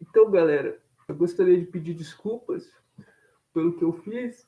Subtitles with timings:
[0.00, 2.72] Então, galera, eu gostaria de pedir desculpas
[3.52, 4.47] pelo que eu fiz,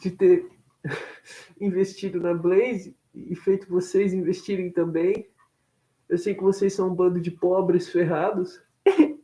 [0.00, 0.48] de ter
[1.60, 5.28] investido na Blaze e feito vocês investirem também.
[6.08, 8.60] Eu sei que vocês são um bando de pobres ferrados.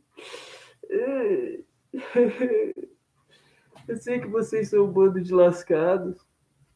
[3.87, 6.25] Eu sei que vocês são um bando de lascados.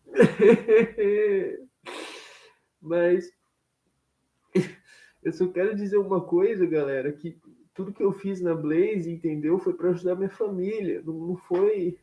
[2.81, 3.31] Mas
[5.23, 7.39] eu só quero dizer uma coisa, galera, que
[7.73, 11.01] tudo que eu fiz na Blaze, entendeu, foi para ajudar minha família.
[11.05, 11.97] Não, foi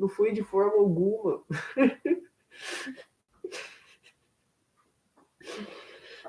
[0.00, 1.44] não foi de forma alguma.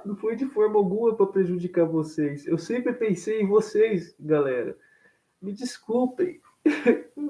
[0.04, 2.46] Não foi de forma alguma para prejudicar vocês.
[2.46, 4.78] Eu sempre pensei em vocês, galera.
[5.42, 6.42] Me desculpem.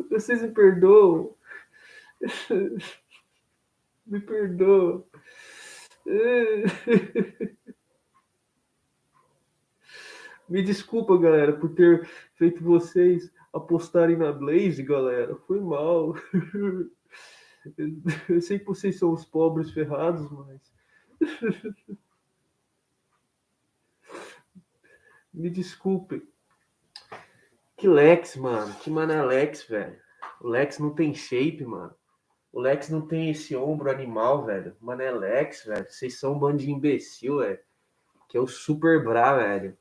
[0.09, 1.35] Vocês me perdoam.
[4.05, 5.05] Me perdoam.
[10.49, 15.35] Me desculpa, galera, por ter feito vocês apostarem na Blaze, galera.
[15.47, 16.15] Foi mal.
[18.27, 20.73] Eu sei que vocês são os pobres ferrados, mas.
[25.33, 26.21] Me desculpem.
[27.77, 28.73] Que Lex, mano.
[28.75, 29.99] Que mano é Lex, velho.
[30.41, 31.95] O Lex não tem shape, mano.
[32.51, 34.75] O Lex não tem esse ombro animal, velho.
[34.81, 35.89] Mano, é Lex, velho.
[35.89, 37.59] Vocês são um bando de imbecil, velho.
[38.27, 39.77] Que é o Super Bra, velho.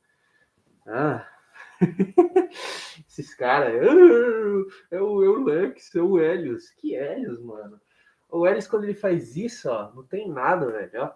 [0.86, 1.26] Ah.
[3.08, 3.74] Esses caras.
[3.74, 6.70] Ah, é o, é o Lex, é o Helios.
[6.70, 7.80] Que Helios, mano.
[8.28, 11.12] O Helios, quando ele faz isso, ó, não tem nada, velho.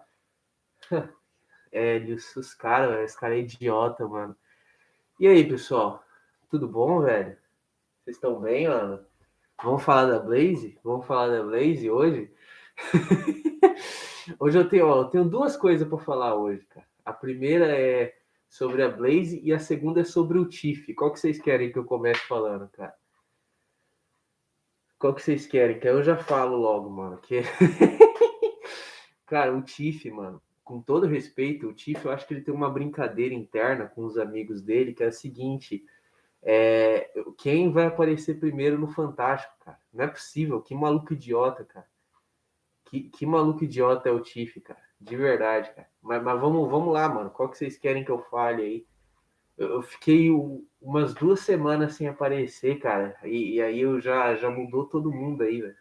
[0.91, 0.95] Ó.
[1.71, 4.35] Helios, os caras, esse cara é idiota, mano.
[5.19, 6.03] E aí, pessoal?
[6.49, 7.37] Tudo bom, velho?
[8.03, 9.05] Vocês estão bem, mano?
[9.63, 10.77] Vamos falar da Blaze?
[10.83, 12.31] Vamos falar da Blaze hoje?
[14.39, 16.85] hoje eu tenho, ó, eu tenho duas coisas para falar hoje, cara.
[17.05, 18.13] A primeira é
[18.55, 20.93] sobre a Blaze e a segunda é sobre o Tiff.
[20.93, 22.95] Qual que vocês querem que eu comece falando, cara?
[24.97, 25.77] Qual que vocês querem?
[25.77, 27.17] Que eu já falo logo, mano.
[27.17, 27.41] Que...
[29.27, 32.69] cara, o Tiff, mano, com todo respeito, o Tiff, eu acho que ele tem uma
[32.69, 35.83] brincadeira interna com os amigos dele, que é a seguinte:
[36.41, 37.11] é...
[37.37, 39.81] quem vai aparecer primeiro no Fantástico, cara?
[39.91, 41.89] Não é possível, que maluco idiota, cara.
[42.85, 44.79] Que, que maluco idiota é o Tiff, cara.
[44.99, 45.87] De verdade, cara.
[46.01, 47.29] Mas, mas vamos, vamos lá, mano.
[47.29, 48.85] Qual que vocês querem que eu fale aí?
[49.57, 50.29] Eu, fiquei
[50.81, 53.15] umas duas semanas sem aparecer, cara.
[53.23, 55.75] E, e, aí eu já, já mudou todo mundo aí, velho.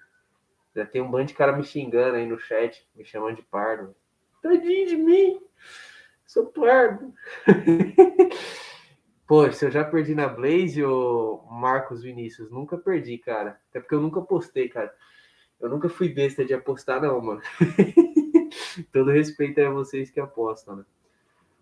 [0.75, 3.95] Já tem um bando de cara me xingando aí no chat, me chamando de pardo.
[4.43, 5.41] Tadinho de mim!
[6.27, 7.13] Sou pardo.
[9.27, 13.59] Pô, se eu já perdi na Blaze ou Marcos Vinícius, nunca perdi, cara.
[13.71, 14.93] Até porque eu nunca postei, cara.
[15.61, 17.41] Eu nunca fui besta de apostar, não, mano.
[18.95, 20.85] Todo respeito a vocês que apostam, né?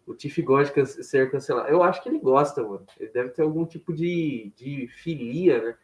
[0.07, 1.67] O Tiff gosta de ser cancelado.
[1.67, 2.85] Eu acho que ele gosta, mano.
[3.01, 5.79] Ele deve ter algum tipo de, de filia, né?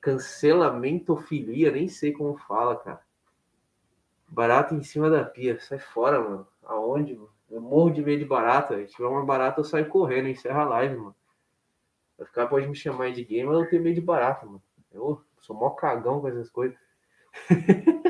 [0.00, 3.00] Cancelamento filia, nem sei como fala, cara.
[4.28, 5.58] Barata em cima da pia.
[5.58, 6.46] Sai fora, mano.
[6.62, 7.32] Aonde, mano?
[7.50, 8.78] Eu morro de medo de barata.
[8.86, 11.16] Se tiver uma barata, eu saio correndo, encerra a live, mano.
[12.16, 14.62] Vai ficar, pode me chamar de game, mas eu tenho medo de barata, mano.
[14.92, 16.78] Eu sou mó cagão com essas coisas.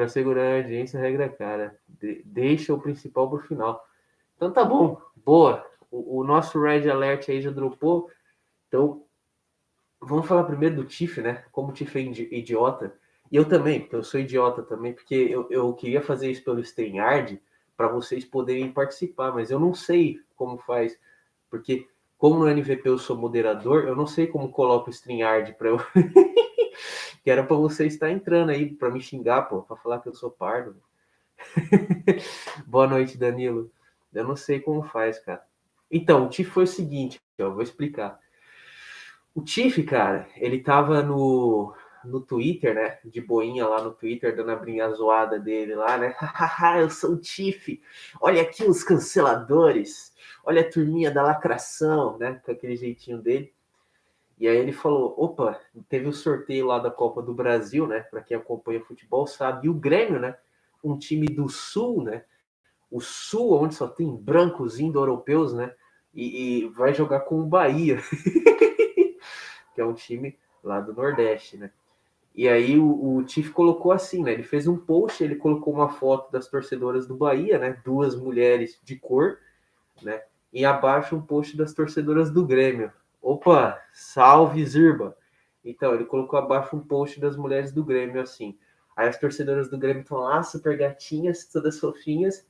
[0.00, 1.78] para segurar a audiência, regra cara.
[1.86, 3.86] De deixa o principal pro final.
[4.34, 5.66] Então tá bom, boa.
[5.90, 8.10] O, o, nosso Red Alert aí já dropou.
[8.66, 9.04] Então,
[10.00, 11.44] vamos falar primeiro do Tiff, né?
[11.52, 12.00] Como o Tiff é
[12.34, 12.94] idiota.
[13.30, 16.60] E eu também, porque eu sou idiota também, porque eu, eu queria fazer isso pelo
[16.60, 17.38] StreamYard
[17.76, 20.98] para vocês poderem participar, mas eu não sei como faz,
[21.50, 21.86] porque
[22.16, 25.78] como no NVP eu sou moderador, eu não sei como coloco o StreamYard para eu
[27.22, 30.14] que era para você estar entrando aí para me xingar, pô, para falar que eu
[30.14, 30.76] sou pardo.
[32.66, 33.70] Boa noite, Danilo.
[34.12, 35.42] Eu não sei como faz, cara.
[35.90, 38.18] Então, o Tiff foi o seguinte, eu vou explicar.
[39.34, 41.74] O Tiff, cara, ele tava no,
[42.04, 42.98] no Twitter, né?
[43.04, 46.14] De boinha lá no Twitter, dando a brinha zoada dele lá, né?
[46.80, 47.80] Eu sou o Tiff.
[48.20, 50.12] Olha aqui os canceladores.
[50.44, 52.40] Olha a turminha da lacração, né?
[52.44, 53.52] Com aquele jeitinho dele.
[54.40, 58.00] E aí ele falou: opa, teve o sorteio lá da Copa do Brasil, né?
[58.00, 60.34] Para quem acompanha futebol sabe, e o Grêmio, né?
[60.82, 62.24] Um time do Sul, né?
[62.90, 65.74] O Sul, onde só tem brancos indo-europeus, né?
[66.14, 68.00] E, e, vai jogar com o Bahia,
[69.74, 71.70] que é um time lá do Nordeste, né?
[72.34, 74.32] E aí o, o Tiff colocou assim, né?
[74.32, 77.78] Ele fez um post, ele colocou uma foto das torcedoras do Bahia, né?
[77.84, 79.38] Duas mulheres de cor,
[80.02, 80.22] né?
[80.50, 82.90] E abaixo um post das torcedoras do Grêmio.
[83.22, 85.16] Opa, salve Zirba!
[85.64, 88.58] Então, ele colocou abaixo um post das mulheres do Grêmio, assim.
[88.96, 92.46] Aí as torcedoras do Grêmio estão lá, super gatinhas, todas fofinhas.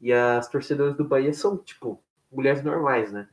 [0.00, 3.28] E as torcedoras do Bahia são, tipo, mulheres normais, né?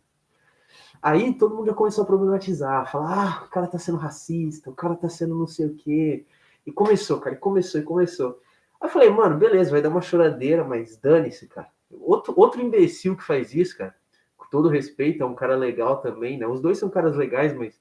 [1.01, 4.75] Aí todo mundo já começou a problematizar, falar, ah, o cara tá sendo racista, o
[4.75, 6.25] cara tá sendo não sei o quê.
[6.65, 8.39] E começou, cara, e começou, e começou.
[8.81, 11.67] Aí eu falei, mano, beleza, vai dar uma choradeira, mas dane-se, cara.
[11.91, 13.95] Outro, outro imbecil que faz isso, cara,
[14.55, 16.47] todo respeito, é um cara legal também, né?
[16.47, 17.77] Os dois são caras legais, mas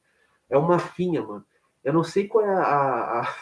[0.50, 1.44] é uma finha, mano.
[1.84, 3.34] Eu não sei qual é a, a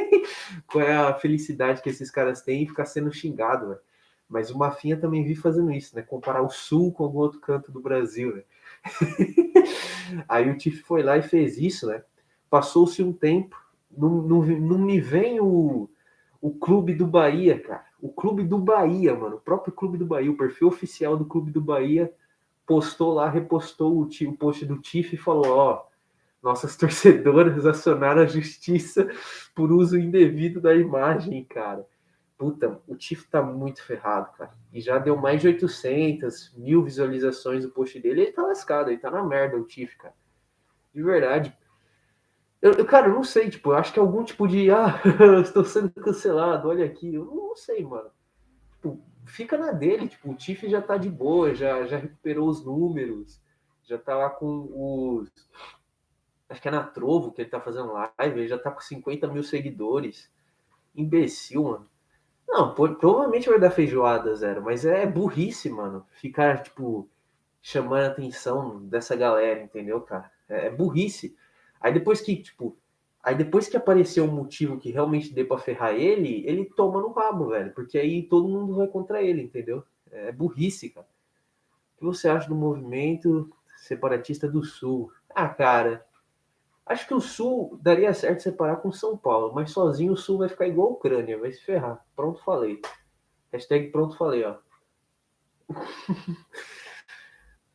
[0.66, 3.80] qual é a felicidade que esses caras têm em ficar sendo xingado, velho.
[4.26, 6.00] Mas o Mafinha também vi fazendo isso, né?
[6.00, 8.44] Comparar o Sul com algum outro canto do Brasil, né?
[10.26, 12.02] Aí o Tiff foi lá e fez isso, né?
[12.48, 13.62] Passou-se um tempo,
[13.94, 15.90] não, não, não me vem o,
[16.40, 17.84] o clube do Bahia, cara.
[18.00, 19.36] O clube do Bahia, mano.
[19.36, 22.10] O próprio clube do Bahia, o perfil oficial do clube do Bahia,
[22.70, 25.86] postou lá, repostou o, o post do Tiff e falou: Ó,
[26.40, 29.10] nossas torcedoras acionaram a justiça
[29.56, 31.84] por uso indevido da imagem, cara.
[32.38, 34.52] Puta, o Tiff tá muito ferrado, cara.
[34.72, 38.22] E já deu mais de 800 mil visualizações o post dele.
[38.22, 40.14] Ele tá lascado, ele tá na merda, o Tiff, cara.
[40.94, 41.52] De verdade.
[42.62, 44.70] Eu, eu, cara, eu não sei, tipo, eu acho que é algum tipo de.
[44.70, 45.00] Ah,
[45.42, 47.12] estou sendo cancelado, olha aqui.
[47.12, 48.10] Eu não sei, mano.
[48.74, 52.64] Tipo, fica na dele, tipo, o Tiff já tá de boa, já, já recuperou os
[52.64, 53.40] números,
[53.84, 55.30] já tá lá com os
[56.50, 59.28] acho que é na Trovo que ele tá fazendo live, ele já tá com 50
[59.28, 60.30] mil seguidores.
[60.94, 61.90] Imbecil, mano.
[62.48, 66.04] Não, provavelmente vai dar feijoada zero, mas é burrice, mano.
[66.10, 67.08] Ficar, tipo,
[67.62, 70.30] chamando a atenção dessa galera, entendeu, cara?
[70.48, 71.36] É, é burrice.
[71.80, 72.76] Aí depois que, tipo,
[73.22, 77.12] aí depois que apareceu um motivo que realmente dê pra ferrar ele, ele toma no
[77.12, 77.72] rabo, velho.
[77.72, 79.84] Porque aí todo mundo vai contra ele, entendeu?
[80.10, 81.06] É burrice, cara.
[81.96, 85.12] O que você acha do movimento separatista do Sul?
[85.28, 86.04] Ah, cara,
[86.90, 90.48] Acho que o Sul daria certo separar com São Paulo, mas sozinho o Sul vai
[90.48, 92.04] ficar igual a Ucrânia, vai se ferrar.
[92.16, 92.82] Pronto, falei.
[93.52, 94.56] Hashtag pronto, falei, ó.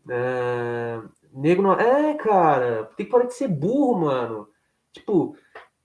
[0.09, 1.01] é...
[1.31, 1.80] Nego não...
[1.80, 4.50] É, cara, tem que parar de ser burro, mano.
[4.95, 5.36] Tipo,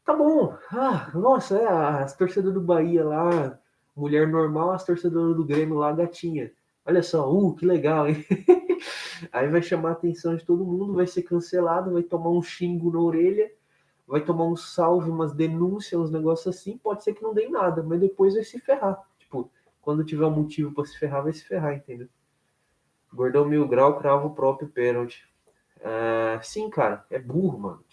[0.05, 0.57] tá bom.
[0.71, 3.59] Ah, nossa, é, as torcedoras do Bahia lá,
[3.95, 6.53] mulher normal, as torcedoras do Grêmio lá, gatinha.
[6.87, 8.25] Olha só, uh, que legal, hein?
[9.33, 12.93] Aí vai chamar a atenção de todo mundo, vai ser cancelado, vai tomar um xingo
[12.93, 13.51] na orelha,
[14.07, 16.79] vai tomar um salve, umas denúncias, uns negócios assim.
[16.79, 19.03] Pode ser que não dê nada, mas depois vai se ferrar.
[19.19, 19.51] Tipo,
[19.83, 22.09] quando tiver um motivo para se ferrar, vai se ferrar, entendeu?
[23.13, 25.29] Gordão Mil Grau crava o próprio pênalti.
[25.79, 27.85] Uh, sim, cara, é burro, mano.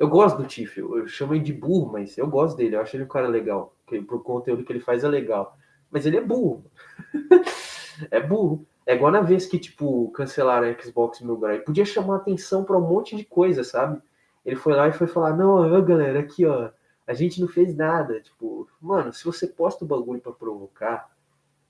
[0.00, 2.96] Eu gosto do Tiff, eu chamo ele de burro, mas eu gosto dele, eu acho
[2.96, 3.76] ele um cara legal.
[3.86, 5.54] Que, pro conteúdo que ele faz é legal.
[5.90, 6.64] Mas ele é burro.
[8.10, 8.66] é burro.
[8.86, 11.58] É igual na vez que, tipo, cancelaram a Xbox Mil Grau.
[11.60, 14.00] podia chamar atenção para um monte de coisa, sabe?
[14.42, 16.70] Ele foi lá e foi falar: Não, galera, aqui, ó,
[17.06, 18.22] a gente não fez nada.
[18.22, 21.10] Tipo, mano, se você posta o bagulho para provocar,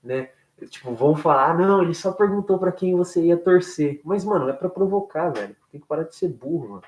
[0.05, 0.31] né?
[0.69, 4.01] Tipo, vão falar: Não, ele só perguntou para quem você ia torcer.
[4.05, 5.57] Mas, mano, é para provocar, velho.
[5.73, 6.83] Tem que parar de ser burro, mano.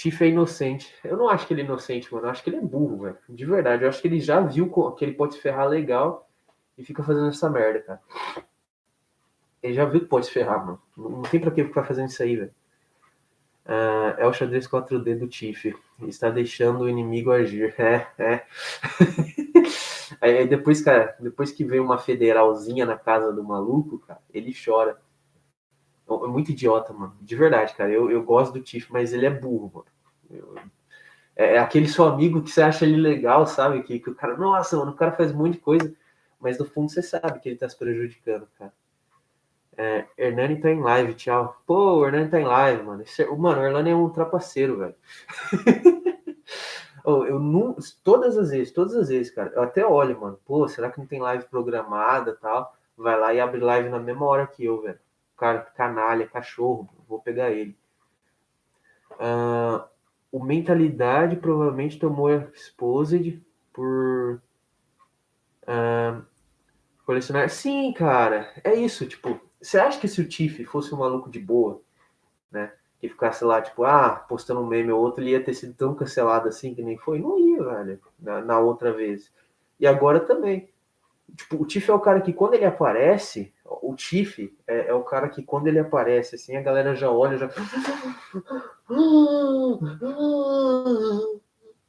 [0.00, 0.94] Tiff é inocente.
[1.04, 2.26] Eu não acho que ele é inocente, mano.
[2.26, 3.18] Eu acho que ele é burro, velho.
[3.28, 3.82] De verdade.
[3.82, 6.26] Eu acho que ele já viu que ele pode se ferrar legal
[6.78, 8.00] e fica fazendo essa merda, cara.
[9.62, 10.80] Ele já viu que pode se ferrar, mano.
[10.96, 12.54] Não tem pra que ficar fazendo isso aí, velho.
[13.66, 15.76] Uh, é o xadrez 4D do Tiff.
[16.00, 17.74] Está deixando o inimigo agir.
[17.78, 18.46] É, é.
[20.18, 24.98] aí depois, cara, depois que vem uma federalzinha na casa do maluco, cara, ele chora.
[26.10, 27.16] É, é muito idiota, mano.
[27.20, 27.90] De verdade, cara.
[27.90, 29.86] Eu, eu gosto do Tiff, mas ele é burro, mano.
[30.30, 30.54] Eu,
[31.36, 33.82] é, é aquele seu amigo que você acha ele legal, sabe?
[33.82, 35.94] Que, que o cara, nossa, mano, o cara faz um monte de coisa,
[36.40, 38.72] mas no fundo você sabe que ele tá se prejudicando, cara.
[39.76, 41.56] É, Hernani tá em live, tchau.
[41.66, 43.02] Pô, o Hernani tá em live, mano.
[43.02, 44.94] Esse, mano, o Hernani é um trapaceiro, velho.
[47.04, 47.76] eu não.
[48.04, 50.38] Todas as vezes, todas as vezes, cara, eu até olho, mano.
[50.44, 52.74] Pô, será que não tem live programada tal?
[52.96, 54.98] Vai lá e abre live na mesma hora que eu, velho.
[55.40, 57.74] Cara, canalha, cachorro, vou pegar ele.
[59.12, 59.82] Uh,
[60.30, 63.42] o Mentalidade provavelmente tomou Exposed
[63.72, 64.42] por
[65.62, 66.22] uh,
[67.06, 67.48] colecionar.
[67.48, 69.06] Sim, cara, é isso.
[69.06, 71.80] Tipo, você acha que se o Tiff fosse um maluco de boa,
[72.52, 72.74] né?
[73.00, 75.94] Que ficasse lá, tipo, ah, postando um meme ou outro, ele ia ter sido tão
[75.94, 77.18] cancelado assim que nem foi?
[77.18, 79.32] Não ia, velho, na, na outra vez.
[79.80, 80.68] E agora também.
[81.34, 85.02] Tipo, o Tiff é o cara que quando ele aparece, o Tiff é, é, o
[85.02, 87.48] cara que quando ele aparece, assim, a galera já olha, já.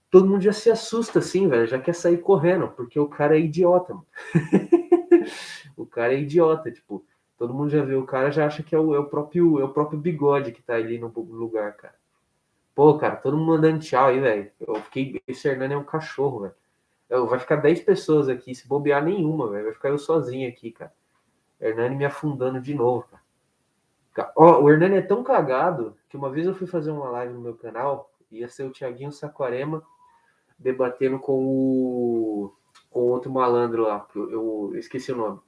[0.09, 3.39] todo mundo já se assusta assim, velho, já quer sair correndo, porque o cara é
[3.39, 4.07] idiota, mano.
[5.75, 7.03] o cara é idiota, tipo,
[7.37, 9.63] todo mundo já vê o cara, já acha que é o, é o próprio é
[9.63, 11.95] o próprio bigode que tá ali no lugar, cara.
[12.75, 14.51] Pô, cara, todo mundo mandando tchau aí, velho.
[14.59, 15.21] Eu fiquei.
[15.27, 17.27] Esse Hernani é um cachorro, velho.
[17.27, 19.65] Vai ficar 10 pessoas aqui, se bobear nenhuma, velho.
[19.65, 20.93] Vai ficar eu sozinho aqui, cara.
[21.61, 23.07] Hernani me afundando de novo,
[24.13, 24.31] cara.
[24.35, 27.41] Ó, o Hernani é tão cagado que uma vez eu fui fazer uma live no
[27.41, 29.81] meu canal, ia ser o Tiaguinho Saquarema
[30.59, 32.53] debatendo com o
[32.89, 35.39] com outro malandro lá, eu, eu, esqueci o nome.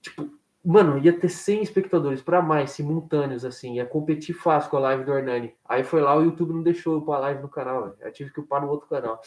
[0.00, 0.30] Tipo,
[0.64, 5.04] mano, ia ter 100 espectadores para mais, simultâneos, assim, ia competir fácil com a live
[5.04, 5.54] do Hernani.
[5.64, 7.96] Aí foi lá, o YouTube não deixou eu a live no canal, velho.
[8.00, 9.20] Eu tive que upar no outro canal.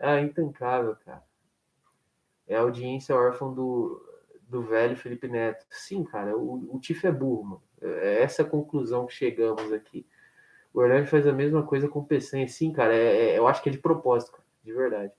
[0.00, 1.22] ah, intancável, cara.
[2.46, 4.02] É a audiência órfã do,
[4.48, 5.64] do velho Felipe Neto.
[5.70, 7.62] Sim, cara, o, o Tif é burro, mano.
[7.80, 10.06] É essa a conclusão que chegamos aqui.
[10.72, 12.46] O Hernani faz a mesma coisa com o PC.
[12.48, 15.12] Sim, cara, é, é, eu acho que é de propósito, cara de verdade.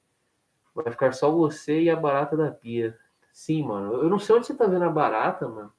[0.74, 2.98] Vai ficar só você e a barata da pia.
[3.32, 3.94] Sim, mano.
[3.94, 5.72] Eu não sei onde você tá vendo a barata, mano.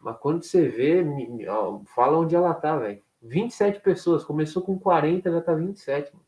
[0.00, 1.04] Mas quando você vê,
[1.48, 3.02] ó, fala onde ela tá, velho.
[3.20, 4.24] 27 pessoas.
[4.24, 6.24] Começou com 40, já tá 27, mano.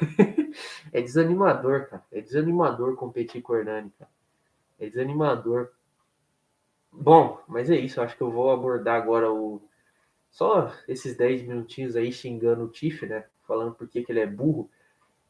[0.92, 2.04] é desanimador, cara.
[2.12, 4.10] É desanimador competir com o Hernani, cara.
[4.78, 5.70] É desanimador.
[6.92, 8.00] Bom, mas é isso.
[8.00, 9.62] Acho que eu vou abordar agora o.
[10.30, 13.24] Só esses 10 minutinhos aí xingando o Tiff, né?
[13.46, 14.70] Falando por que, que ele é burro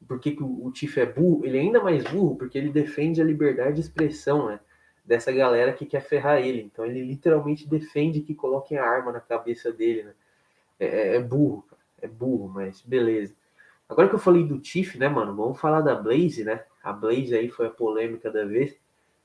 [0.07, 1.45] por que, que o, Tiff é burro?
[1.45, 4.61] Ele é ainda mais burro porque ele defende a liberdade de expressão, né?
[5.05, 6.63] Dessa galera que quer ferrar ele.
[6.63, 10.15] Então ele literalmente defende que coloquem a arma na cabeça dele, né?
[10.79, 11.65] É, é, é burro,
[12.01, 13.35] é burro, mas beleza.
[13.91, 15.35] Agora que eu falei do Tiff, né, mano?
[15.35, 16.65] Vamos falar da Blaze, né?
[16.81, 18.79] A Blaze aí foi a polêmica da vez.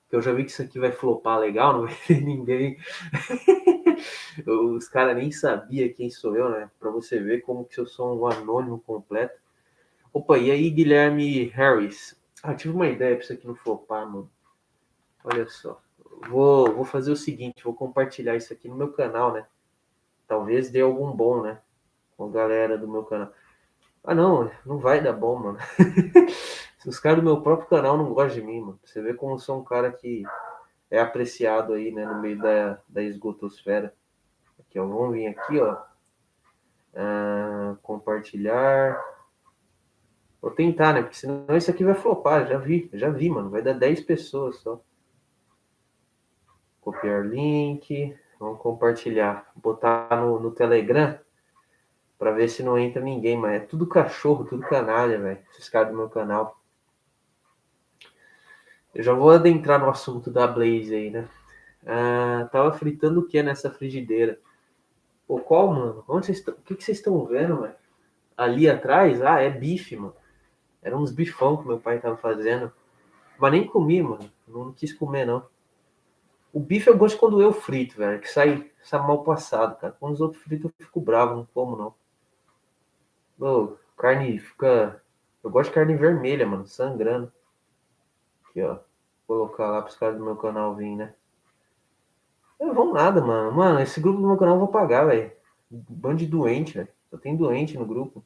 [0.10, 2.76] Que eu já vi que isso aqui vai flopar legal, não vai ter ninguém.
[4.48, 6.70] Os caras nem sabiam quem sou eu, né?
[6.80, 9.40] Pra você ver como que eu sou um anônimo completo.
[10.12, 12.20] Opa, e aí, Guilherme Harris?
[12.42, 14.32] Ah, tive uma ideia para isso aqui no flopar, mano.
[15.24, 15.80] Olha só.
[16.28, 19.46] Vou, vou fazer o seguinte, vou compartilhar isso aqui no meu canal, né?
[20.28, 21.62] Talvez dê algum bom, né?
[22.18, 23.32] Com a galera do meu canal.
[24.08, 25.58] Ah, não, não vai dar bom, mano.
[26.86, 28.80] Os caras do meu próprio canal não gostam de mim, mano.
[28.84, 30.24] Você vê como sou um cara que
[30.92, 32.06] é apreciado aí, né?
[32.06, 33.92] No meio da, da esgotosfera.
[34.60, 34.86] Aqui, ó.
[34.86, 35.78] Vamos vir aqui, ó.
[36.94, 39.04] Ah, compartilhar.
[40.40, 41.02] Vou tentar, né?
[41.02, 42.48] Porque senão isso aqui vai flopar.
[42.48, 43.50] Já vi, já vi, mano.
[43.50, 44.80] Vai dar 10 pessoas só.
[46.80, 48.16] Copiar link.
[48.40, 49.52] Vamos compartilhar.
[49.56, 51.18] Botar no, no Telegram.
[52.18, 55.40] Pra ver se não entra ninguém, mas é tudo cachorro, tudo canalha, velho.
[55.52, 56.60] Esses caras do meu canal.
[58.94, 61.28] Eu já vou adentrar no assunto da Blaze aí, né?
[61.86, 64.40] Ah, tava fritando o que nessa frigideira?
[65.28, 66.04] Pô, qual, mano?
[66.08, 66.54] Onde vocês estão?
[66.54, 67.76] O que, vocês estão vendo, velho?
[68.38, 69.22] Ali atrás?
[69.22, 70.16] Ah, é bife, mano.
[70.82, 72.72] Era uns bifão que meu pai tava fazendo.
[73.38, 74.32] Mas nem comi, mano.
[74.48, 75.46] Não quis comer, não.
[76.54, 78.22] O bife eu gosto quando eu frito, velho.
[78.22, 79.96] Que sai, sai mal passado, cara.
[80.00, 81.94] Quando os outros fritos eu fico bravo, não como, não.
[83.40, 85.02] Ô, carne fica.
[85.44, 86.66] Eu gosto de carne vermelha, mano.
[86.66, 87.32] Sangrando.
[88.50, 88.80] Aqui, ó.
[89.28, 91.14] Vou colocar lá pros caras do meu canal vir, né?
[92.60, 93.52] Eu vou nada, mano.
[93.52, 95.32] Mano, esse grupo do meu canal eu vou pagar, velho.
[95.70, 96.90] Bando de doente, velho.
[97.10, 98.24] Só tem doente no grupo.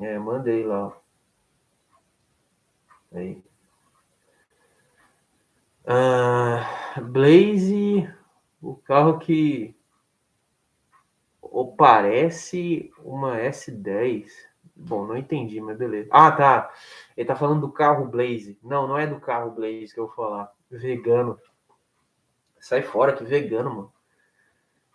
[0.00, 0.92] É, mandei lá, ó.
[3.12, 3.42] Aí.
[5.86, 8.08] Ah, Blaze,
[8.62, 9.74] o carro que
[11.50, 14.28] ou parece uma S10.
[14.74, 16.08] Bom, não entendi, mas beleza.
[16.10, 16.72] Ah, tá.
[17.16, 18.58] Ele tá falando do carro Blaze.
[18.62, 20.52] Não, não é do carro Blaze que eu vou falar.
[20.70, 21.38] Vegano.
[22.58, 23.92] Sai fora, que vegano, mano.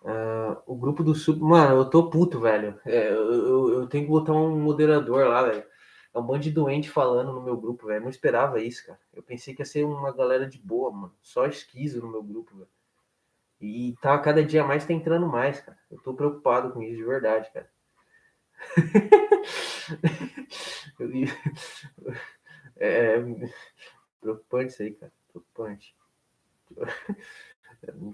[0.02, 1.42] Uh, o grupo do Sub.
[1.42, 2.80] Mano, eu tô puto, velho.
[2.86, 5.64] É, eu, eu, eu, tenho que botar um moderador lá, velho.
[6.14, 8.04] É um monte de doente falando no meu grupo, velho.
[8.04, 9.00] Não esperava isso, cara.
[9.14, 11.14] Eu pensei que ia ser uma galera de boa, mano.
[11.22, 12.70] Só esquizo no meu grupo, velho.
[13.60, 15.78] E tá cada dia mais tá entrando mais, cara.
[15.90, 17.70] Eu tô preocupado com isso de verdade, cara.
[22.78, 23.18] é,
[24.22, 25.12] preocupante isso aí, cara.
[25.32, 25.96] Preocupante.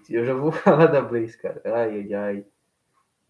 [0.10, 1.62] Eu já vou falar da Blaze, cara.
[1.65, 2.45] Ai, ai, ai.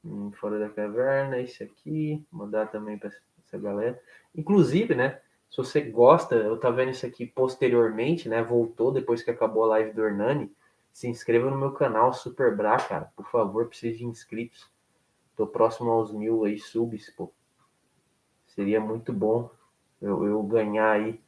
[0.04, 2.24] Hum, fora da caverna, esse aqui.
[2.32, 3.12] Mandar também para
[3.46, 4.02] essa galera.
[4.36, 5.20] Inclusive, né?
[5.50, 8.42] Se você gosta, eu tá vendo isso aqui posteriormente, né?
[8.42, 10.52] Voltou depois que acabou a live do Hernani.
[10.92, 13.12] Se inscreva no meu canal Super Bra, cara.
[13.16, 14.70] Por favor, preciso de inscritos.
[15.36, 17.32] Tô próximo aos mil aí subs, pô.
[18.48, 19.50] Seria muito bom
[20.02, 21.22] eu, eu ganhar aí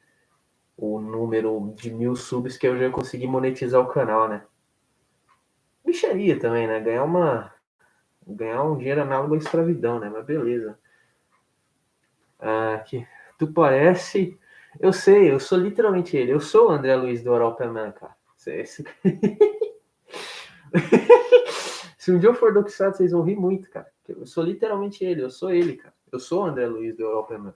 [0.75, 4.43] o número de mil subs que eu já consegui monetizar o canal, né?
[5.86, 6.79] Bicharia também, né?
[6.79, 7.53] Ganhar uma.
[8.25, 10.10] Ganhar um dinheiro análogo à escravidão, né?
[10.10, 10.77] Mas beleza.
[12.39, 14.39] Ah, que tu parece.
[14.79, 16.32] Eu sei, eu sou literalmente ele.
[16.32, 18.15] Eu sou o André Luiz do Europa Man, cara.
[18.48, 18.84] Esse...
[21.98, 23.88] Se um dia eu for doxado, vocês vão rir muito, cara.
[24.08, 25.94] Eu sou literalmente ele, eu sou ele, cara.
[26.12, 27.53] Eu sou o André Luiz do Europa Man.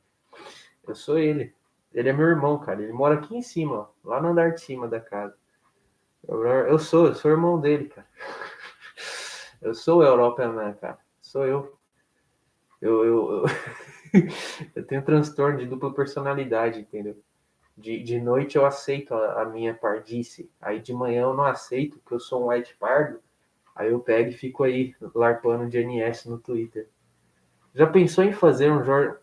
[0.88, 1.54] Eu sou ele.
[1.94, 2.82] Ele é meu irmão, cara.
[2.82, 5.36] Ele mora aqui em cima, ó, lá no andar de cima da casa.
[6.28, 8.08] Eu, eu sou, eu sou irmão dele, cara.
[9.60, 11.00] Eu sou o Europa Man, cara.
[11.20, 11.76] Sou eu.
[12.80, 13.46] Eu, eu, eu,
[14.76, 17.20] eu tenho transtorno de dupla personalidade, entendeu?
[17.78, 20.50] De, de noite eu aceito a, a, minha pardice.
[20.60, 23.20] Aí de manhã eu não aceito, porque eu sou um white pardo.
[23.76, 26.90] Aí eu pego e fico aí larpando de NS no Twitter.
[27.76, 29.16] Já pensou em fazer um Jorge.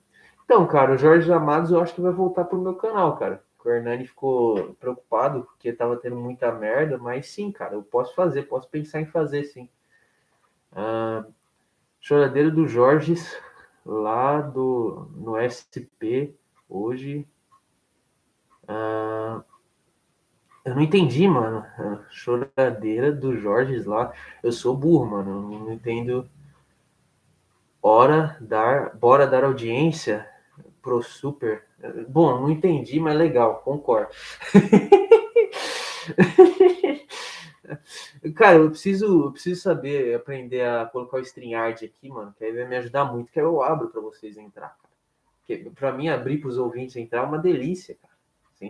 [0.44, 3.42] Então, cara, o Jorge Amados eu acho que vai voltar pro meu canal, cara.
[3.64, 8.42] O Hernani ficou preocupado porque tava tendo muita merda, mas sim, cara, eu posso fazer,
[8.42, 9.68] posso pensar em fazer sim.
[10.70, 11.25] Ah,
[11.99, 13.34] choradeiro do Jorges,
[13.84, 16.37] lá do, no SP,
[16.68, 17.26] hoje.
[18.68, 19.42] Ah,
[20.64, 21.59] eu não entendi, mano.
[21.78, 24.12] A choradeira do Jorges lá.
[24.42, 25.30] Eu sou burro, mano.
[25.30, 26.28] Eu não entendo.
[27.83, 30.26] Hora dar, bora dar audiência
[30.80, 31.64] pro super.
[32.09, 34.11] Bom, não entendi, mas legal, concordo.
[38.35, 42.52] Cara, eu preciso, eu preciso saber aprender a colocar o StreamYard aqui, mano, que aí
[42.52, 44.76] vai me ajudar muito, que aí eu abro para vocês entrar,
[45.47, 45.71] cara.
[45.75, 48.13] para mim abrir para os ouvintes entrar é uma delícia, cara.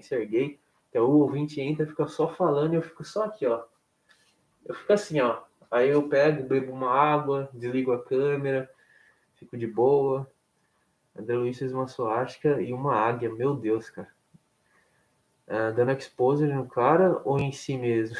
[0.02, 0.58] Ser gay,
[0.90, 3.64] que o ouvinte entra, fica só falando e eu fico só aqui, ó.
[4.64, 5.42] Eu fico assim, ó.
[5.70, 8.70] Aí eu pego, bebo uma água, desligo a câmera,
[9.34, 10.30] fico de boa.
[11.16, 14.08] André Luiz fez uma suástica e uma águia, meu Deus, cara.
[15.46, 18.16] Uh, dando exposure no cara ou em si mesmo?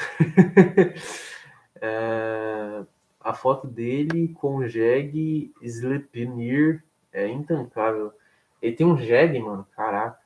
[1.77, 2.87] uh,
[3.19, 8.13] a foto dele com o Jeg Sleipnir é intancável.
[8.61, 10.24] Ele tem um Jeg, mano, caraca.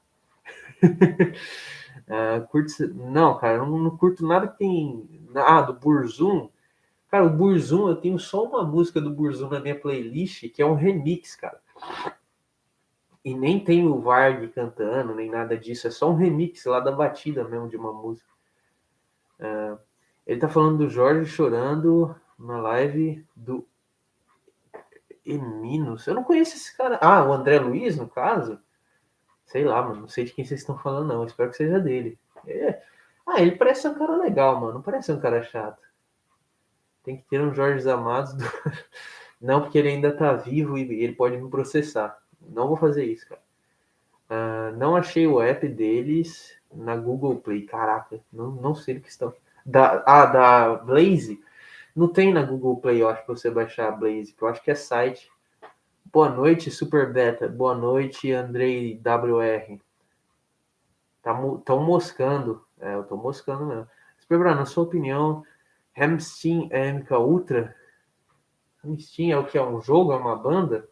[2.07, 2.85] uh, curte...
[2.87, 5.27] Não, cara, não, não, curto nada que tem.
[5.35, 6.49] Ah, do Burzum.
[7.09, 10.65] Cara, o Burzum, eu tenho só uma música do Burzum na minha playlist, que é
[10.65, 11.59] um remix, cara
[13.23, 16.91] e nem tem o Varg cantando, nem nada disso, é só um remix lá da
[16.91, 18.29] batida mesmo de uma música.
[19.39, 19.77] Uh,
[20.25, 23.67] ele tá falando do Jorge chorando na live do
[25.25, 26.07] Eminos.
[26.07, 26.97] Eu não conheço esse cara.
[27.01, 28.59] Ah, o André Luiz, no caso?
[29.49, 30.01] Sei lá, mano.
[30.01, 31.25] Não sei de quem vocês estão falando, não.
[31.25, 32.17] Espero que seja dele.
[32.47, 32.81] É.
[33.25, 34.75] Ah, ele parece um cara legal, mano.
[34.75, 35.81] Não parece um cara chato.
[37.03, 38.33] Tem que ter um Jorge Amados.
[38.33, 38.45] Do...
[39.41, 42.19] Não, porque ele ainda tá vivo e ele pode me processar.
[42.41, 43.41] Não vou fazer isso, cara.
[44.29, 47.65] Uh, não achei o app deles na Google Play.
[47.65, 49.33] Caraca, não, não sei o que estão.
[49.65, 51.41] Da, ah, da Blaze.
[51.95, 54.69] Não tem na Google Play, eu acho, pra você baixar a Blaze, eu acho que
[54.69, 55.31] é site.
[56.11, 57.47] Boa noite, Super Beta.
[57.47, 59.79] Boa noite, Andrei WR.
[61.17, 62.65] Estão tá, moscando.
[62.79, 63.87] É, eu tô moscando mesmo.
[64.17, 65.43] Super na sua opinião,
[65.95, 67.75] Hamstein é MK Ultra?
[68.83, 69.55] Hamstein é o que?
[69.55, 70.11] É um jogo?
[70.11, 70.89] É uma banda?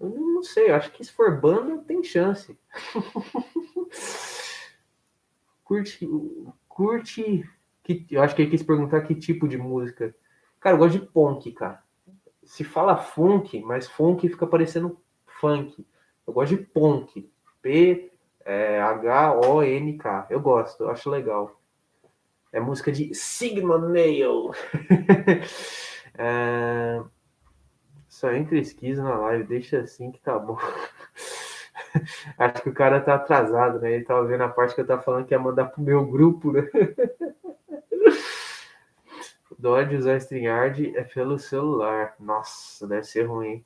[0.00, 2.58] Eu não sei, acho que se for banda, tem chance.
[5.62, 6.08] curte,
[6.68, 7.48] curte.
[7.84, 10.12] Que, eu acho que ele quis perguntar que tipo de música.
[10.58, 11.85] Cara, eu gosto de punk, cara.
[12.46, 15.86] Se fala funk, mas funk fica parecendo funk.
[16.26, 17.30] Eu gosto de punk.
[17.60, 18.26] P-H-O-N-K.
[20.30, 21.60] Eu gosto, eu acho legal.
[22.52, 24.22] É música de Sigma Male.
[26.16, 27.02] é...
[28.08, 30.56] Só entra esquizo na live, deixa assim que tá bom.
[32.38, 33.92] Acho que o cara tá atrasado, né?
[33.92, 36.52] Ele tava vendo a parte que eu tava falando que ia mandar pro meu grupo,
[36.52, 36.62] né?
[39.58, 42.14] Dó de usar StreamYard é pelo celular.
[42.20, 43.64] Nossa, deve ser ruim.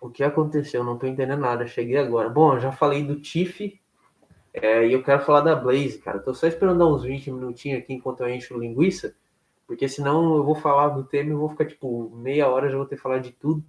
[0.00, 0.82] O que aconteceu?
[0.82, 1.66] Não tô entendendo nada.
[1.66, 2.28] Cheguei agora.
[2.28, 3.78] Bom, eu já falei do Tiff.
[4.52, 6.18] É, e eu quero falar da Blaze, cara.
[6.18, 9.14] Tô só esperando dar uns 20 minutinhos aqui enquanto eu encho linguiça.
[9.66, 12.86] Porque senão eu vou falar do tema e vou ficar, tipo, meia hora, já vou
[12.86, 13.62] ter que falar de tudo.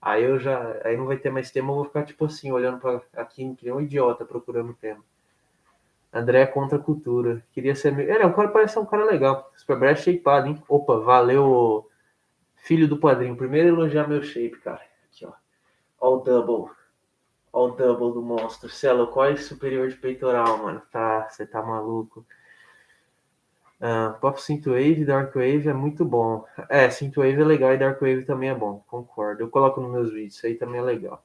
[0.00, 0.80] Aí eu já.
[0.84, 3.72] Aí não vai ter mais tema, eu vou ficar, tipo assim, olhando para aqui, que
[3.72, 5.02] um idiota procurando tema.
[6.14, 7.44] André é contra a cultura.
[7.52, 7.98] Queria ser.
[7.98, 9.50] Ele é um cara, parece um cara legal.
[9.56, 10.62] Super é shapeado, hein?
[10.68, 11.90] Opa, valeu,
[12.54, 13.36] filho do padrinho.
[13.36, 14.80] Primeiro elogiar meu shape, cara.
[15.06, 15.32] Aqui, ó.
[16.00, 16.72] Ó o double.
[17.52, 18.68] Ó o double do monstro.
[18.68, 20.80] Celo, qual é superior de peitoral, mano?
[20.92, 22.24] Tá, você tá maluco.
[23.80, 24.40] Uh, Pop
[25.04, 26.46] Dark Wave é muito bom.
[26.68, 29.42] É, Synthwave é legal e Dark Wave também é bom, concordo.
[29.42, 31.24] Eu coloco nos meus vídeos, isso aí também é legal.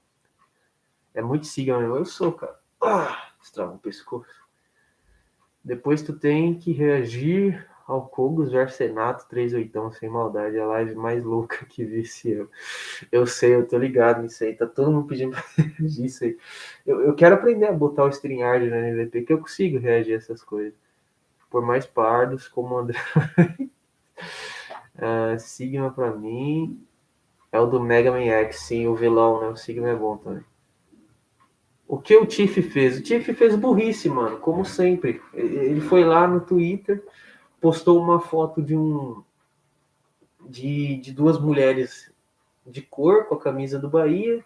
[1.14, 1.46] É muito
[1.80, 1.96] mesmo.
[1.96, 2.60] Eu sou, cara.
[2.82, 4.49] Ah, estraga o pescoço.
[5.64, 10.60] Depois tu tem que reagir Alcogos versus Senato 38, sem maldade.
[10.60, 12.50] A live mais louca que vi esse ano.
[13.12, 14.56] Eu sei, eu tô ligado nisso aí.
[14.56, 16.38] Tá todo mundo pedindo pra reagir isso aí.
[16.86, 20.18] Eu, eu quero aprender a botar o StreamYard na MVP, que eu consigo reagir a
[20.18, 20.74] essas coisas.
[21.50, 23.00] Por mais pardos, como André.
[24.96, 26.86] uh, Sigma pra mim.
[27.52, 29.48] É o do Mega Man X, sim, o vilão, né?
[29.48, 30.44] O Sigma é bom também.
[31.90, 33.00] O que o Tiff fez?
[33.00, 35.22] O Tiff fez burrice, mano, como sempre.
[35.34, 37.04] Ele foi lá no Twitter
[37.60, 39.22] postou uma foto de um
[40.48, 42.12] de, de duas mulheres
[42.66, 44.44] de cor com a camisa do Bahia,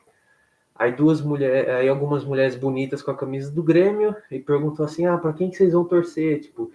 [0.75, 5.06] aí duas mulheres, aí algumas mulheres bonitas com a camisa do Grêmio e perguntou assim:
[5.06, 6.71] "Ah, para quem que vocês vão torcer?" Tipo,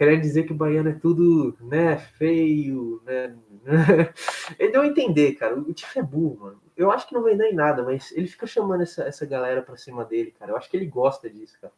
[0.00, 3.36] querendo dizer que o baiano é tudo, né, feio, né?
[4.58, 5.54] ele deu a entender, cara.
[5.54, 6.60] O Tiff é burro, mano.
[6.74, 9.60] Eu acho que não vai dar em nada, mas ele fica chamando essa, essa galera
[9.60, 10.52] pra cima dele, cara.
[10.52, 11.74] Eu acho que ele gosta disso, cara.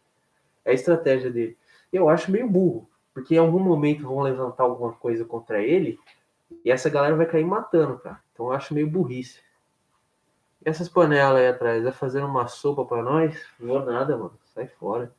[0.65, 1.59] É a estratégia dele.
[1.93, 2.89] Eu acho meio burro.
[3.13, 5.99] Porque em algum momento vão levantar alguma coisa contra ele
[6.65, 8.21] e essa galera vai cair matando, cara.
[8.33, 9.41] Então eu acho meio burrice.
[10.65, 13.37] E essas panelas aí atrás, é fazendo uma sopa para nós?
[13.59, 14.39] Vou nada, mano.
[14.45, 15.13] Sai fora.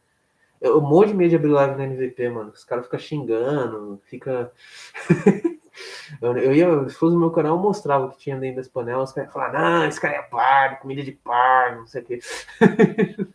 [0.64, 2.52] Um monte de de abrir live na MVP, mano.
[2.52, 4.52] Os caras ficam xingando, fica.
[6.22, 9.10] eu, ia, se fosse no meu canal, eu mostrava o que tinha dentro das panelas.
[9.10, 12.20] Os caras falavam, não, esse cara é par, comida de par, não sei o quê.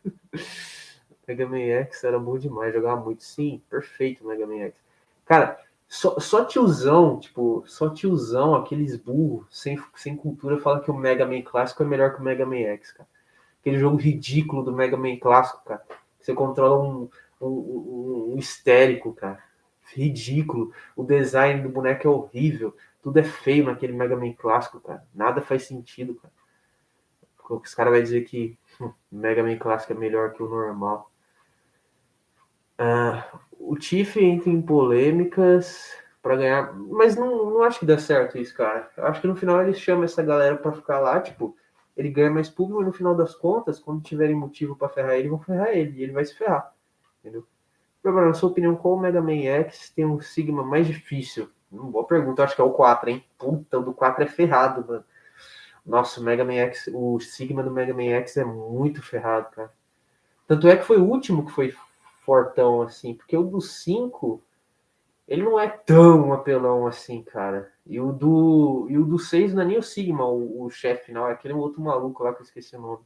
[1.29, 3.23] Mega Man X era bom demais, jogava muito.
[3.23, 4.81] Sim, perfeito Mega Man X.
[5.27, 10.95] Cara, só, só tiozão, tipo, só tiozão, aqueles burros sem, sem cultura, fala que o
[10.95, 13.09] Mega Man clássico é melhor que o Mega Man X, cara.
[13.61, 15.85] Aquele jogo ridículo do Mega Man clássico, cara.
[16.29, 17.09] Você controla um,
[17.41, 19.43] um, um, um histérico, cara.
[19.95, 20.75] Ridículo.
[20.95, 22.77] O design do boneco é horrível.
[23.03, 25.03] Tudo é feio naquele Mega Man clássico, cara.
[25.14, 26.35] Nada faz sentido, cara.
[27.49, 31.11] Os caras vão dizer que o Mega Man clássico é melhor que o normal.
[32.79, 38.37] Uh, o Tiff entra em polêmicas para ganhar, mas não, não acho que dá certo
[38.37, 38.91] isso, cara.
[38.99, 41.57] Eu acho que no final ele chama essa galera para ficar lá, tipo,
[41.98, 45.28] ele ganha mais público, mas no final das contas, quando tiverem motivo para ferrar ele,
[45.28, 46.72] vão ferrar ele, e ele vai se ferrar,
[47.18, 47.44] entendeu?
[48.04, 51.50] Agora, na sua opinião, qual o Mega Man X tem um Sigma mais difícil?
[51.72, 53.24] Hum, boa pergunta, acho que é o 4, hein?
[53.37, 55.04] Puta, o do 4 é ferrado, mano.
[55.84, 59.72] Nossa, o Mega Man X, o Sigma do Mega Man X é muito ferrado, cara.
[60.46, 61.74] Tanto é que foi o último que foi
[62.24, 64.40] fortão assim, porque o do 5
[65.29, 67.71] ele não é tão apelão assim, cara.
[67.87, 71.07] E o do e o do 6 não é nem o Sigma, o, o chefe
[71.07, 73.05] final, é aquele outro maluco lá que eu esqueci o nome.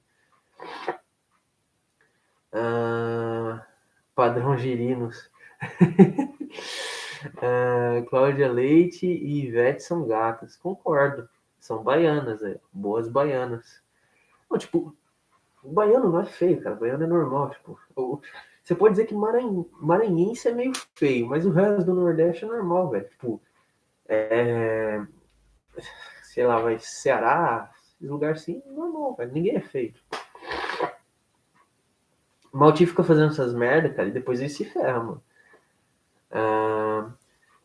[2.53, 3.67] Ah,
[4.15, 5.31] padrão Girinos.
[7.39, 10.57] ah, Cláudia Leite e Ivete são gatas.
[10.57, 11.29] Concordo.
[11.59, 12.61] São baianas, é.
[12.73, 13.83] boas baianas.
[14.51, 14.95] Não, tipo,
[15.63, 16.77] o baiano não é feio, cara.
[16.77, 17.51] O baiano é normal.
[17.51, 18.23] Tipo,
[18.63, 19.67] você pode dizer que Maranh...
[19.81, 23.09] maranhense é meio feio, mas o resto do Nordeste é normal, velho.
[23.09, 23.43] Tipo,
[24.09, 25.03] é...
[26.23, 27.71] sei lá, vai Ceará,
[28.01, 29.33] lugar assim, normal, velho.
[29.33, 29.95] Ninguém é feio.
[32.53, 35.23] Malti fica fazendo essas merda, cara, e depois ele se ferra, mano.
[36.31, 37.23] Uh...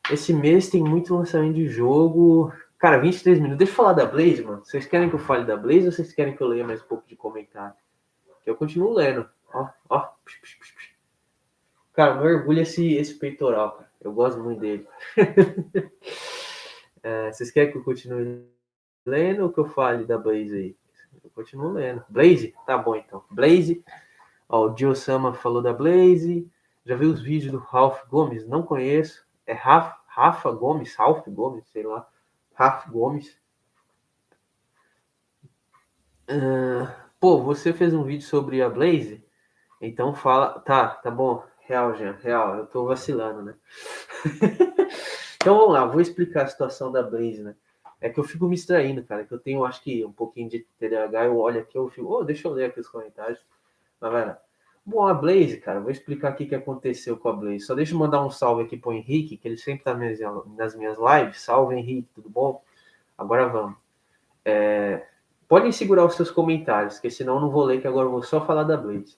[0.09, 2.53] Esse mês tem muito lançamento de jogo.
[2.79, 3.57] Cara, 23 minutos.
[3.57, 4.63] Deixa eu falar da Blaze, mano.
[4.63, 6.85] Vocês querem que eu fale da Blaze ou vocês querem que eu leia mais um
[6.85, 7.75] pouco de comentário?
[8.45, 9.29] Eu continuo lendo.
[9.53, 10.09] Ó, ó.
[11.97, 13.89] Cara, meu orgulho é esse, esse peitoral, cara.
[13.99, 14.87] Eu gosto muito dele.
[17.01, 18.45] é, vocês querem que eu continue
[19.03, 20.77] lendo ou que eu fale da Blaze aí?
[21.23, 22.05] Eu continuo lendo.
[22.07, 22.53] Blaze?
[22.67, 23.23] Tá bom então.
[23.31, 23.83] Blaze.
[24.47, 26.47] Ó, o Gio Sama falou da Blaze.
[26.85, 28.47] Já viu os vídeos do Ralph Gomes?
[28.47, 29.25] Não conheço.
[29.47, 30.93] É Rafa, Rafa Gomes?
[30.93, 31.67] Ralph Gomes?
[31.69, 32.07] Sei lá.
[32.53, 33.35] Ralph Gomes.
[36.29, 36.87] Uh,
[37.19, 39.25] pô, você fez um vídeo sobre a Blaze?
[39.81, 40.59] Então fala.
[40.59, 41.43] Tá, tá bom.
[41.67, 42.55] Real, Jean, real.
[42.59, 43.53] Eu tô vacilando, né?
[45.35, 47.55] então vamos lá, vou explicar a situação da Blaze, né?
[47.99, 49.25] É que eu fico me extraindo, cara.
[49.25, 51.25] Que eu tenho, acho que, um pouquinho de TDAH.
[51.25, 53.43] Eu olho aqui, eu fico, oh, deixa eu ler aqui os comentários.
[53.99, 54.39] Mas vai lá.
[54.85, 57.65] Bom, a Blaze, cara, vou explicar aqui o que aconteceu com a Blaze.
[57.65, 60.97] Só deixa eu mandar um salve aqui pro Henrique, que ele sempre tá nas minhas
[60.97, 61.41] lives.
[61.41, 62.63] Salve, Henrique, tudo bom?
[63.17, 63.77] Agora vamos.
[64.45, 65.05] É...
[65.49, 68.23] Podem segurar os seus comentários, porque senão eu não vou ler, que agora eu vou
[68.23, 69.17] só falar da Blaze.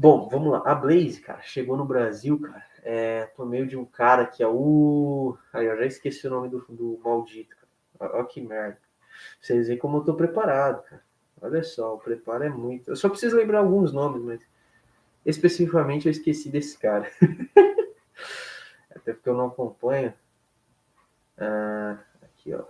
[0.00, 0.62] Bom, vamos lá.
[0.64, 4.48] A Blaze, cara, chegou no Brasil, cara, é, por meio de um cara que é
[4.48, 5.36] o.
[5.52, 7.54] Aí, eu já esqueci o nome do, do maldito,
[7.98, 8.14] cara.
[8.16, 8.78] Olha que merda.
[9.38, 11.02] Vocês veem como eu tô preparado, cara.
[11.42, 12.90] Olha só, o preparo é muito.
[12.90, 14.40] Eu só preciso lembrar alguns nomes, mas
[15.26, 17.10] especificamente eu esqueci desse cara.
[18.96, 20.14] Até porque eu não acompanho.
[21.36, 22.64] Ah, aqui, ó.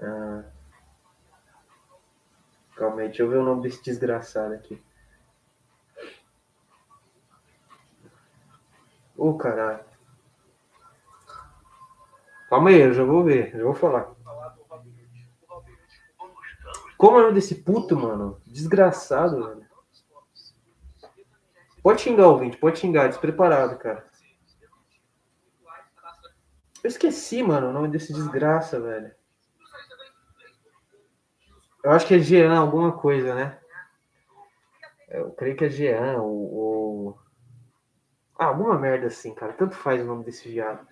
[0.00, 0.51] Ah,
[2.82, 4.82] Calma aí, deixa eu ver o nome desse desgraçado aqui.
[9.16, 9.84] Ô, oh, caralho.
[12.48, 14.12] Calma aí, eu já vou ver, já vou falar.
[16.98, 18.42] Como é o nome desse puto, mano?
[18.44, 19.66] Desgraçado, velho.
[21.84, 24.04] Pode xingar, ouvinte, pode xingar, despreparado, cara.
[26.82, 29.14] Eu esqueci, mano, o nome desse desgraça, velho.
[31.82, 33.58] Eu acho que é Jean alguma coisa, né?
[35.08, 37.18] Eu creio que é Jean ou, ou...
[38.38, 39.52] Ah, alguma merda assim, cara.
[39.52, 40.86] Tanto faz o nome desse viado.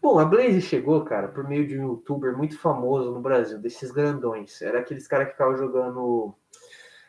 [0.00, 3.90] Bom, a Blaze chegou, cara, por meio de um youtuber muito famoso no Brasil, desses
[3.90, 4.60] grandões.
[4.62, 6.34] Era aqueles caras que ficavam jogando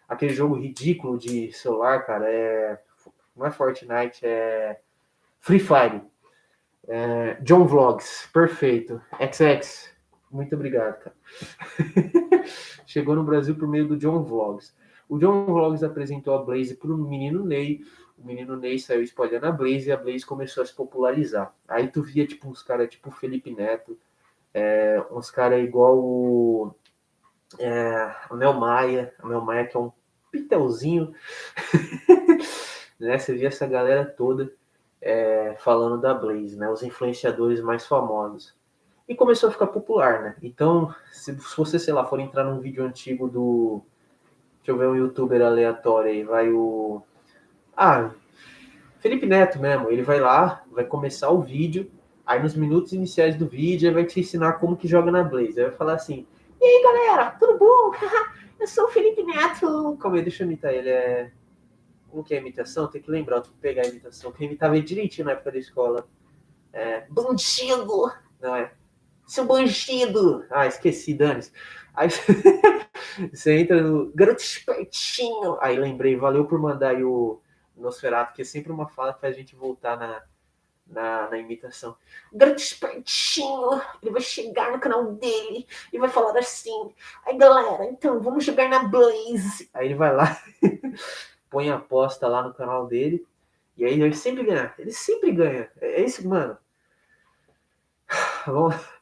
[0.07, 2.29] aquele jogo ridículo de celular, cara.
[2.29, 2.79] É...
[3.35, 4.79] Não é Fortnite, é
[5.39, 6.01] Free Fire.
[6.87, 7.35] É...
[7.41, 9.01] John Vlogs, perfeito.
[9.31, 9.89] XX,
[10.29, 11.15] muito obrigado, cara.
[12.85, 14.75] chegou no Brasil por meio do John Vlogs.
[15.07, 17.81] O John Vlogs apresentou a Blaze para o menino Ney.
[18.17, 21.53] O menino Ney saiu espalhando a Blaze e a Blaze começou a se popularizar.
[21.67, 23.97] Aí tu via tipo uns caras tipo Felipe Neto,
[24.53, 26.73] é, uns caras igual o,
[27.59, 29.91] é, o Nel Maia, o Nel Maia que é um
[30.31, 31.13] pitelzinho,
[32.99, 33.17] né?
[33.17, 34.53] Você via essa galera toda
[35.01, 36.69] é, falando da Blaze, né?
[36.69, 38.55] Os influenciadores mais famosos.
[39.12, 40.36] E começou a ficar popular, né?
[40.41, 43.82] Então, se, você, sei lá, for entrar num vídeo antigo do
[44.60, 46.24] Deixa eu ver um youtuber aleatório aí.
[46.24, 47.02] Vai o.
[47.76, 48.12] Ah,
[49.02, 49.91] Felipe Neto mesmo.
[49.91, 51.91] Ele vai lá, vai começar o vídeo.
[52.26, 55.60] Aí nos minutos iniciais do vídeo, ele vai te ensinar como que joga na Blaze.
[55.60, 56.26] Aí vai falar assim:
[56.62, 57.91] E aí galera, tudo bom?
[58.62, 59.97] eu sou o Felipe Neto.
[60.00, 60.88] Calma aí, deixa eu imitar ele.
[60.88, 61.32] É.
[62.10, 62.88] Como que é a imitação?
[62.88, 64.32] Tem que lembrar, tem que pegar a imitação.
[64.32, 66.08] Quem imitava ele direitinho na época da escola.
[66.71, 67.06] É.
[67.10, 68.10] Bandido!
[68.39, 68.71] Não é?
[69.31, 70.45] Seu bandido!
[70.49, 71.53] Ah, esqueci, dane -se.
[71.93, 72.09] Aí
[73.31, 75.57] você entra no garoto espertinho.
[75.61, 77.39] Aí lembrei, valeu por mandar aí o
[77.77, 80.21] Nosferatu, que é sempre uma fala faz a gente voltar na,
[80.85, 81.95] na, na imitação.
[82.33, 86.93] Garoto espertinho, ele vai chegar no canal dele e vai falar assim:
[87.25, 89.69] aí galera, então vamos jogar na Blaze.
[89.73, 90.43] Aí ele vai lá,
[91.49, 93.25] põe a aposta lá no canal dele.
[93.77, 95.71] E aí ele sempre ganha, ele sempre ganha.
[95.79, 96.57] É isso, mano.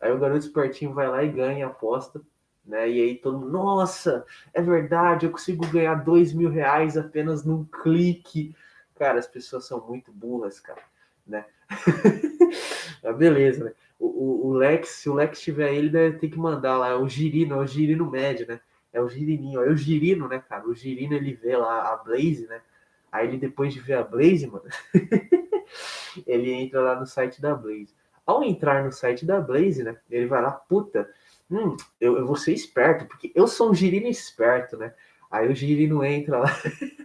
[0.00, 2.20] Aí o garoto espertinho vai lá e ganha a aposta
[2.64, 2.88] né?
[2.88, 7.64] E aí todo mundo, nossa, é verdade, eu consigo ganhar dois mil reais apenas num
[7.64, 8.54] clique.
[8.94, 10.82] Cara, as pessoas são muito burras, cara,
[11.26, 11.44] né?
[13.04, 13.72] ah, beleza, né?
[13.98, 16.94] O, o, o, Lex, se o Lex tiver ele, deve ter que mandar lá, é
[16.94, 18.60] o Girino, é o Girino médio, né?
[18.92, 20.66] É o Girininho, é o Girino, né, cara?
[20.66, 22.60] O Girino, ele vê lá a Blaze, né?
[23.10, 24.64] Aí ele, depois de ver a Blaze, mano,
[26.26, 27.94] ele entra lá no site da Blaze.
[28.30, 31.10] Ao entrar no site da Blaze, né, ele vai lá, puta,
[31.50, 34.94] hum, eu, eu vou ser esperto, porque eu sou um girino esperto, né?
[35.28, 36.56] Aí o girino entra lá,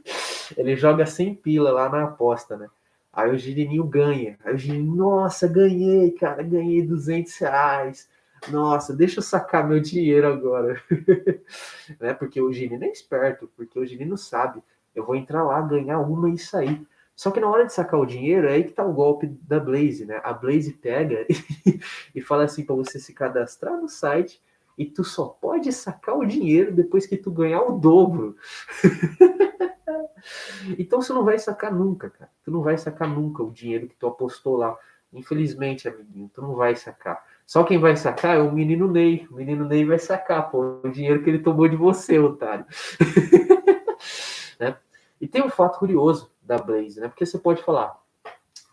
[0.55, 2.67] ele joga 100 pila lá na aposta, né?
[3.11, 4.37] Aí o girininho ganha.
[4.45, 8.07] Aí o girino, nossa, ganhei, cara, ganhei 200 reais.
[8.49, 10.79] Nossa, deixa eu sacar meu dinheiro agora.
[11.99, 12.13] né?
[12.13, 14.61] Porque o girino é esperto, porque o girino sabe,
[14.93, 16.85] eu vou entrar lá, ganhar uma e sair.
[17.15, 19.59] Só que na hora de sacar o dinheiro, é aí que tá o golpe da
[19.59, 20.19] Blaze, né?
[20.23, 21.25] A Blaze pega
[22.13, 24.41] e fala assim para você se cadastrar no site
[24.77, 28.35] e tu só pode sacar o dinheiro depois que tu ganhar o dobro.
[30.77, 32.29] então você não vai sacar nunca, cara.
[32.43, 34.77] Tu não vai sacar nunca o dinheiro que tu apostou lá.
[35.13, 37.23] Infelizmente, amiguinho, tu não vai sacar.
[37.45, 39.25] Só quem vai sacar é o menino Ney.
[39.31, 42.65] O menino Ney vai sacar, pô, o dinheiro que ele tomou de você, otário.
[44.59, 44.75] né?
[45.19, 47.07] E tem um fato curioso da Blaze, né?
[47.07, 47.99] Porque você pode falar,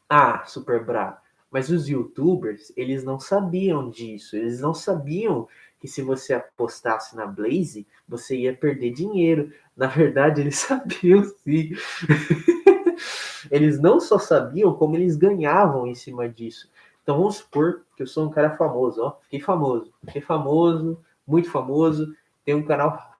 [0.09, 1.16] ah, super bravo.
[1.50, 4.37] Mas os youtubers, eles não sabiam disso.
[4.37, 5.46] Eles não sabiam
[5.78, 9.52] que se você apostasse na Blaze, você ia perder dinheiro.
[9.76, 11.72] Na verdade, eles sabiam sim.
[13.50, 16.70] eles não só sabiam, como eles ganhavam em cima disso.
[17.02, 19.18] Então vamos supor que eu sou um cara famoso, ó.
[19.24, 19.92] Fiquei famoso.
[20.05, 22.14] Fiquei famoso, muito famoso.
[22.44, 23.18] Tenho um canal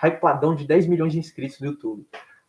[0.00, 2.06] hypadão de 10 milhões de inscritos no YouTube.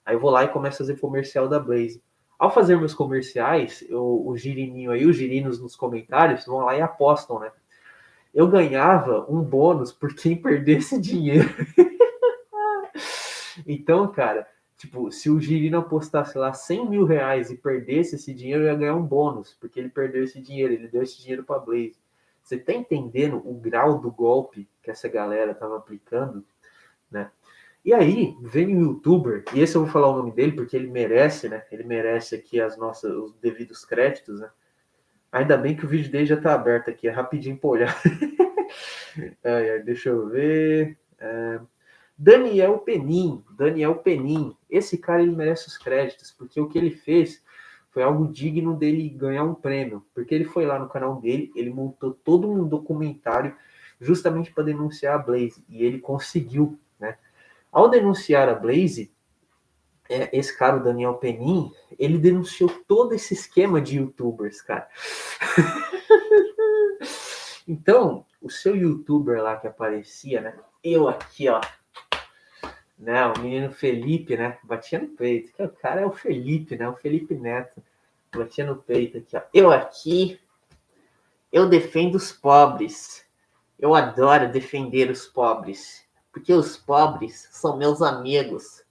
[0.10, 2.02] Aí eu vou lá e começo a fazer comercial da Blaze.
[2.40, 6.82] Ao fazer meus comerciais, eu, o Girininho aí, os Girinos nos comentários, vão lá e
[6.82, 7.52] apostam, né?
[8.34, 11.48] Eu ganhava um bônus por quem perdesse dinheiro.
[13.68, 18.64] então, cara, tipo, se o Girino apostasse lá 100 mil reais e perdesse esse dinheiro,
[18.64, 21.60] eu ia ganhar um bônus, porque ele perdeu esse dinheiro, ele deu esse dinheiro para
[21.60, 22.00] Blaze.
[22.42, 26.44] Você tá entendendo o grau do golpe que essa galera tava aplicando,
[27.12, 27.30] né?
[27.84, 30.90] E aí, vem um youtuber, e esse eu vou falar o nome dele porque ele
[30.90, 31.64] merece, né?
[31.72, 34.50] Ele merece aqui as nossas, os devidos créditos, né?
[35.32, 38.02] Ainda bem que o vídeo dele já tá aberto aqui, é rapidinho pra olhar.
[39.86, 40.98] deixa eu ver.
[41.20, 41.60] É...
[42.18, 44.56] Daniel Penin, Daniel Penin.
[44.70, 47.42] Esse cara ele merece os créditos, porque o que ele fez
[47.92, 51.70] foi algo digno dele ganhar um prêmio, porque ele foi lá no canal dele, ele
[51.70, 53.56] montou todo um documentário
[54.00, 56.78] justamente para denunciar a Blaze, e ele conseguiu?
[57.72, 59.14] Ao denunciar a Blaze,
[60.10, 64.90] é, esse cara, o Daniel Penin, ele denunciou todo esse esquema de youtubers, cara.
[67.68, 70.56] então, o seu youtuber lá que aparecia, né?
[70.84, 71.62] Eu aqui, ó.
[72.98, 74.58] Né, o menino Felipe, né?
[74.64, 75.54] Batia no peito.
[75.64, 76.90] O cara é o Felipe, né?
[76.90, 77.82] O Felipe Neto.
[78.36, 79.42] Batia no peito aqui, ó.
[79.54, 80.40] Eu aqui,
[81.52, 83.26] eu defendo os pobres.
[83.78, 86.04] Eu adoro defender os pobres.
[86.32, 88.84] Porque os pobres são meus amigos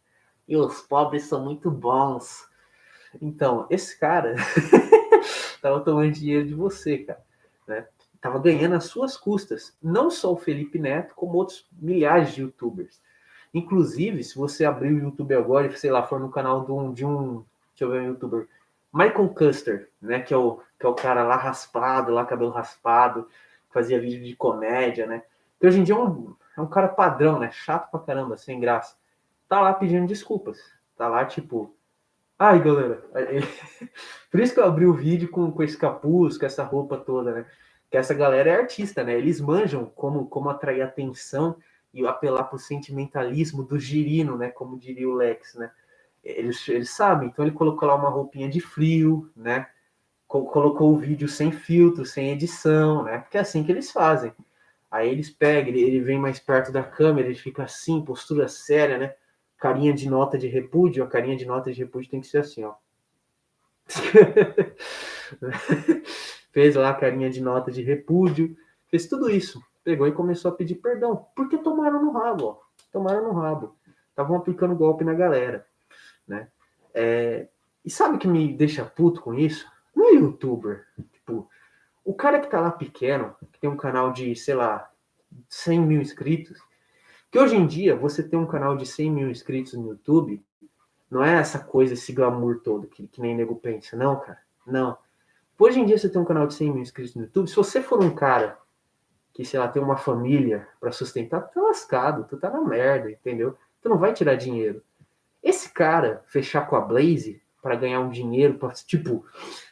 [0.46, 2.48] e os pobres são muito bons.
[3.20, 4.35] Então, esse cara
[5.62, 7.22] tava tomando dinheiro de você, cara,
[7.66, 7.87] né?
[8.20, 9.77] Tava ganhando às suas custas.
[9.81, 13.01] Não só o Felipe Neto, como outros milhares de youtubers.
[13.55, 16.92] Inclusive, se você abrir o YouTube agora e, sei lá, for no canal de um,
[16.92, 17.44] de um
[17.79, 18.48] deixa eu ver, um youtuber,
[18.92, 23.29] Michael Custer, né, que é o, que é o cara lá raspado, lá cabelo raspado,
[23.70, 25.22] fazia vídeo de comédia, né?
[25.61, 27.51] Que hoje em dia é um, é um cara padrão, né?
[27.51, 28.97] Chato pra caramba, sem graça
[29.49, 30.59] tá lá pedindo desculpas.
[30.97, 31.75] Tá lá, tipo,
[32.38, 33.03] ai, galera.
[34.31, 37.33] Por isso que eu abri o vídeo com, com esse capuz, com essa roupa toda,
[37.33, 37.47] né?
[37.90, 39.16] Que essa galera é artista, né?
[39.16, 41.57] Eles manjam como, como atrair atenção
[41.94, 44.51] e apelar pro sentimentalismo do girino, né?
[44.51, 45.71] Como diria o Lex, né?
[46.23, 47.29] Eles, eles sabem.
[47.29, 49.66] Então ele colocou lá uma roupinha de frio, né?
[50.27, 53.16] colocou o vídeo sem filtro, sem edição, né?
[53.16, 54.31] Porque é assim que eles fazem.
[54.90, 58.98] Aí eles pegam, ele, ele vem mais perto da câmera, ele fica assim, postura séria,
[58.98, 59.14] né?
[59.59, 62.64] carinha de nota de repúdio, a carinha de nota de repúdio tem que ser assim,
[62.64, 62.74] ó.
[66.53, 68.57] fez lá a carinha de nota de repúdio,
[68.88, 69.61] fez tudo isso.
[69.83, 71.27] Pegou e começou a pedir perdão.
[71.35, 72.59] Porque tomaram no rabo, ó.
[72.92, 73.77] Tomaram no rabo.
[74.11, 75.66] Estavam aplicando golpe na galera,
[76.27, 76.48] né?
[76.94, 77.48] É...
[77.85, 79.66] E sabe o que me deixa puto com isso?
[79.94, 80.87] Não é youtuber.
[81.12, 81.48] Tipo,
[82.09, 84.90] o cara que tá lá pequeno, que tem um canal de, sei lá,
[85.51, 86.59] 100 mil inscritos,
[87.31, 90.42] que hoje em dia, você ter um canal de 100 mil inscritos no YouTube,
[91.11, 93.94] não é essa coisa, esse glamour todo, que, que nem nego pensa.
[93.94, 94.38] Não, cara.
[94.66, 94.97] Não.
[95.59, 97.47] Hoje em dia, você tem um canal de 100 mil inscritos no YouTube.
[97.47, 98.57] Se você for um cara
[99.35, 103.11] que, sei lá, tem uma família para sustentar, tu tá lascado, tu tá na merda,
[103.11, 103.55] entendeu?
[103.83, 104.83] Tu não vai tirar dinheiro.
[105.42, 109.27] Esse cara fechar com a Blaze para ganhar um dinheiro, pra, tipo,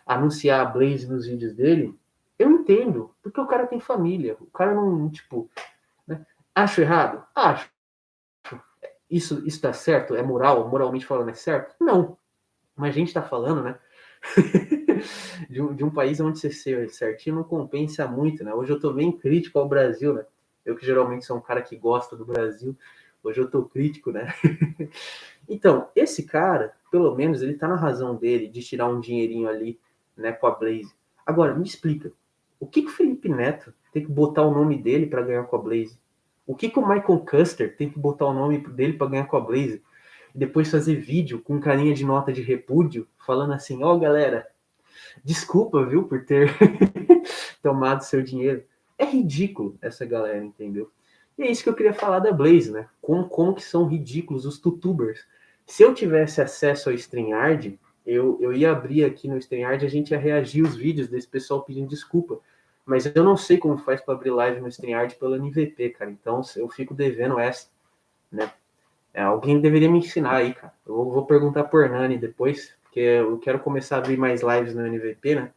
[0.04, 1.98] anunciar a Blaze nos vídeos dele,
[2.38, 4.36] eu entendo, porque o cara tem família.
[4.40, 5.50] O cara não, tipo,
[6.56, 7.22] Acho errado?
[7.34, 7.70] Acho.
[9.10, 10.14] Isso está certo?
[10.14, 10.66] É moral?
[10.70, 11.76] Moralmente falando, é certo?
[11.78, 12.16] Não.
[12.74, 13.78] Mas a gente está falando, né?
[15.50, 18.54] de, um, de, um, país onde você ser certinho não compensa muito, né?
[18.54, 20.24] Hoje eu tô bem crítico ao Brasil, né?
[20.64, 22.74] Eu que geralmente sou um cara que gosta do Brasil,
[23.22, 24.32] hoje eu tô crítico, né?
[25.46, 29.78] então, esse cara, pelo menos, ele tá na razão dele de tirar um dinheirinho ali,
[30.16, 30.94] né, com a Blaze.
[31.26, 32.10] Agora, me explica,
[32.58, 35.56] o que, que o Felipe Neto tem que botar o nome dele para ganhar com
[35.56, 35.98] a Blaze?
[36.46, 39.36] O que, que o Michael Custer tem que botar o nome dele para ganhar com
[39.36, 39.82] a Blaze?
[40.34, 44.46] E depois fazer vídeo com carinha de nota de repúdio, falando assim: Ó, oh, galera,
[45.24, 46.50] desculpa, viu, por ter
[47.62, 48.62] tomado seu dinheiro.
[48.98, 50.90] É ridículo essa galera, entendeu?
[51.36, 52.88] E é isso que eu queria falar da Blaze, né?
[53.02, 55.26] Como, como que são ridículos os tutubers.
[55.66, 59.90] Se eu tivesse acesso ao StreamYard, eu, eu ia abrir aqui no StreamYard e a
[59.90, 62.38] gente ia reagir os vídeos desse pessoal pedindo desculpa.
[62.84, 66.10] Mas eu não sei como faz para abrir live no StreamYard pelo NVP, cara.
[66.10, 67.68] Então eu fico devendo essa,
[68.30, 68.50] né?
[69.12, 70.72] É, alguém deveria me ensinar aí, cara.
[70.86, 74.86] Eu vou perguntar por Hernani depois, porque eu quero começar a abrir mais lives no
[74.86, 75.52] NVP, né?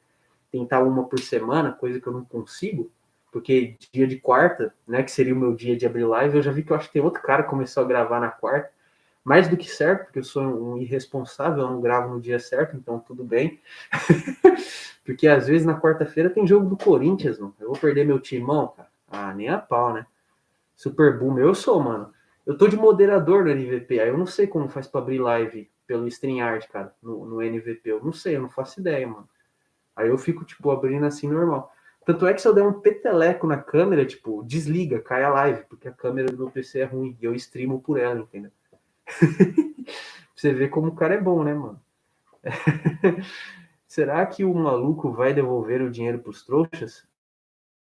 [0.51, 2.89] Tentar uma por semana, coisa que eu não consigo,
[3.31, 6.51] porque dia de quarta, né, que seria o meu dia de abrir live, eu já
[6.51, 8.71] vi que eu acho que tem outro cara que começou a gravar na quarta.
[9.29, 12.75] Mais do que certo, porque eu sou um irresponsável, eu não gravo no dia certo,
[12.75, 13.59] então tudo bem.
[15.05, 17.53] Porque às vezes na quarta-feira tem jogo do Corinthians, mano.
[17.59, 18.89] Eu vou perder meu timão, cara.
[19.07, 20.03] Ah, nem a pau, né?
[20.75, 22.11] Super Boom, eu sou, mano.
[22.43, 25.69] Eu tô de moderador no NVP, aí eu não sei como faz para abrir live
[25.85, 27.81] pelo StreamYard, cara, no, no NVP.
[27.91, 29.29] Eu não sei, eu não faço ideia, mano.
[29.95, 31.71] Aí eu fico, tipo, abrindo assim normal.
[32.03, 35.65] Tanto é que se eu der um peteleco na câmera, tipo, desliga, cai a live,
[35.69, 38.49] porque a câmera do meu PC é ruim e eu streamo por ela, entendeu?
[40.35, 41.81] você vê como o cara é bom, né, mano?
[43.87, 47.07] Será que o maluco vai devolver o dinheiro para os trouxas?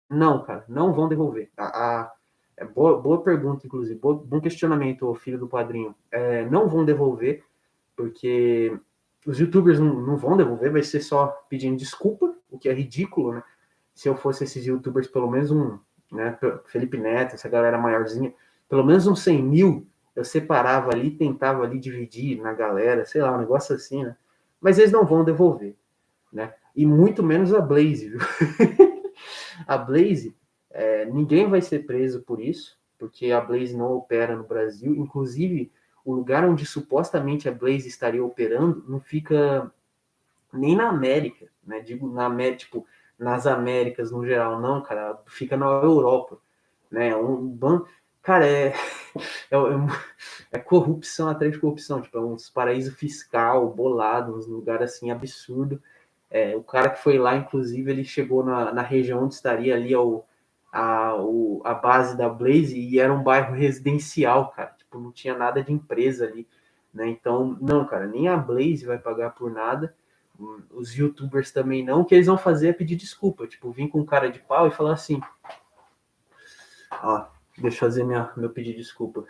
[0.09, 1.49] Não, cara, não vão devolver.
[1.57, 2.11] A, a
[2.57, 5.95] é boa, boa, pergunta, inclusive, boa, bom questionamento, filho do padrinho.
[6.11, 7.43] É, não vão devolver,
[7.95, 8.77] porque
[9.25, 13.33] os youtubers não, não, vão devolver, vai ser só pedindo desculpa, o que é ridículo,
[13.33, 13.43] né?
[13.95, 15.79] Se eu fosse esses youtubers, pelo menos um,
[16.11, 18.33] né, Felipe Neto, essa galera maiorzinha,
[18.69, 23.35] pelo menos uns 100 mil, eu separava ali, tentava ali dividir na galera, sei lá,
[23.35, 24.15] um negócio assim, né?
[24.59, 25.75] Mas eles não vão devolver,
[26.31, 26.53] né?
[26.75, 28.19] E muito menos a Blaze, viu?
[29.67, 30.35] a Blaze,
[30.69, 34.95] é, ninguém vai ser preso por isso, porque a Blaze não opera no Brasil.
[34.95, 35.71] Inclusive,
[36.05, 39.71] o lugar onde supostamente a Blaze estaria operando não fica
[40.53, 41.79] nem na América, né?
[41.79, 42.85] Digo na América, tipo,
[43.17, 46.37] nas Américas no geral, não, cara, fica na Europa,
[46.89, 47.15] né?
[47.15, 47.87] Um banco,
[48.21, 48.73] cara, é,
[49.51, 49.57] é,
[50.51, 55.81] é, corrupção atrás de corrupção, tipo, é uns paraíso fiscal bolado, uns lugares assim absurdo.
[56.29, 59.95] É, o cara que foi lá, inclusive, ele chegou na, na região onde estaria ali
[59.95, 60.23] o,
[60.71, 64.73] a, o, a base da Blaze e era um bairro residencial, cara.
[64.77, 66.47] Tipo, não tinha nada de empresa ali,
[66.93, 67.07] né?
[67.07, 69.93] Então, não, cara, nem a Blaze vai pagar por nada
[70.71, 74.05] os youtubers também não, o que eles vão fazer é pedir desculpa, tipo, vir com
[74.05, 75.21] cara de pau e falar assim,
[77.03, 77.25] ó,
[77.57, 79.25] deixa eu fazer minha, meu pedido de desculpa.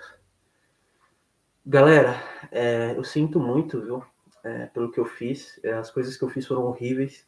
[1.65, 2.15] Galera,
[2.51, 4.03] é, eu sinto muito, viu,
[4.43, 7.27] é, pelo que eu fiz, é, as coisas que eu fiz foram horríveis,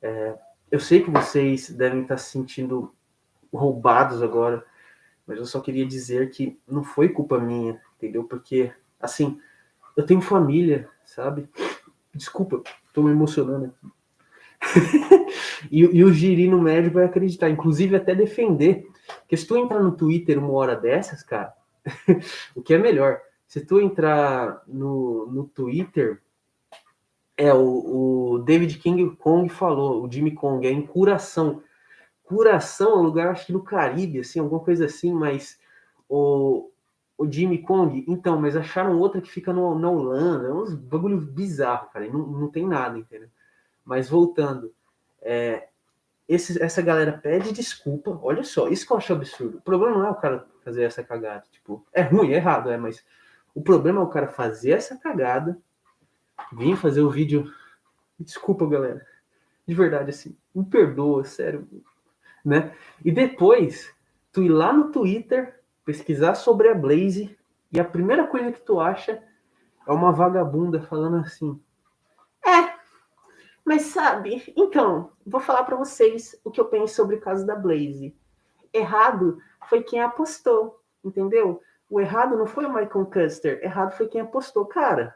[0.00, 0.38] é,
[0.70, 2.94] eu sei que vocês devem estar se sentindo
[3.52, 4.64] roubados agora,
[5.26, 8.24] mas eu só queria dizer que não foi culpa minha, entendeu?
[8.24, 9.40] Porque, assim,
[9.96, 11.48] eu tenho família, sabe?
[12.14, 13.93] Desculpa, tô me emocionando aqui.
[15.70, 18.86] e, e, o girino médio vai acreditar, inclusive até defender.
[19.20, 21.52] Porque se tu entrar no Twitter uma hora dessas, cara,
[22.54, 23.20] o que é melhor?
[23.46, 26.20] Se tu entrar no, no Twitter,
[27.36, 31.62] é o, o David King Kong falou, o Jimmy Kong, é em Curação.
[32.22, 35.58] Curação é um lugar, acho que no Caribe, assim, alguma coisa assim, mas
[36.08, 36.70] o,
[37.18, 41.20] o Jimmy Kong, então, mas acharam outra que fica no, na Holanda, é uns bagulho
[41.20, 43.28] bizarro, cara, não, não tem nada, entendeu?
[43.84, 44.72] Mas voltando,
[45.20, 45.68] é,
[46.28, 49.58] esse, essa galera pede desculpa, olha só, isso que eu acho absurdo.
[49.58, 52.76] O problema não é o cara fazer essa cagada, tipo, é ruim, é errado, é,
[52.76, 53.04] mas
[53.54, 55.58] o problema é o cara fazer essa cagada,
[56.52, 57.52] vir fazer o vídeo,
[58.18, 59.06] desculpa, galera,
[59.66, 61.68] de verdade, assim, me perdoa, sério,
[62.44, 62.74] né?
[63.04, 63.94] E depois,
[64.32, 67.36] tu ir lá no Twitter pesquisar sobre a Blaze
[67.70, 69.22] e a primeira coisa que tu acha
[69.86, 71.60] é uma vagabunda falando assim:
[72.44, 72.73] É,
[73.64, 77.56] mas sabe, então, vou falar para vocês o que eu penso sobre o caso da
[77.56, 78.14] Blaze.
[78.72, 81.62] Errado foi quem apostou, entendeu?
[81.88, 85.14] O errado não foi o Michael Custer, errado foi quem apostou, cara.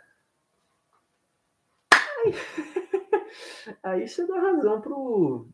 [1.92, 2.34] Aí,
[3.82, 5.48] aí você dá razão pro.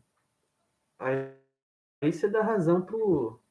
[0.97, 1.31] Aí,
[2.01, 3.41] aí você dá razão pro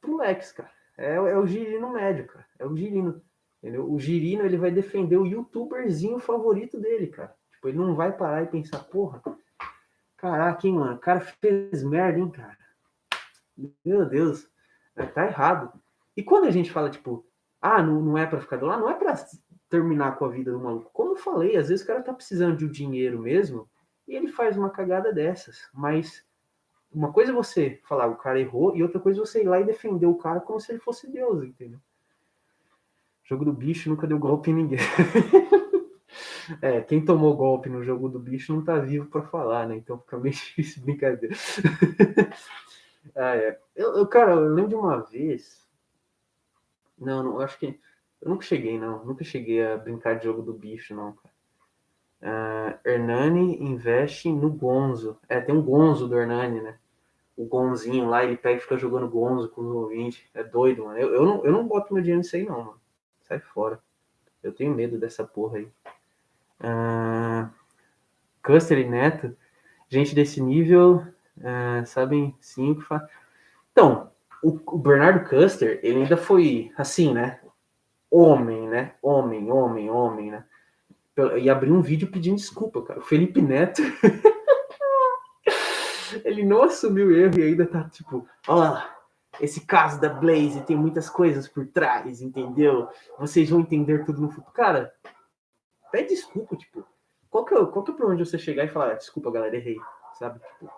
[0.00, 0.70] pro Lex, cara.
[0.96, 2.46] É, é o girino médio, cara.
[2.58, 3.22] É o girino.
[3.58, 3.90] Entendeu?
[3.90, 7.34] O girino ele vai defender o youtuberzinho favorito dele, cara.
[7.64, 9.22] Tipo, ele não vai parar e pensar, porra,
[10.18, 12.58] caraca, hein, mano, o cara fez merda, hein, cara.
[13.82, 14.46] Meu Deus,
[14.94, 15.72] é, tá errado.
[16.14, 17.26] E quando a gente fala, tipo,
[17.62, 19.14] ah, não, não é para ficar do lado, não é para
[19.70, 20.90] terminar com a vida do maluco.
[20.92, 23.66] Como eu falei, às vezes o cara tá precisando de um dinheiro mesmo
[24.06, 25.66] e ele faz uma cagada dessas.
[25.72, 26.22] Mas
[26.92, 29.58] uma coisa é você falar o cara errou, e outra coisa é você ir lá
[29.58, 31.80] e defender o cara como se ele fosse Deus, entendeu?
[33.24, 34.78] jogo do bicho nunca deu golpe em ninguém.
[36.60, 39.76] é, quem tomou golpe no jogo do bicho não tá vivo para falar, né?
[39.76, 41.34] Então fica meio difícil brincadeira.
[43.14, 43.58] ah, é.
[43.74, 45.66] eu, eu, cara, eu lembro de uma vez.
[46.98, 47.78] Não, não, acho que.
[48.20, 49.04] Eu nunca cheguei, não.
[49.04, 51.34] Nunca cheguei a brincar de jogo do bicho, não, cara.
[52.22, 55.18] Uh, Hernani investe no Gonzo.
[55.28, 56.78] É, tem um Gonzo do Hernani, né?
[57.36, 60.24] o Gonzinho lá, ele pega e fica jogando Gonzo com os ouvintes.
[60.32, 60.98] É doido, mano.
[60.98, 62.80] Eu, eu, não, eu não boto meu dinheiro nisso aí, não, mano.
[63.22, 63.80] Sai fora.
[64.42, 65.68] Eu tenho medo dessa porra aí.
[66.64, 67.48] Uh,
[68.42, 69.36] Custer e Neto,
[69.88, 71.04] gente desse nível,
[71.38, 73.02] uh, sabem sim o que faz.
[73.72, 74.10] Então,
[74.42, 77.40] o, o, Bernardo Custer, ele ainda foi assim, né?
[78.10, 78.94] Homem, né?
[79.02, 80.44] Homem, homem, homem, né?
[81.40, 83.00] E abriu um vídeo pedindo desculpa, cara.
[83.00, 83.82] O Felipe Neto.
[86.24, 88.80] ele não assumiu o erro e ainda tá tipo, ó,
[89.40, 92.88] esse caso da Blaze tem muitas coisas por trás, entendeu?
[93.18, 94.54] Vocês vão entender tudo no futuro.
[94.54, 94.92] Cara,
[95.94, 96.84] pede desculpa, tipo,
[97.30, 99.54] qual que é, qual que é o problema de você chegar e falar, desculpa, galera,
[99.54, 99.76] errei,
[100.18, 100.40] sabe?
[100.40, 100.68] Tipo,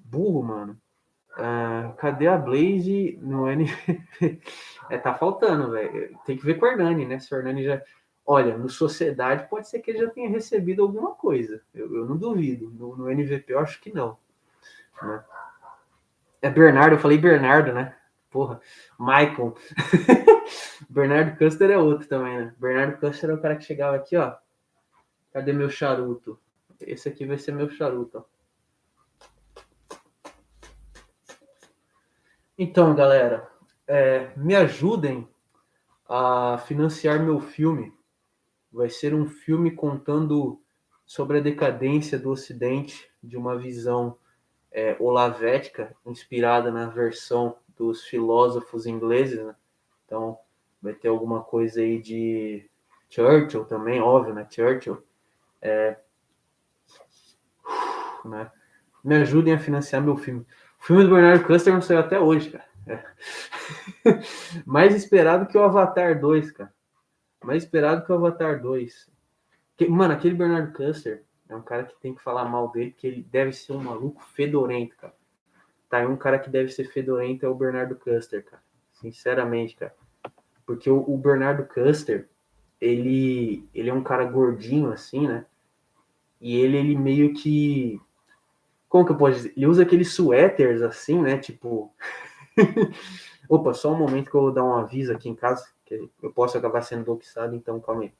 [0.00, 0.76] burro, mano.
[1.34, 3.66] Uh, cadê a Blaze no N?
[4.90, 6.18] é, tá faltando, velho.
[6.26, 7.20] Tem que ver com o Hernani, né?
[7.20, 7.80] Se o Hernani já.
[8.26, 11.62] Olha, no Sociedade pode ser que ele já tenha recebido alguma coisa.
[11.72, 12.70] Eu, eu não duvido.
[12.70, 14.16] No, no NVP eu acho que não.
[15.00, 15.24] Né?
[16.42, 17.96] É Bernardo, eu falei Bernardo, né?
[18.34, 18.60] Porra,
[18.98, 19.54] Michael.
[20.90, 22.54] Bernardo Custer é outro também, né?
[22.58, 24.34] Bernardo Custer é o cara que chegava aqui, ó.
[25.32, 26.36] Cadê meu charuto?
[26.80, 28.24] Esse aqui vai ser meu charuto, ó.
[32.58, 33.48] Então, galera,
[33.86, 35.28] é, me ajudem
[36.08, 37.96] a financiar meu filme
[38.72, 40.60] vai ser um filme contando
[41.06, 44.18] sobre a decadência do Ocidente, de uma visão
[44.72, 49.54] é, olavética, inspirada na versão dos filósofos ingleses, né?
[50.04, 50.38] Então,
[50.80, 52.68] vai ter alguma coisa aí de
[53.08, 54.46] Churchill também, óbvio, né?
[54.50, 55.02] Churchill.
[55.60, 55.96] É...
[58.24, 58.50] Né?
[59.02, 60.46] Me ajudem a financiar meu filme.
[60.80, 62.64] O filme do Bernardo Custer não saiu até hoje, cara.
[62.86, 63.02] É.
[64.66, 66.72] Mais esperado que o Avatar 2, cara.
[67.42, 69.10] Mais esperado que o Avatar 2.
[69.76, 73.06] Que, mano, aquele Bernardo Custer é um cara que tem que falar mal dele, porque
[73.06, 75.14] ele deve ser um maluco fedorento, cara.
[75.94, 78.60] Tá, um cara que deve ser fedorento é o Bernardo Custer, cara.
[78.94, 79.94] Sinceramente, cara.
[80.66, 82.28] Porque o, o Bernardo Custer,
[82.80, 85.46] ele, ele é um cara gordinho, assim, né?
[86.40, 88.00] E ele, ele meio que.
[88.88, 89.52] Como que eu posso dizer?
[89.56, 91.38] Ele usa aqueles suéteres assim, né?
[91.38, 91.94] Tipo.
[93.48, 96.32] Opa, só um momento que eu vou dar um aviso aqui em casa, que eu
[96.32, 98.12] posso acabar sendo doxado, então calma aí.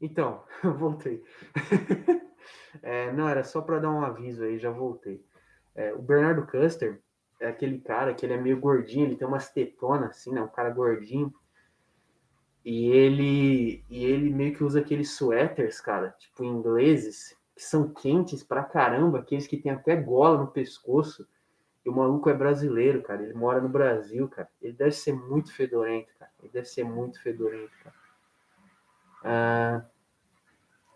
[0.00, 0.42] Então,
[0.78, 1.22] voltei.
[2.82, 5.24] é, não, era só para dar um aviso aí, já voltei.
[5.74, 7.00] É, o Bernardo Custer
[7.38, 10.42] é aquele cara que ele é meio gordinho, ele tem umas tetonas, assim, né?
[10.42, 11.32] Um cara gordinho.
[12.64, 18.42] E ele, e ele meio que usa aqueles suéteres, cara, tipo ingleses, que são quentes
[18.42, 21.26] pra caramba, aqueles que tem até gola no pescoço.
[21.84, 23.22] E o maluco é brasileiro, cara.
[23.22, 24.48] Ele mora no Brasil, cara.
[24.60, 26.30] Ele deve ser muito fedorento, cara.
[26.40, 27.96] Ele deve ser muito fedorento, cara.
[29.24, 29.84] Ah,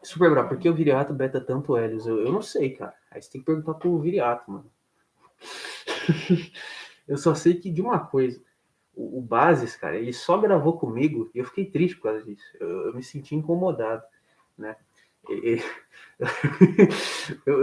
[0.02, 2.06] super bravo, por que o Viriato beta tanto Helios?
[2.06, 2.94] Eu, eu não sei, cara.
[3.10, 4.70] Aí você tem que perguntar pro Viriato, mano.
[7.08, 8.42] eu só sei que de uma coisa.
[8.94, 12.44] O, o Bases, cara, ele só gravou comigo e eu fiquei triste por causa disso.
[12.60, 14.02] Eu, eu me senti incomodado,
[14.56, 14.76] né?
[15.26, 15.62] Ele,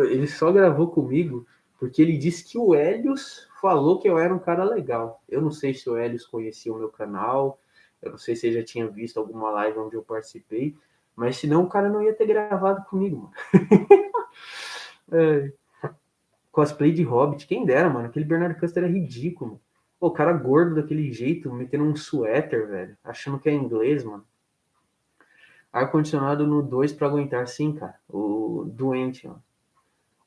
[0.10, 1.46] ele só gravou comigo
[1.82, 5.24] porque ele disse que o Helios falou que eu era um cara legal.
[5.28, 7.60] Eu não sei se o Helios conhecia o meu canal,
[8.02, 10.76] eu não sei se ele já tinha visto alguma live onde eu participei,
[11.16, 13.34] mas senão o cara não ia ter gravado comigo, mano.
[15.12, 15.52] é.
[16.52, 18.08] Cosplay de Hobbit, quem dera, mano.
[18.08, 19.62] Aquele Bernardo Custer é ridículo.
[20.00, 22.98] Pô, o cara gordo daquele jeito, metendo um suéter, velho.
[23.04, 24.26] Achando que é inglês, mano.
[25.72, 27.96] Ar-condicionado no 2 para aguentar, sim, cara.
[28.10, 29.36] O doente, ó.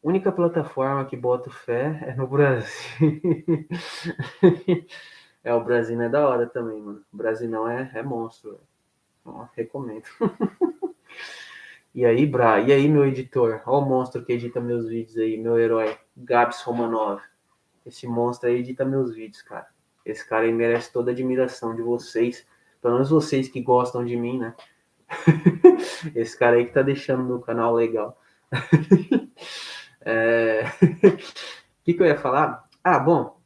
[0.02, 2.68] Única plataforma que boto fé é no Brasil.
[5.44, 7.04] É, o Brasil é da hora também, mano.
[7.12, 8.58] O Brasil não é, é monstro,
[9.24, 10.04] Ó, recomendo.
[11.94, 13.62] e aí, Bra, e aí, meu editor?
[13.66, 17.20] Ó o monstro que edita meus vídeos aí, meu herói, Gabs Romanov.
[17.84, 19.66] Esse monstro aí edita meus vídeos, cara.
[20.04, 22.46] Esse cara aí merece toda a admiração de vocês,
[22.80, 24.54] pelo menos vocês que gostam de mim, né?
[26.14, 28.18] Esse cara aí que tá deixando meu canal legal.
[30.00, 30.64] é...
[30.64, 32.66] O que, que eu ia falar?
[32.82, 33.38] Ah, bom,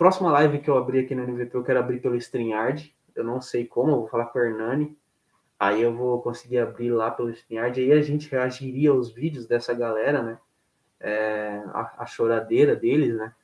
[0.00, 2.96] Próxima live que eu abri aqui no NVP, eu quero abrir pelo StreamYard.
[3.14, 4.96] Eu não sei como, eu vou falar com o Hernani.
[5.58, 7.78] Aí eu vou conseguir abrir lá pelo StreamYard.
[7.78, 10.38] Aí a gente reagiria aos vídeos dessa galera, né?
[11.00, 13.34] É, a, a, choradeira deles, né?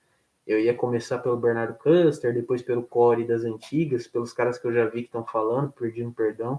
[0.47, 4.73] Eu ia começar pelo Bernardo Custer, depois pelo Core das antigas, pelos caras que eu
[4.73, 6.59] já vi que estão falando, pedindo perdão.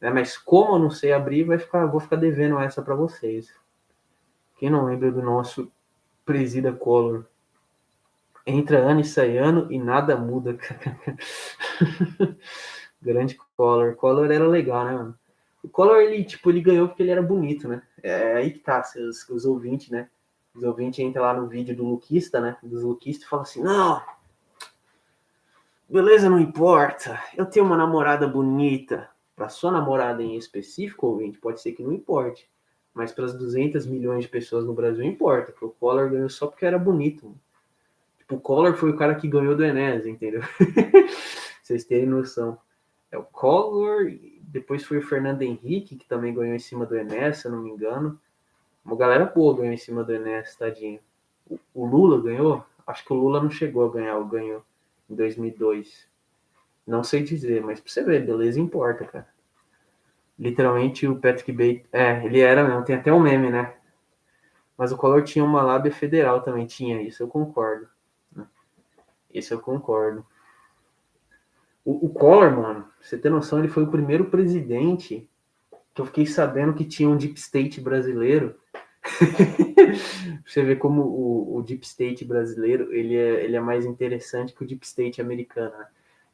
[0.00, 0.10] Né?
[0.10, 3.54] Mas como eu não sei abrir, vai ficar, vou ficar devendo essa para vocês.
[4.58, 5.70] Quem não lembra do nosso
[6.24, 7.24] Presida Collor?
[8.46, 10.58] Entra ano e sai ano e nada muda.
[13.00, 13.94] Grande Collor.
[13.94, 15.18] Collor era legal, né, mano?
[15.62, 17.82] O Collor, ele, tipo, ele ganhou porque ele era bonito, né?
[18.02, 20.08] É aí que tá, os, os ouvintes, né?
[20.54, 22.56] Os ouvintes entram lá no vídeo do Luquista, né?
[22.62, 24.02] Dos Luquistas e falam assim, não,
[25.88, 29.08] beleza não importa, eu tenho uma namorada bonita.
[29.36, 32.48] Para sua namorada em específico, ouvinte, pode ser que não importe.
[32.92, 36.46] Mas para as 200 milhões de pessoas no Brasil importa, que o Collor ganhou só
[36.46, 37.26] porque era bonito.
[37.26, 37.51] Mano
[38.32, 40.42] o Collor foi o cara que ganhou do Enéas, entendeu?
[41.62, 42.58] Vocês terem noção.
[43.10, 44.10] É o Collor,
[44.40, 47.62] depois foi o Fernando Henrique, que também ganhou em cima do Enéas, se eu não
[47.62, 48.18] me engano.
[48.84, 50.98] Uma galera boa ganhou em cima do Enéas, tadinho.
[51.48, 52.64] O, o Lula ganhou?
[52.86, 54.64] Acho que o Lula não chegou a ganhar, o ganhou
[55.08, 56.08] em 2002.
[56.86, 59.28] Não sei dizer, mas pra você ver, beleza importa, cara.
[60.38, 61.86] Literalmente o Patrick Bates.
[61.92, 63.74] É, ele era mesmo, tem até um meme, né?
[64.76, 67.86] Mas o Collor tinha uma lábia federal também, tinha isso, eu concordo.
[69.32, 70.24] Esse eu concordo.
[71.84, 75.28] O, o Collor, mano, você ter noção, ele foi o primeiro presidente
[75.94, 78.56] que eu fiquei sabendo que tinha um deep state brasileiro.
[80.46, 84.62] você vê como o, o, deep state brasileiro ele é, ele é mais interessante que
[84.62, 85.76] o deep state americano.
[85.76, 85.86] Né?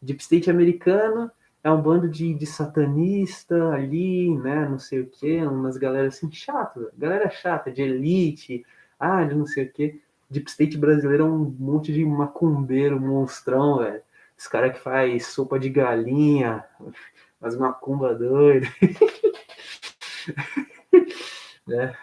[0.03, 1.31] Deep state americano
[1.65, 4.69] é um bando de, de satanista ali, né?
[4.69, 8.65] Não sei o quê, umas galera assim, chato, galera chata, de elite,
[8.99, 10.01] ah, de não sei o quê.
[10.31, 14.03] Deep State brasileiro é um monte de macumbeiro, monstrão, velho.
[14.37, 16.65] Os caras que faz sopa de galinha,
[17.41, 18.67] as macumba doido.
[21.67, 21.97] né?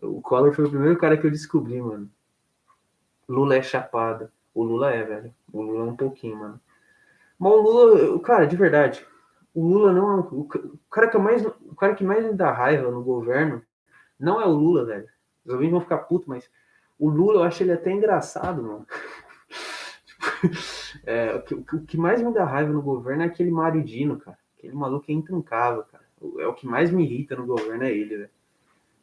[0.00, 2.10] O Collor foi o primeiro cara que eu descobri, mano.
[3.28, 4.30] Lula é chapado.
[4.54, 5.34] O Lula é, velho.
[5.52, 6.60] O Lula é um pouquinho, mano.
[7.38, 9.06] Mas o Lula, cara, de verdade,
[9.54, 10.48] o Lula não é o
[10.90, 13.62] cara que mais, o cara que mais me dá raiva no governo
[14.18, 15.08] não é o Lula, velho.
[15.44, 16.50] Os ouvintes vão ficar putos, mas
[16.98, 18.86] o Lula eu acho ele até engraçado, mano.
[21.04, 24.18] é, o, que, o, que, mais me dá raiva no governo é aquele Mário Dino,
[24.18, 24.38] cara.
[24.58, 26.04] Aquele maluco é intrancável, cara.
[26.38, 28.30] É o que mais me irrita no governo é ele, velho.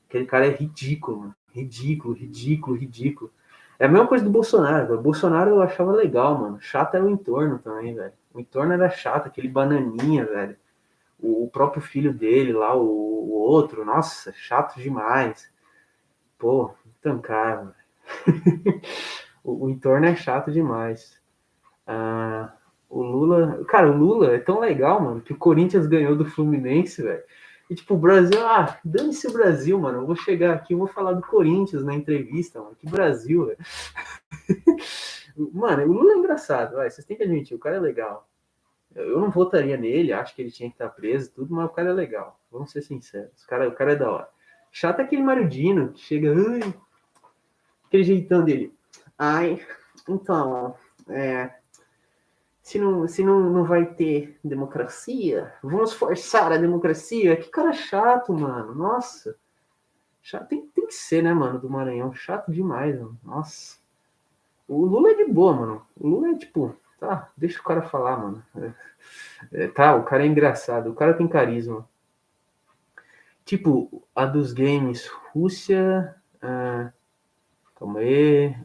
[0.09, 1.35] Aquele cara é ridículo, mano.
[1.51, 3.31] Ridículo, ridículo, ridículo.
[3.79, 5.01] É a mesma coisa do Bolsonaro, velho.
[5.01, 6.59] Bolsonaro eu achava legal, mano.
[6.59, 8.13] Chato era o entorno também, velho.
[8.33, 10.57] O entorno era chato, aquele bananinha, velho.
[11.19, 15.51] O, o próprio filho dele lá, o, o, outro, nossa, chato demais.
[16.37, 17.75] Pô, tancava.
[19.43, 21.21] o, o entorno é chato demais.
[21.85, 22.53] Ah,
[22.89, 23.63] o Lula.
[23.65, 27.23] Cara, o Lula é tão legal, mano, que o Corinthians ganhou do Fluminense, velho.
[27.69, 29.99] E tipo, o Brasil, ah, dane-se o Brasil, mano.
[29.99, 32.75] Eu vou chegar aqui e vou falar do Corinthians na entrevista, mano.
[32.75, 33.57] Que Brasil, velho.
[35.53, 36.89] mano, o Lula é engraçado, vai.
[36.89, 38.27] Vocês têm que admitir, o cara é legal.
[38.95, 41.89] Eu não votaria nele, acho que ele tinha que estar preso tudo, mas o cara
[41.89, 42.39] é legal.
[42.51, 43.43] Vamos ser sinceros.
[43.43, 44.29] O cara, o cara é da hora.
[44.71, 46.73] Chato é aquele Marudino que chega, ai,
[47.93, 48.73] aquele jeitão dele.
[49.17, 49.61] Ai,
[50.09, 50.75] então,
[51.07, 51.53] é,
[52.59, 57.37] se não, se não, não vai ter democracia, vamos forçar a democracia.
[57.37, 58.73] Que cara chato, mano.
[58.73, 59.35] Nossa.
[60.23, 62.11] Chato, tem, tem que ser, né, mano, do Maranhão.
[62.15, 63.19] Chato demais, mano.
[63.23, 63.77] Nossa.
[64.67, 65.85] O Lula é de boa, mano.
[65.95, 68.43] O Lula é tipo, tá, deixa o cara falar, mano.
[68.55, 70.89] É, é, tá, o cara é engraçado.
[70.89, 71.87] O cara tem carisma.
[73.45, 76.15] Tipo, a dos games, Rússia.
[76.41, 76.91] Ah,
[77.83, 78.55] calma aí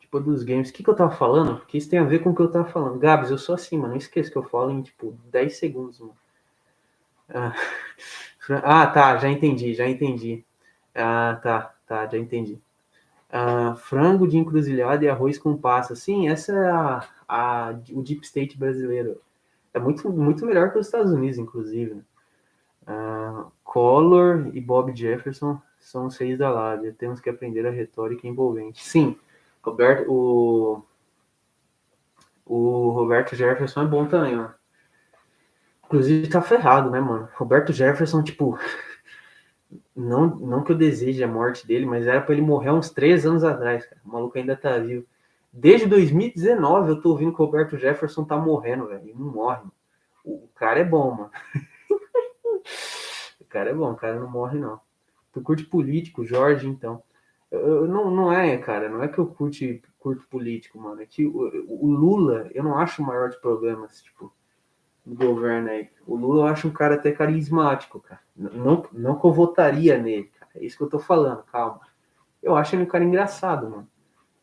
[0.00, 0.70] tipo, dos games.
[0.70, 1.58] O que, que eu tava falando?
[1.58, 2.98] Porque isso tem a ver com o que eu tava falando.
[2.98, 3.90] Gabs, eu sou assim, mano.
[3.90, 6.16] Não esqueça que eu falo em, tipo, 10 segundos, mano.
[7.28, 7.54] Ah,
[8.62, 10.44] ah, tá, já entendi, já entendi.
[10.94, 12.60] Ah, tá, tá, já entendi.
[13.30, 15.94] Ah, frango de encruzilhada e arroz com passa.
[15.94, 19.20] Sim, essa é a, a, o deep state brasileiro.
[19.72, 21.94] É muito, muito melhor que os Estados Unidos, inclusive.
[21.94, 22.02] Né?
[22.86, 26.94] Ah, Collor e Bob Jefferson são seis da lábia.
[26.98, 28.82] Temos que aprender a retórica envolvente.
[28.82, 29.16] Sim,
[29.62, 30.82] Roberto, o,
[32.46, 34.54] o Roberto Jefferson é bom também, mano.
[35.84, 37.28] Inclusive tá ferrado, né, mano?
[37.34, 38.58] Roberto Jefferson, tipo,
[39.94, 43.26] não, não que eu deseje a morte dele, mas era para ele morrer uns três
[43.26, 44.00] anos atrás, cara.
[44.04, 45.06] O maluco ainda tá vivo.
[45.52, 49.02] Desde 2019 eu tô ouvindo que o Roberto Jefferson tá morrendo, velho.
[49.02, 49.58] Ele não morre.
[49.58, 49.72] Mano.
[50.24, 51.30] O cara é bom, mano.
[53.38, 54.80] o cara é bom, o cara não morre, não.
[55.34, 57.02] Tu curte político, Jorge, então.
[57.50, 61.02] Eu, não, não é, cara, não é que eu curte, curto político, mano.
[61.02, 64.32] É que o, o Lula, eu não acho o maior de problemas, tipo,
[65.04, 65.90] do governo aí.
[66.06, 68.20] O Lula eu acho um cara até carismático, cara.
[68.36, 70.50] Não, não que eu votaria nele, cara.
[70.54, 71.80] É isso que eu tô falando, calma.
[72.40, 73.88] Eu acho ele um cara engraçado, mano.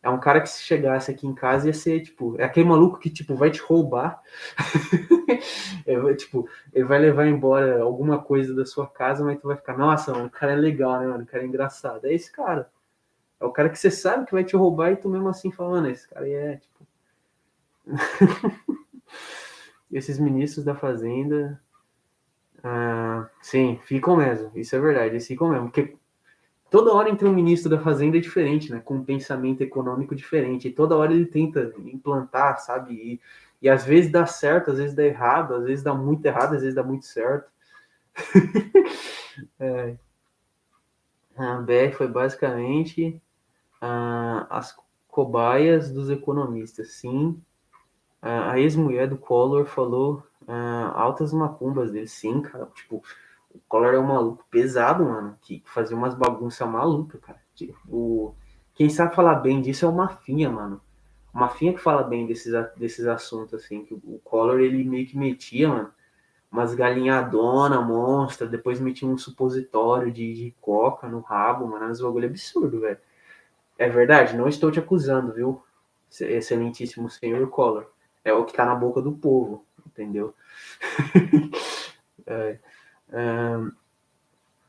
[0.03, 2.97] É um cara que se chegasse aqui em casa ia ser, tipo, é aquele maluco
[2.97, 4.19] que, tipo, vai te roubar.
[5.85, 9.77] é, tipo, ele vai levar embora alguma coisa da sua casa, mas tu vai ficar,
[9.77, 11.23] nossa, mano, o cara é legal, né, mano?
[11.23, 12.05] O cara é engraçado.
[12.05, 12.67] É esse cara.
[13.39, 15.87] É o cara que você sabe que vai te roubar e tu mesmo assim falando,
[15.89, 16.87] esse cara é tipo.
[19.91, 21.61] Esses ministros da Fazenda.
[22.63, 24.51] Ah, sim, ficam mesmo.
[24.55, 25.65] Isso é verdade, eles ficam mesmo.
[25.65, 25.97] Porque
[26.71, 28.79] toda hora entre um ministro da Fazenda diferente, né?
[28.79, 30.69] Com um pensamento econômico diferente.
[30.69, 32.93] E toda hora ele tenta implantar, sabe?
[32.93, 33.21] E,
[33.61, 36.61] e às vezes dá certo, às vezes dá errado, às vezes dá muito errado, às
[36.61, 37.51] vezes dá muito certo.
[39.59, 39.97] é.
[41.35, 43.21] A BR foi basicamente
[43.81, 44.75] ah, as
[45.09, 46.93] cobaias dos economistas.
[46.93, 47.41] Sim,
[48.21, 52.07] ah, a ex-mulher do Collor falou ah, altas macumbas dele.
[52.07, 53.03] Sim, cara, tipo,
[53.53, 57.39] o Collor é um maluco pesado, mano, que fazia umas bagunças malucas, cara.
[57.87, 58.33] O,
[58.73, 60.81] quem sabe falar bem disso é o Mafinha, mano.
[61.33, 65.17] O Mafinha que fala bem desses, desses assuntos, assim, que o Collor, ele meio que
[65.17, 65.91] metia, mano,
[66.51, 72.27] umas galinhadona monstra, depois metia um supositório de, de coca no rabo, mano, um bagulho
[72.27, 72.97] absurdo, velho.
[73.77, 75.63] É verdade, não estou te acusando, viu?
[76.19, 77.87] Excelentíssimo senhor Collor.
[78.23, 80.35] É o que está na boca do povo, entendeu?
[82.27, 82.59] é,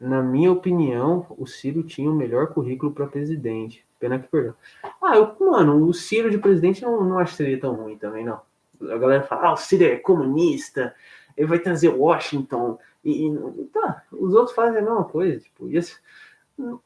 [0.01, 3.87] na minha opinião, o Ciro tinha o melhor currículo para presidente.
[4.01, 4.55] Pena que perdeu.
[5.01, 8.25] Ah, eu, mano, o Ciro de presidente não, não acho que seria tão ruim também,
[8.25, 8.41] não.
[8.83, 10.93] A galera fala, ah, o Ciro é comunista,
[11.37, 15.97] ele vai trazer Washington, e, e tá, os outros fazem a mesma coisa, tipo, esse,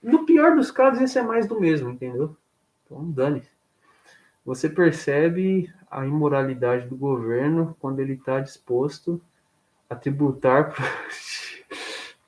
[0.03, 2.37] no pior dos casos, esse é mais do mesmo, entendeu?
[2.85, 3.49] Então, dane-se.
[4.45, 9.21] Você percebe a imoralidade do governo quando ele está disposto
[9.89, 10.73] a tributar.
[10.73, 10.85] Pro...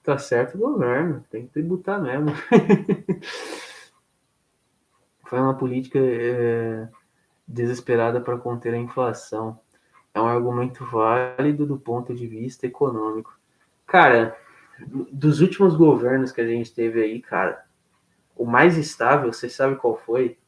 [0.09, 2.29] tá certo o governo, tem que tributar mesmo.
[5.27, 6.89] Foi uma política é,
[7.47, 9.61] desesperada para conter a inflação.
[10.15, 13.39] É um argumento válido do ponto de vista econômico.
[13.87, 14.35] Cara,
[15.13, 17.63] dos últimos governos que a gente teve aí, cara,
[18.35, 20.39] o mais estável, você sabe qual foi?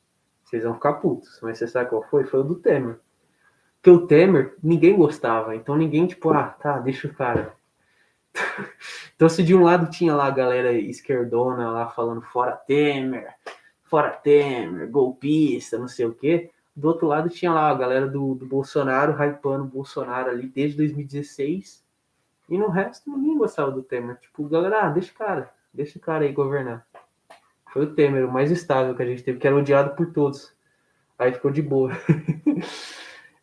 [0.43, 2.25] Vocês vão ficar putos, mas você sabe qual foi?
[2.25, 2.99] Foi o do Temer.
[3.77, 5.55] Porque o Temer, ninguém gostava.
[5.55, 7.53] Então ninguém, tipo, ah, tá, deixa o cara.
[9.21, 13.29] então se de um lado tinha lá a galera esquerdona lá falando fora Temer,
[13.85, 16.51] fora Temer, golpista, não sei o quê.
[16.75, 20.79] Do outro lado tinha lá a galera do, do Bolsonaro hypando o Bolsonaro ali desde
[20.79, 21.85] 2016.
[22.49, 24.17] E no resto ninguém gostava do Temer.
[24.17, 26.87] Tipo, galera, ah, deixa o cara, deixa o cara aí governar.
[27.75, 30.57] Foi o Temer, o mais estável que a gente teve, que era odiado por todos.
[31.19, 31.93] Aí ficou de boa.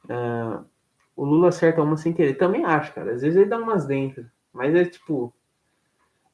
[0.09, 0.65] uh,
[1.15, 2.33] o Lula acerta uma sem querer.
[2.33, 3.13] Também acho, cara.
[3.13, 4.25] Às vezes ele dá umas dentro.
[4.51, 5.31] Mas é tipo.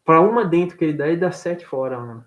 [0.06, 2.26] Para uma dentro que ele dá, ele dá sete fora, mano.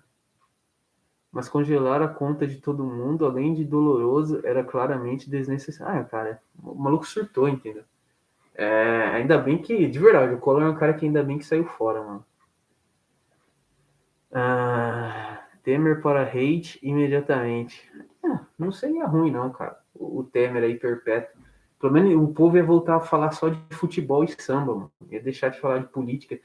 [1.31, 6.01] Mas congelar a conta de todo mundo, além de doloroso, era claramente desnecessário.
[6.01, 7.83] Ah, cara, o maluco surtou, entendeu?
[8.55, 11.45] É, ainda bem que, de verdade, o Collor é um cara que ainda bem que
[11.45, 12.25] saiu fora, mano.
[14.31, 17.91] Ah, Temer para hate imediatamente.
[18.23, 19.77] É, não seria ruim, não, cara.
[19.93, 21.36] O, Temer aí perpétuo.
[21.79, 24.91] Pelo menos o povo ia voltar a falar só de futebol e samba, mano.
[25.09, 26.39] Ia deixar de falar de política.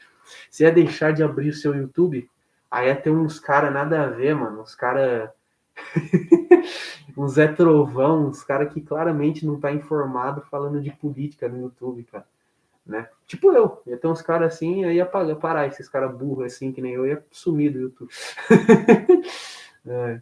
[0.51, 2.29] Se ia deixar de abrir o seu YouTube,
[2.71, 4.63] aí ia ter uns caras nada a ver, mano.
[4.63, 5.31] Uns caras.
[7.17, 12.05] uns Zé Trovão, uns caras que claramente não tá informado falando de política no YouTube,
[12.05, 12.27] cara
[12.85, 13.09] né?
[13.27, 16.83] Tipo eu, ia ter uns caras assim, aí ia parar, esses caras burros assim, que
[16.83, 18.11] nem eu, ia sumir do YouTube.
[19.87, 20.21] é.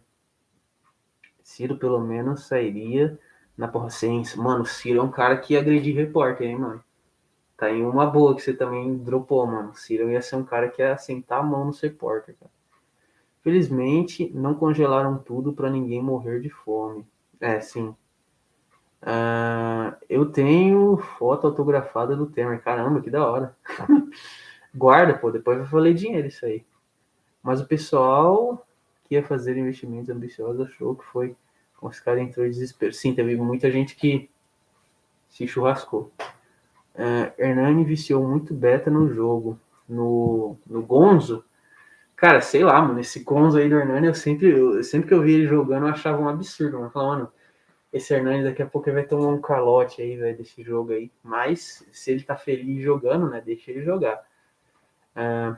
[1.43, 3.19] Ciro, pelo menos, sairia
[3.61, 4.23] na porra sem.
[4.37, 6.83] Mano, Ciro é um cara que ia agredir repórter, hein, mano?
[7.55, 9.75] Tá em uma boa que você também dropou, mano.
[9.75, 12.51] Ciro ia ser um cara que ia sentar a mão no repórter, cara.
[13.43, 17.05] Felizmente, não congelaram tudo para ninguém morrer de fome.
[17.39, 17.95] É, sim.
[19.03, 22.63] Uh, eu tenho foto autografada do Temer.
[22.63, 23.55] Caramba, que da hora.
[24.73, 26.65] Guarda, pô, depois eu falei dinheiro isso aí.
[27.43, 28.65] Mas o pessoal
[29.03, 31.35] que ia fazer investimentos ambiciosos achou que foi.
[31.81, 32.93] Os caras entrou em desespero.
[32.93, 34.29] Sim, teve muita gente que
[35.29, 36.11] se churrascou.
[36.93, 39.59] Uh, Hernani viciou muito beta no jogo.
[39.89, 41.43] No, no Gonzo.
[42.15, 42.99] Cara, sei lá, mano.
[42.99, 45.91] Esse Gonzo aí do Hernani, eu sempre, eu, sempre que eu vi ele jogando, eu
[45.91, 46.73] achava um absurdo.
[46.73, 46.87] Mano.
[46.87, 47.31] Eu falava, mano
[47.91, 51.11] esse Hernandes daqui a pouco vai tomar um calote aí, velho, desse jogo aí.
[51.21, 53.41] Mas se ele tá feliz jogando, né?
[53.41, 54.23] Deixa ele jogar.
[55.13, 55.53] É,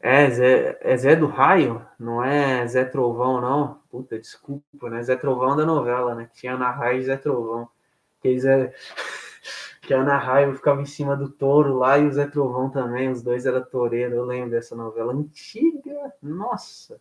[0.00, 3.80] é, Zé, é Zé do Raio, não é Zé Trovão, não.
[3.90, 5.02] Puta, desculpa, né?
[5.02, 6.30] Zé Trovão da novela, né?
[6.32, 7.68] Tinha Ana Raio e Zé Trovão.
[8.22, 8.74] Que, Zé...
[9.82, 13.10] que a Ana Raio ficava em cima do touro lá e o Zé Trovão também.
[13.10, 14.14] Os dois eram toureiro.
[14.14, 16.14] Eu lembro dessa novela antiga.
[16.22, 16.98] Nossa.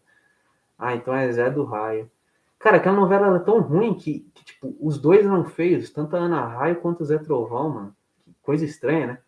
[0.78, 2.12] Ah, então é Zé do Raio.
[2.60, 6.20] Cara, aquela novela era tão ruim que, que, tipo, os dois eram feios, tanto a
[6.20, 7.96] Ana Raio quanto o Zé Trovão, mano.
[8.42, 9.20] Coisa estranha, né?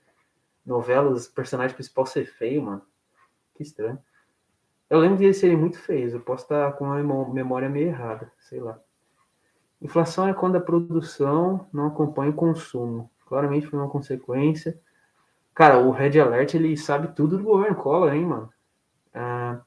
[0.66, 2.82] Novela, os personagens principais ser feio, mano.
[3.62, 4.00] Que estranho.
[4.90, 6.14] Eu lembro de eles serem muito feios.
[6.14, 8.80] Eu posso estar com uma memória meio errada, sei lá.
[9.80, 13.10] Inflação é quando a produção não acompanha o consumo.
[13.28, 14.78] Claramente foi uma consequência.
[15.54, 18.50] Cara, o Red Alert, ele sabe tudo do governo Collor, hein, mano?
[19.14, 19.62] Ah,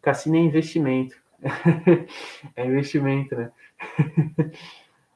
[0.00, 1.16] cassino é investimento.
[2.56, 3.52] é investimento, né?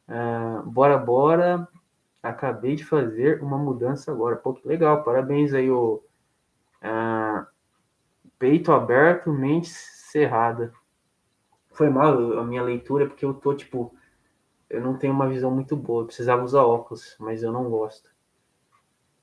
[0.09, 1.69] uh, bora, bora.
[2.23, 4.37] Acabei de fazer uma mudança agora.
[4.37, 5.05] Pô, que legal.
[5.05, 6.03] Parabéns aí, o
[6.83, 7.58] uh,
[8.39, 10.72] peito aberto, mente cerrada.
[11.70, 13.95] Foi mal a minha leitura, porque eu tô, tipo,
[14.68, 16.03] eu não tenho uma visão muito boa.
[16.03, 18.11] Eu precisava usar óculos, mas eu não gosto.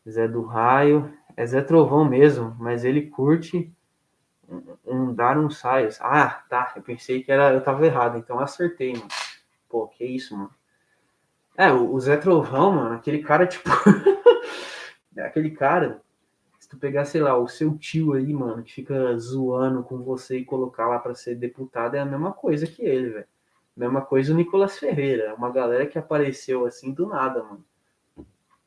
[0.10, 1.14] Zé do Raio.
[1.38, 3.74] É Zé Trovão mesmo, mas ele curte
[4.86, 6.00] um dar um saias.
[6.02, 6.74] Ah, tá.
[6.76, 9.08] Eu pensei que era, eu tava errado, então acertei, mano.
[9.68, 10.54] Pô, que isso, mano.
[11.58, 13.70] É, o, Zé Trovão, mano, aquele cara, tipo.
[15.16, 16.02] é aquele cara.
[16.66, 20.40] Se tu pegar, sei lá, o seu tio aí, mano, que fica zoando com você
[20.40, 23.28] e colocar lá para ser deputado, é a mesma coisa que ele, velho.
[23.78, 25.36] Mesma coisa o Nicolas Ferreira.
[25.36, 27.64] Uma galera que apareceu assim do nada, mano.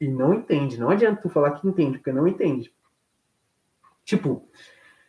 [0.01, 0.79] E não entende.
[0.79, 2.73] Não adianta tu falar que entende, porque não entende.
[4.05, 4.49] Tipo,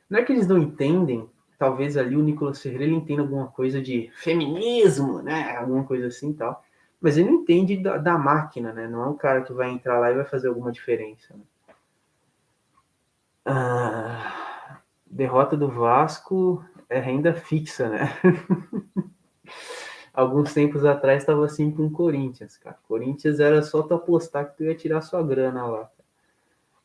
[0.09, 1.29] não é que eles não entendem,
[1.59, 5.55] talvez ali o Nicolas Ferreira ele entenda alguma coisa de feminismo, né?
[5.57, 6.63] Alguma coisa assim e tal.
[6.99, 8.87] Mas ele não entende da, da, máquina, né?
[8.87, 11.35] Não é um cara que vai entrar lá e vai fazer alguma diferença.
[11.35, 11.43] Né?
[13.45, 18.09] Ah, derrota do Vasco é renda fixa, né?
[20.13, 22.77] Alguns tempos atrás estava assim com o Corinthians, cara.
[22.87, 25.89] Corinthians era só tu apostar que tu ia tirar sua grana lá.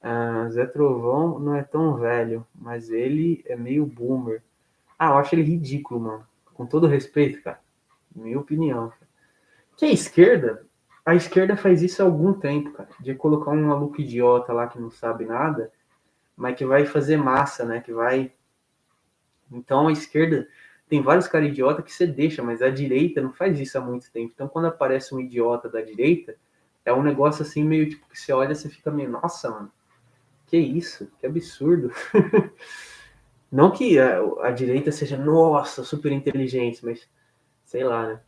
[0.00, 4.42] Ah, Zé Trovão não é tão velho, mas ele é meio boomer.
[4.98, 6.26] Ah, eu acho ele ridículo, mano.
[6.52, 7.58] Com todo respeito, cara.
[8.14, 8.90] Minha opinião.
[8.90, 9.08] Cara.
[9.76, 10.64] Que a esquerda,
[11.04, 12.88] a esquerda faz isso há algum tempo, cara.
[13.00, 15.72] De colocar um maluco idiota lá que não sabe nada,
[16.36, 17.80] mas que vai fazer massa, né?
[17.80, 18.32] Que vai.
[19.50, 20.48] Então a esquerda
[20.88, 24.10] tem vários caras idiota que você deixa, mas a direita não faz isso há muito
[24.10, 24.32] tempo.
[24.34, 26.36] Então quando aparece um idiota da direita,
[26.84, 29.72] é um negócio assim meio tipo que você olha você fica meio, nossa, mano
[30.46, 31.10] que isso?
[31.18, 31.90] Que absurdo.
[33.50, 37.08] Não que a, a, direita seja, nossa, super inteligente, mas
[37.64, 38.20] sei lá, né?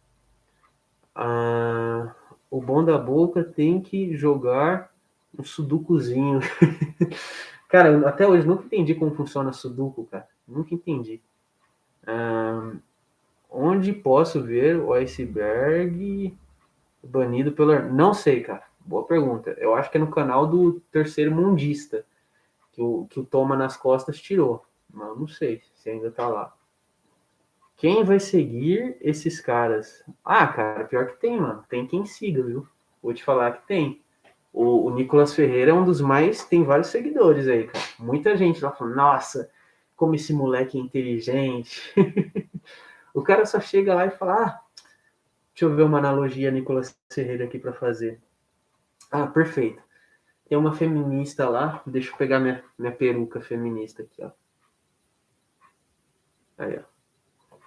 [1.15, 2.15] Ah,
[2.51, 4.93] o bom da boca tem que jogar
[5.39, 6.41] um sudokuzinho.
[7.69, 10.29] cara, eu, até hoje nunca entendi como funciona sudoku, cara.
[10.47, 11.21] Nunca entendi.
[12.07, 12.73] Ah,
[13.51, 16.37] onde posso ver o iceberg
[17.03, 17.81] banido pelo.
[17.93, 18.65] Não sei, cara.
[18.81, 19.51] Boa pergunta.
[19.59, 22.05] Eu acho que é no canal do Terceiro Mundista,
[22.73, 24.65] que o, que o Toma nas Costas tirou.
[24.93, 26.55] Mas não sei se ainda tá lá.
[27.77, 30.03] Quem vai seguir esses caras?
[30.25, 31.65] Ah, cara, pior que tem, mano.
[31.69, 32.67] Tem quem siga, viu?
[33.03, 34.03] Vou te falar que tem.
[34.57, 36.43] O, o Nicolas Ferreira é um dos mais.
[36.43, 37.85] Tem vários seguidores aí, cara.
[37.99, 39.51] Muita gente lá falando, nossa,
[39.95, 41.83] como esse moleque é inteligente.
[43.13, 44.61] o cara só chega lá e fala, ah,
[45.53, 48.19] deixa eu ver uma analogia Nicolas Ferreira aqui para fazer.
[49.13, 49.83] Ah, perfeito.
[50.49, 51.83] Tem uma feminista lá.
[51.87, 54.31] Deixa eu pegar minha, minha peruca feminista aqui, ó.
[56.57, 57.59] Aí, ó.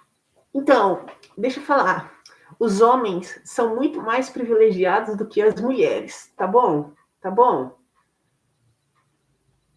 [0.52, 1.06] Então,
[1.38, 2.19] deixa eu falar.
[2.58, 6.92] Os homens são muito mais privilegiados do que as mulheres, tá bom?
[7.20, 7.78] Tá bom?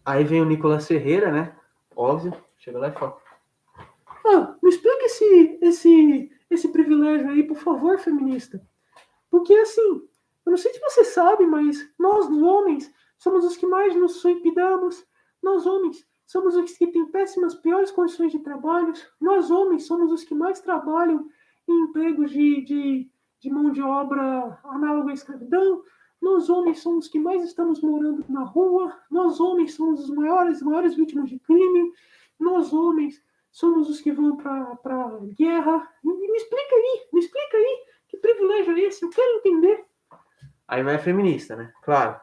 [0.04, 1.56] Aí vem o Nicolas Ferreira, né?
[1.96, 2.34] Óbvio.
[2.58, 3.16] Chega lá e fala.
[4.26, 8.60] Ah, me explica esse, esse, esse privilégio aí, por favor, feminista.
[9.30, 10.08] Porque assim,
[10.46, 15.04] eu não sei se você sabe, mas nós, homens, somos os que mais nos suicidamos.
[15.42, 18.92] Nós, homens, somos os que têm péssimas, piores condições de trabalho.
[19.20, 21.28] Nós, homens, somos os que mais trabalham
[21.68, 23.10] empregos de, de,
[23.40, 25.82] de mão de obra análoga à escravidão.
[26.20, 28.96] Nós, homens, somos os que mais estamos morando na rua.
[29.10, 31.92] Nós, homens, somos os maiores, maiores vítimas de crime.
[32.38, 35.88] Nós, homens, somos os que vão para guerra.
[36.02, 37.84] Me, me explica aí, me explica aí.
[38.08, 39.04] Que privilégio é esse?
[39.04, 39.84] Eu quero entender.
[40.66, 41.72] Aí vai a feminista, né?
[41.82, 42.18] Claro.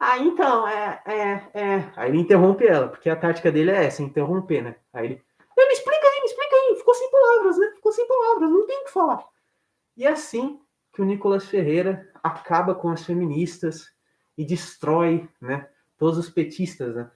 [0.00, 1.92] Ah, então, é, é, é.
[1.96, 4.76] Aí ele interrompe ela, porque a tática dele é essa, interromper, né?
[4.92, 5.22] Aí ele.
[5.56, 6.76] Me explica aí, me explica aí.
[6.94, 7.72] Ficou sem palavras, né?
[7.74, 9.24] Ficou sem palavras, não tem o que falar.
[9.96, 10.60] E é assim
[10.92, 13.92] que o Nicolas Ferreira acaba com as feministas
[14.36, 15.68] e destrói, né?
[15.96, 17.10] Todos os petistas, né?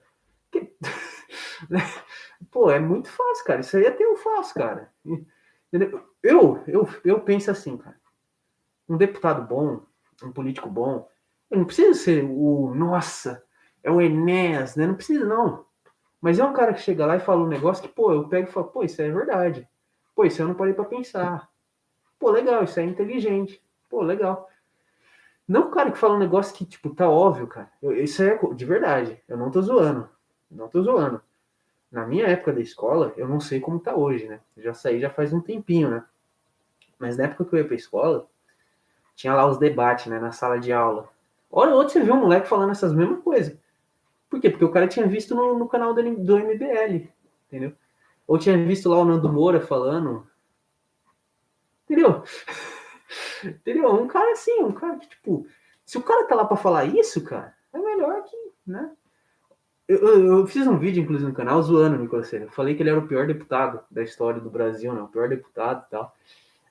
[0.51, 0.75] Que...
[2.51, 3.61] Pô, é muito fácil, cara.
[3.61, 4.93] Isso aí é tão fácil, cara.
[6.23, 7.99] Eu, eu, eu penso assim, cara
[8.89, 9.81] um deputado bom,
[10.23, 11.07] um político bom,
[11.49, 13.43] não precisa ser o, nossa,
[13.83, 14.87] é o Enéas, né?
[14.87, 15.65] Não precisa, não.
[16.21, 18.49] Mas é um cara que chega lá e fala um negócio que, pô, eu pego
[18.49, 19.67] e falo, pô, isso é verdade.
[20.13, 21.49] Pô, isso eu não parei para pensar.
[22.19, 23.63] Pô, legal, isso é inteligente.
[23.89, 24.49] Pô, legal.
[25.47, 27.71] Não o cara que fala um negócio que, tipo, tá óbvio, cara.
[27.81, 29.19] Eu, isso é de verdade.
[29.27, 30.09] Eu não tô zoando.
[30.51, 31.21] Não tô zoando.
[31.91, 34.39] Na minha época da escola, eu não sei como tá hoje, né?
[34.55, 36.03] Eu já saí já faz um tempinho, né?
[36.99, 38.27] Mas na época que eu ia pra escola,
[39.15, 41.09] tinha lá os debates, né, na sala de aula.
[41.51, 43.57] Olha, onde você viu um moleque falando essas mesmas coisas.
[44.29, 44.49] Por quê?
[44.49, 47.09] Porque o cara tinha visto no, no canal do, do MBL,
[47.47, 47.73] entendeu?
[48.27, 50.27] Ou tinha visto lá o Nando Moura falando.
[51.85, 52.23] Entendeu?
[53.43, 53.91] entendeu?
[53.91, 55.47] Um cara assim, um cara que, tipo,
[55.83, 58.91] se o cara tá lá para falar isso, cara, é melhor que, né?
[59.87, 62.83] Eu, eu, eu, fiz um vídeo, inclusive, no canal, zoando o Nicolas Eu falei que
[62.83, 65.01] ele era o pior deputado da história do Brasil, né?
[65.01, 66.15] O pior deputado e tal.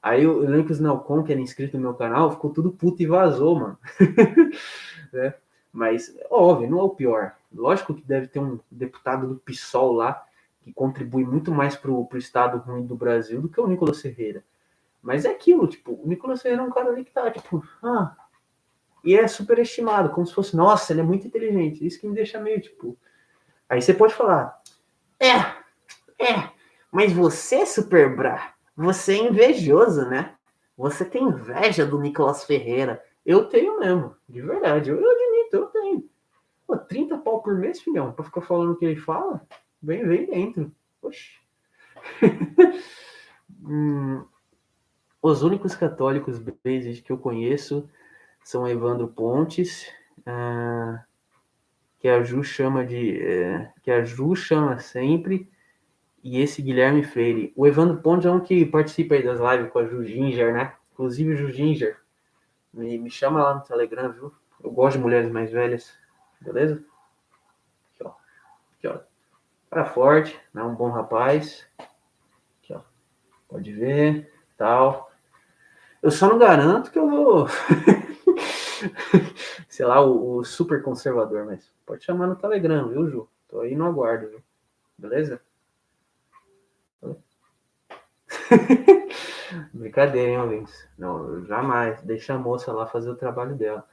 [0.00, 2.70] Aí eu, eu lembro que os Nelcon, que era inscrito no meu canal, ficou tudo
[2.70, 3.78] puto e vazou, mano.
[5.12, 5.34] né?
[5.72, 7.34] Mas, óbvio, não é o pior.
[7.52, 10.24] Lógico que deve ter um deputado do PSOL lá
[10.62, 14.44] que contribui muito mais pro, pro estado ruim do Brasil do que o Nicolas Ferreira.
[15.02, 18.14] Mas é aquilo, tipo, o Nicolas Ferreira é um cara ali que tá, tipo, ah,
[19.04, 21.86] e é superestimado, como se fosse, nossa, ele é muito inteligente.
[21.86, 22.98] Isso que me deixa meio, tipo.
[23.68, 24.60] Aí você pode falar,
[25.20, 25.36] é,
[26.22, 26.50] é,
[26.90, 30.34] mas você, Super Bra, você é invejoso, né?
[30.76, 33.02] Você tem inveja do Nicolas Ferreira.
[33.26, 34.90] Eu tenho mesmo, de verdade.
[34.90, 36.08] Eu, eu admito, eu tenho.
[36.68, 39.40] Pô, 30 pau por mês, filhão, pra ficar falando o que ele fala?
[39.82, 40.70] Vem, vem dentro.
[41.00, 41.40] Oxi.
[43.64, 44.22] hum,
[45.22, 47.88] os únicos católicos basic que eu conheço
[48.44, 49.90] são Evandro Pontes,
[50.20, 50.98] uh,
[51.98, 53.18] que a Ju chama de.
[53.18, 55.50] É, que a Ju chama sempre.
[56.22, 57.50] E esse Guilherme Freire.
[57.56, 60.74] O Evandro Ponte é um que participa aí das lives com a Ju Ginger, né?
[60.92, 61.96] Inclusive, Ju Ginger.
[62.74, 64.32] Me, me chama lá no Telegram, viu?
[64.62, 65.96] Eu gosto de mulheres mais velhas.
[66.40, 66.82] Beleza?
[67.94, 68.08] Aqui, ó.
[68.76, 68.98] Aqui, ó.
[69.70, 70.62] Cara forte, né?
[70.62, 71.66] Um bom rapaz.
[71.78, 72.80] Aqui, ó.
[73.48, 74.32] Pode ver.
[74.56, 75.10] Tal.
[76.02, 77.46] Eu só não garanto que eu vou.
[79.68, 83.28] Sei lá, o, o, super conservador, mas pode chamar no Telegram, viu, Ju?
[83.48, 84.42] Tô aí no aguardo, viu?
[84.96, 85.40] Beleza?
[89.72, 90.88] Brincadeira, hein, ouvintes?
[90.96, 92.00] Não, jamais.
[92.02, 93.86] Deixa a moça lá fazer o trabalho dela.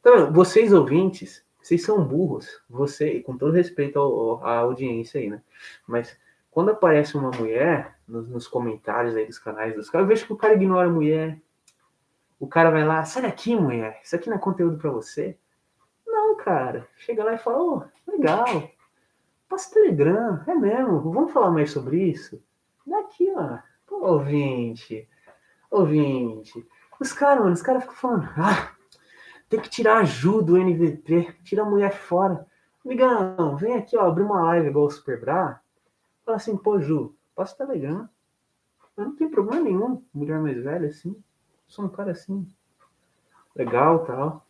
[0.00, 2.62] Então, vocês ouvintes, vocês são burros.
[2.68, 5.42] Você, com todo respeito ao, à audiência aí, né?
[5.86, 6.18] Mas
[6.50, 10.32] quando aparece uma mulher nos, nos comentários aí dos canais dos caras, eu vejo que
[10.32, 11.40] o cara ignora a mulher.
[12.40, 14.00] O cara vai lá, sai daqui, mulher.
[14.02, 15.36] Isso aqui não é conteúdo para você.
[16.06, 16.88] Não, cara.
[16.96, 18.70] Chega lá e fala, ô, oh, legal.
[19.48, 21.00] Passa Telegram, é mesmo.
[21.00, 22.42] Vamos falar mais sobre isso?
[22.86, 23.58] Daqui, ó.
[23.86, 25.08] Pô, ouvinte.
[25.70, 26.66] Ouvinte.
[27.00, 28.72] Os caras, mano, os caras ficam falando, ah,
[29.48, 32.46] tem que tirar a Ju do NVP, tira a mulher fora.
[32.84, 35.60] Amigão, vem aqui, ó, abrir uma live igual o Super Bra.
[36.24, 38.08] Fala assim, pô, Ju, passa o Telegram.
[38.96, 41.16] Eu não tem problema nenhum, mulher mais velha, assim.
[41.66, 42.50] Sou um cara assim,
[43.54, 44.46] legal tal.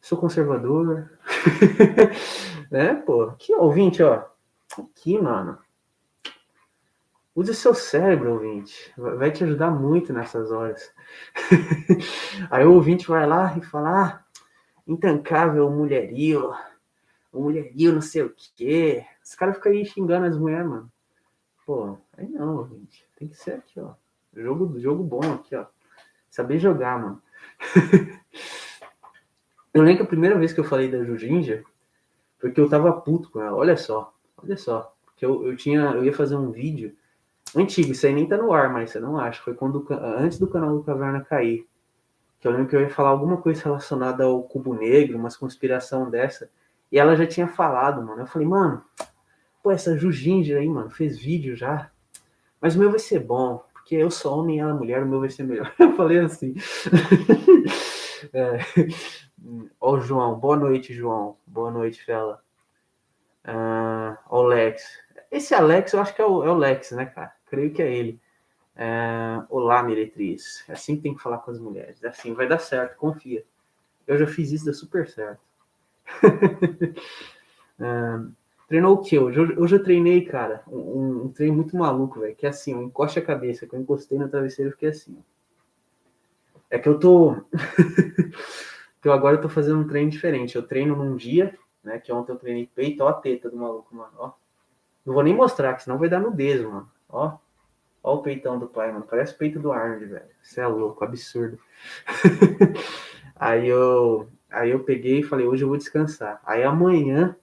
[0.00, 1.10] Sou conservador.
[2.70, 3.22] né, pô?
[3.24, 4.24] Aqui, ó, ouvinte, ó.
[4.78, 5.58] Aqui, mano.
[7.34, 8.92] Use seu cérebro, ouvinte.
[8.96, 10.92] Vai te ajudar muito nessas horas.
[12.50, 14.24] Aí o ouvinte vai lá e fala: ah,
[14.86, 16.52] intancável mulherio,
[17.32, 19.06] o mulherio não sei o quê.
[19.24, 20.92] Os caras ficam aí xingando as mulheres, mano.
[21.64, 23.06] Pô, aí não, ouvinte.
[23.16, 23.94] Tem que ser aqui, ó.
[24.34, 25.64] Jogo, jogo bom aqui, ó.
[26.28, 27.22] Saber jogar, mano.
[29.72, 31.64] eu lembro que a primeira vez que eu falei da Jujinja,
[32.38, 33.56] porque eu tava puto com ela.
[33.56, 34.94] Olha só, olha só.
[35.06, 36.94] Porque eu, eu tinha, eu ia fazer um vídeo
[37.54, 39.42] Antigo, isso aí nem tá no ar, mas você não acha.
[39.42, 39.86] Foi quando
[40.18, 41.66] antes do canal do Caverna cair.
[42.40, 46.10] Que eu lembro que eu ia falar alguma coisa relacionada ao cubo negro, umas conspiração
[46.10, 46.50] dessa.
[46.90, 48.22] E ela já tinha falado, mano.
[48.22, 48.82] Eu falei, mano,
[49.62, 51.90] pô, essa Jujinger aí, mano, fez vídeo já.
[52.60, 55.06] Mas o meu vai ser bom, porque eu sou homem e ela é mulher, o
[55.06, 55.72] meu vai ser melhor.
[55.78, 56.54] Eu falei assim.
[58.32, 58.58] é.
[59.80, 61.36] Ó, o João, boa noite, João.
[61.46, 62.40] Boa noite, Fela.
[63.44, 64.82] Uh, ó, Lex.
[65.30, 67.32] Esse Alex, eu acho que é o, é o Lex, né, cara?
[67.52, 68.18] Creio que é ele.
[68.74, 70.64] É, Olá, meretriz.
[70.66, 72.02] É assim que tem que falar com as mulheres.
[72.02, 73.44] É assim, vai dar certo, confia.
[74.06, 75.42] Eu já fiz isso, deu super certo.
[77.78, 78.20] é,
[78.66, 79.38] treinou o que hoje?
[79.38, 82.34] Hoje eu treinei, cara, um, um treino muito maluco, velho.
[82.34, 83.66] Que é assim, eu encoste a cabeça.
[83.66, 85.22] Que eu encostei no travesseiro e fiquei assim.
[86.70, 87.36] É que eu tô.
[89.02, 90.56] que eu agora eu tô fazendo um treino diferente.
[90.56, 91.98] Eu treino num dia, né?
[91.98, 94.12] Que ontem eu treinei peito, ó a teta do maluco, mano.
[94.16, 94.32] Ó.
[95.04, 96.90] Não vou nem mostrar, que senão vai dar nudez, mano.
[97.10, 97.36] Ó.
[98.02, 99.06] Ó o peitão do pai, mano.
[99.08, 100.26] Parece o peito do Arnold, velho.
[100.42, 101.58] Você é louco, absurdo.
[103.36, 106.40] aí eu aí eu peguei e falei, hoje eu vou descansar.
[106.44, 107.36] Aí amanhã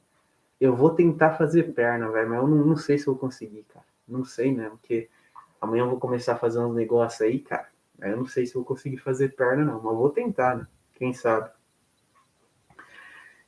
[0.59, 2.29] eu vou tentar fazer perna, velho.
[2.29, 3.85] Mas eu não, não sei se eu vou conseguir, cara.
[4.07, 5.09] Não sei mesmo, porque
[5.61, 7.67] amanhã eu vou começar a fazer uns negócios aí, cara.
[8.01, 9.81] Aí eu não sei se eu vou conseguir fazer perna, não.
[9.81, 10.67] Mas vou tentar, né?
[10.97, 11.49] Quem sabe?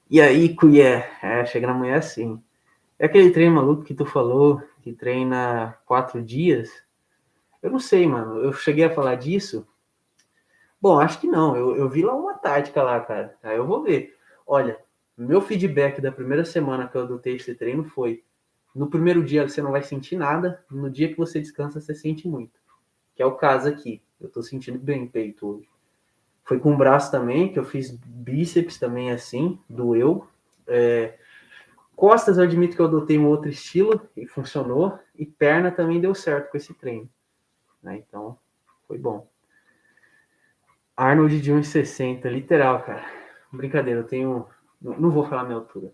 [0.10, 1.10] E aí, Cuié?
[1.22, 2.42] É, chega na manhã assim.
[3.00, 6.70] É aquele treino maluco que tu falou, que treina quatro dias.
[7.62, 8.40] Eu não sei, mano.
[8.40, 9.68] Eu cheguei a falar disso.
[10.82, 11.56] Bom, acho que não.
[11.56, 13.36] Eu, eu vi lá uma tática lá, cara.
[13.44, 14.18] Aí eu vou ver.
[14.48, 14.80] Olha,
[15.18, 18.24] meu feedback da primeira semana que eu adotei esse treino foi:
[18.74, 22.28] no primeiro dia você não vai sentir nada, no dia que você descansa, você sente
[22.28, 22.60] muito.
[23.16, 24.02] Que é o caso aqui.
[24.20, 25.70] Eu tô sentindo bem peito hoje.
[26.44, 30.28] Foi com o braço também, que eu fiz bíceps também assim, doeu.
[30.68, 31.18] É,
[31.96, 34.98] Costas, eu admito que eu adotei um outro estilo e funcionou.
[35.16, 37.08] E perna também deu certo com esse treino.
[37.82, 38.04] Né?
[38.08, 38.38] Então,
[38.88, 39.28] foi bom.
[40.96, 43.04] Arnold de 1,60, literal, cara.
[43.52, 44.48] Brincadeira, eu tenho.
[44.80, 45.94] Não vou falar minha altura.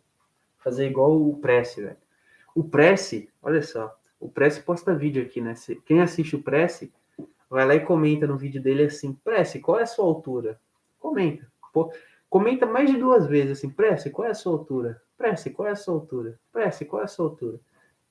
[0.59, 1.97] Fazer igual o Prece, velho.
[2.53, 3.97] O Prece, olha só.
[4.19, 5.53] O Prece posta vídeo aqui, né?
[5.85, 6.91] Quem assiste o Prece,
[7.49, 10.59] vai lá e comenta no vídeo dele assim: Prece, qual é a sua altura?
[10.99, 11.49] Comenta.
[11.71, 11.91] Pô,
[12.29, 15.01] comenta mais de duas vezes assim: Prece, qual é a sua altura?
[15.17, 16.39] Prece, qual é a sua altura?
[16.51, 17.59] Prece, qual é a sua altura?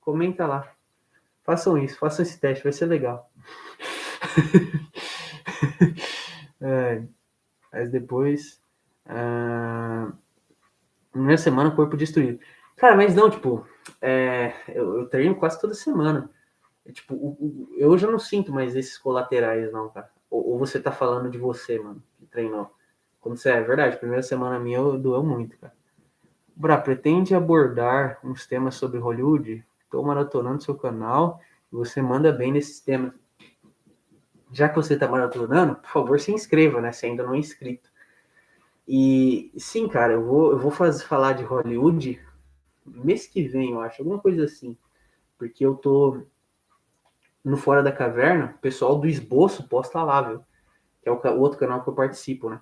[0.01, 0.76] Comenta lá.
[1.47, 3.31] Façam isso, façam esse teste, vai ser legal.
[6.59, 7.03] é,
[7.71, 8.61] mas depois.
[9.05, 10.11] Uh,
[11.15, 12.41] minha semana, corpo destruído.
[12.75, 13.65] Cara, mas não, tipo,
[14.01, 16.29] é, eu, eu, treino quase toda semana.
[16.85, 20.11] É, tipo, o, o, eu já não sinto mais esses colaterais, não, cara.
[20.29, 22.69] Ou, ou, você tá falando de você, mano, que treinou.
[23.21, 25.73] Quando você é verdade, primeira semana minha eu doeu muito, cara.
[26.53, 29.65] Bra, pretende abordar uns temas sobre Hollywood?
[29.87, 31.39] Estou maratonando seu canal
[31.71, 33.13] e você manda bem nesses temas.
[34.51, 36.91] Já que você está maratonando, por favor, se inscreva, né?
[36.91, 37.89] Se ainda não é inscrito.
[38.85, 42.21] E sim, cara, eu vou, eu vou fazer, falar de Hollywood
[42.85, 44.77] mês que vem, eu acho, alguma coisa assim.
[45.37, 46.23] Porque eu tô
[47.43, 50.41] no Fora da Caverna, o pessoal do esboço posta lá, viu?
[51.01, 52.59] Que é o, o outro canal que eu participo, né?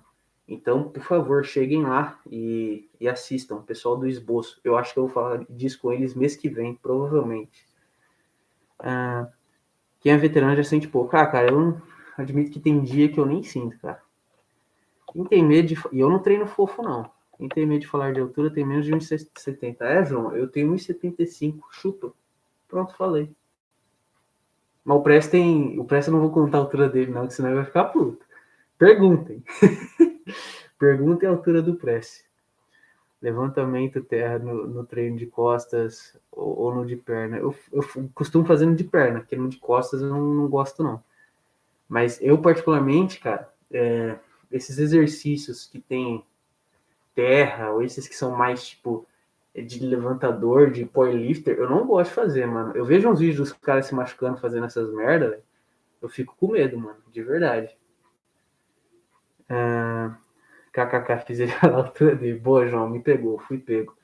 [0.48, 4.60] Então, por favor, cheguem lá e, e assistam, pessoal do esboço.
[4.62, 7.66] Eu acho que eu vou falar disso com eles mês que vem, provavelmente.
[8.78, 9.28] Ah,
[10.00, 11.16] quem é veterano já sente pouco.
[11.16, 11.76] Ah, cara, eu
[12.16, 14.00] admito que tem dia que eu nem sinto, cara.
[15.12, 15.74] Quem tem medo de.
[15.92, 17.10] E eu não treino fofo, não.
[17.36, 19.76] Quem tem medo de falar de altura tem menos de 1,70.
[19.80, 21.60] É, João, eu tenho 1,75.
[21.72, 22.12] Chupa.
[22.68, 23.34] Pronto, falei.
[24.84, 25.78] Mas o Press tem.
[25.80, 27.86] O Press eu não vou contar a altura dele, não, que senão ele vai ficar
[27.86, 28.24] puto.
[28.78, 29.42] Perguntem.
[30.78, 32.24] Perguntem a altura do press.
[33.20, 37.38] Levantamento terra no, no treino de costas ou, ou, no de perna.
[37.38, 37.82] Eu, eu
[38.14, 41.02] costumo fazer no de perna, porque no de costas eu não, não gosto, não.
[41.88, 44.16] Mas eu, particularmente, cara, é,
[44.50, 46.22] esses exercícios que tem
[47.14, 49.06] terra, ou esses que são mais tipo
[49.54, 52.76] de levantador, de powerlifter, eu não gosto de fazer, mano.
[52.76, 55.40] Eu vejo uns vídeos dos caras se machucando fazendo essas merda,
[56.02, 57.74] eu fico com medo, mano, de verdade.
[59.50, 60.14] Uh,
[60.72, 62.38] KKK fiz ele a altura dele.
[62.38, 63.96] Boa, João, me pegou, fui pego.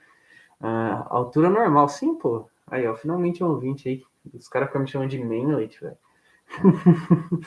[0.61, 2.49] Uh, altura normal, sim, pô.
[2.66, 4.03] Aí, ó, finalmente é um ouvinte aí.
[4.32, 5.99] Os caras ficam me chamando de mainlet, velho.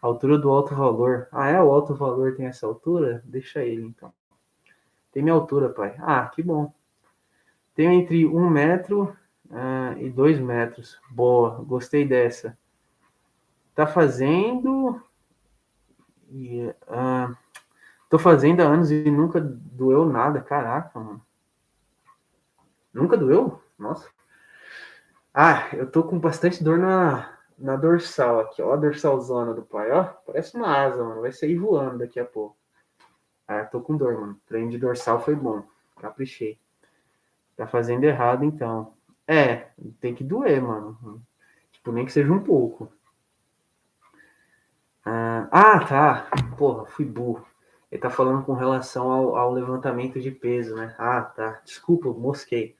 [0.00, 1.28] altura do alto valor.
[1.32, 1.60] Ah, é?
[1.60, 3.22] O alto valor tem essa altura?
[3.24, 4.12] Deixa ele, então.
[5.12, 5.94] Tem minha altura, pai.
[5.98, 6.72] Ah, que bom.
[7.74, 9.16] Tenho entre um metro
[9.50, 11.00] uh, e dois metros.
[11.10, 12.56] Boa, gostei dessa.
[13.74, 15.00] Tá fazendo
[16.30, 17.36] e, uh,
[18.08, 20.40] tô fazendo há anos e nunca doeu nada.
[20.40, 21.20] Caraca, mano.
[22.92, 23.60] Nunca doeu?
[23.78, 24.08] Nossa.
[25.34, 28.72] Ah, eu tô com bastante dor na, na dorsal aqui, ó.
[28.72, 30.04] A dorsalzona do pai, ó.
[30.04, 31.20] Parece uma asa, mano.
[31.20, 32.56] Vai sair voando daqui a pouco.
[33.46, 34.40] Ah, tô com dor, mano.
[34.46, 35.64] treino de dorsal foi bom.
[36.00, 36.58] Caprichei.
[37.56, 38.92] Tá fazendo errado, então.
[39.26, 39.68] É,
[40.00, 41.22] tem que doer, mano.
[41.72, 42.92] Tipo, nem que seja um pouco.
[45.12, 46.30] Ah, ah, tá.
[46.56, 47.44] Porra, fui burro.
[47.90, 50.94] Ele tá falando com relação ao, ao, levantamento de peso, né?
[50.96, 51.60] Ah, tá.
[51.64, 52.76] Desculpa, mosquei.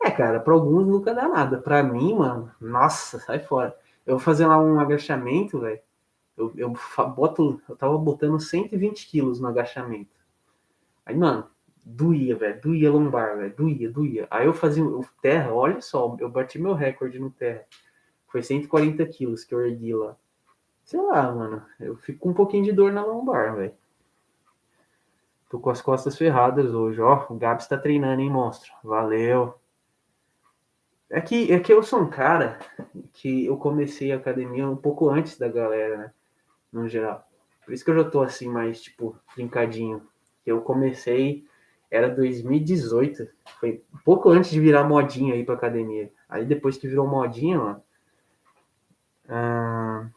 [0.00, 1.58] É, cara, para alguns nunca dá nada.
[1.58, 3.76] Para mim, mano, nossa, sai fora.
[4.06, 5.80] Eu vou fazer lá um agachamento, velho.
[6.36, 6.72] Eu, eu
[7.16, 10.14] boto, eu tava botando 120 quilos no agachamento.
[11.04, 11.50] Aí, mano,
[11.84, 14.28] doía, velho, doía lombar, velho, doía, doía.
[14.30, 17.64] Aí eu fazia o terra, olha só, eu bati meu recorde no terra.
[18.28, 20.16] Foi 140 quilos que eu ergui lá.
[20.88, 21.62] Sei lá, mano.
[21.78, 23.74] Eu fico com um pouquinho de dor na lombar, velho.
[25.50, 27.26] Tô com as costas ferradas hoje, ó.
[27.28, 28.72] O Gabs tá treinando, hein, monstro?
[28.82, 29.54] Valeu.
[31.10, 32.58] É que, é que eu sou um cara
[33.12, 36.12] que eu comecei a academia um pouco antes da galera, né?
[36.72, 37.22] No geral.
[37.66, 40.00] Por isso que eu já tô assim, mais, tipo, brincadinho.
[40.46, 41.46] Eu comecei,
[41.90, 43.28] era 2018.
[43.60, 46.10] Foi um pouco antes de virar modinha aí pra academia.
[46.26, 47.82] Aí depois que virou modinha, mano.
[49.28, 50.08] Ah,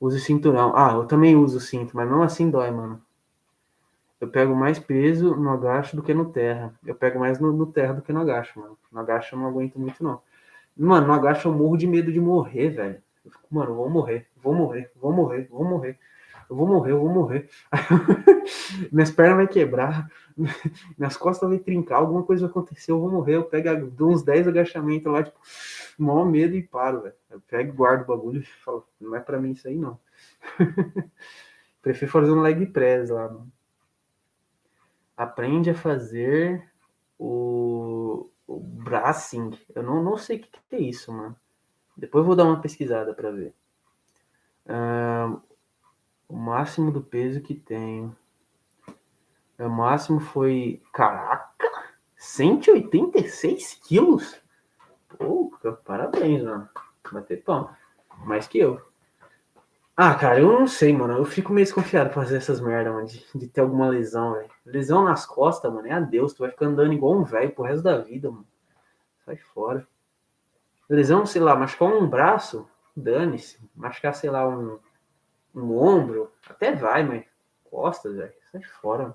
[0.00, 0.72] Use cinturão.
[0.76, 3.02] Ah, eu também uso cinto, mas não assim dói, mano.
[4.20, 6.74] Eu pego mais peso no agacho do que no terra.
[6.84, 8.78] Eu pego mais no, no terra do que no agacho, mano.
[8.90, 10.20] No agacho eu não aguento muito, não.
[10.76, 13.02] Mano, no agacho eu morro de medo de morrer, velho.
[13.24, 15.98] Eu fico, mano, vou morrer, vou morrer, vou morrer, vou morrer.
[16.48, 17.48] Eu vou morrer, eu vou morrer.
[18.92, 20.10] Minhas pernas vão quebrar,
[20.98, 23.36] minhas costas vão trincar, alguma coisa vai acontecer, eu vou morrer.
[23.36, 25.38] Eu pego uns 10 agachamentos lá, tipo,
[25.98, 27.14] maior medo e paro, velho.
[27.30, 29.98] Eu pego guardo o bagulho e falo, não é pra mim isso aí, não.
[31.82, 33.52] Prefiro fazer um leg press lá, mano.
[35.16, 36.68] Aprende a fazer
[37.18, 39.50] o, o bracing.
[39.74, 41.36] Eu não, não sei o que, que é isso, mano.
[41.96, 43.54] Depois vou dar uma pesquisada para ver.
[46.34, 48.12] O máximo do peso que tenho.
[49.56, 50.82] O máximo foi.
[50.92, 51.70] Caraca!
[52.16, 54.42] 186 quilos?
[55.16, 56.68] Pô, parabéns, mano.
[57.12, 57.70] Bater pão.
[58.26, 58.82] Mais que eu.
[59.96, 61.16] Ah, cara, eu não sei, mano.
[61.16, 64.50] Eu fico meio desconfiado pra fazer essas merda, mano, de, de ter alguma lesão, velho.
[64.66, 66.34] Lesão nas costas, mano, é adeus.
[66.34, 68.46] Tu vai ficar andando igual um velho pro resto da vida, mano.
[69.24, 69.86] Sai fora.
[70.90, 73.60] Lesão, sei lá, machucar um braço, dane-se.
[73.72, 74.80] Machucar, sei lá, um,
[75.54, 77.24] um ombro, até vai, mas
[77.64, 78.32] costas, velho.
[78.52, 79.14] Sai fora.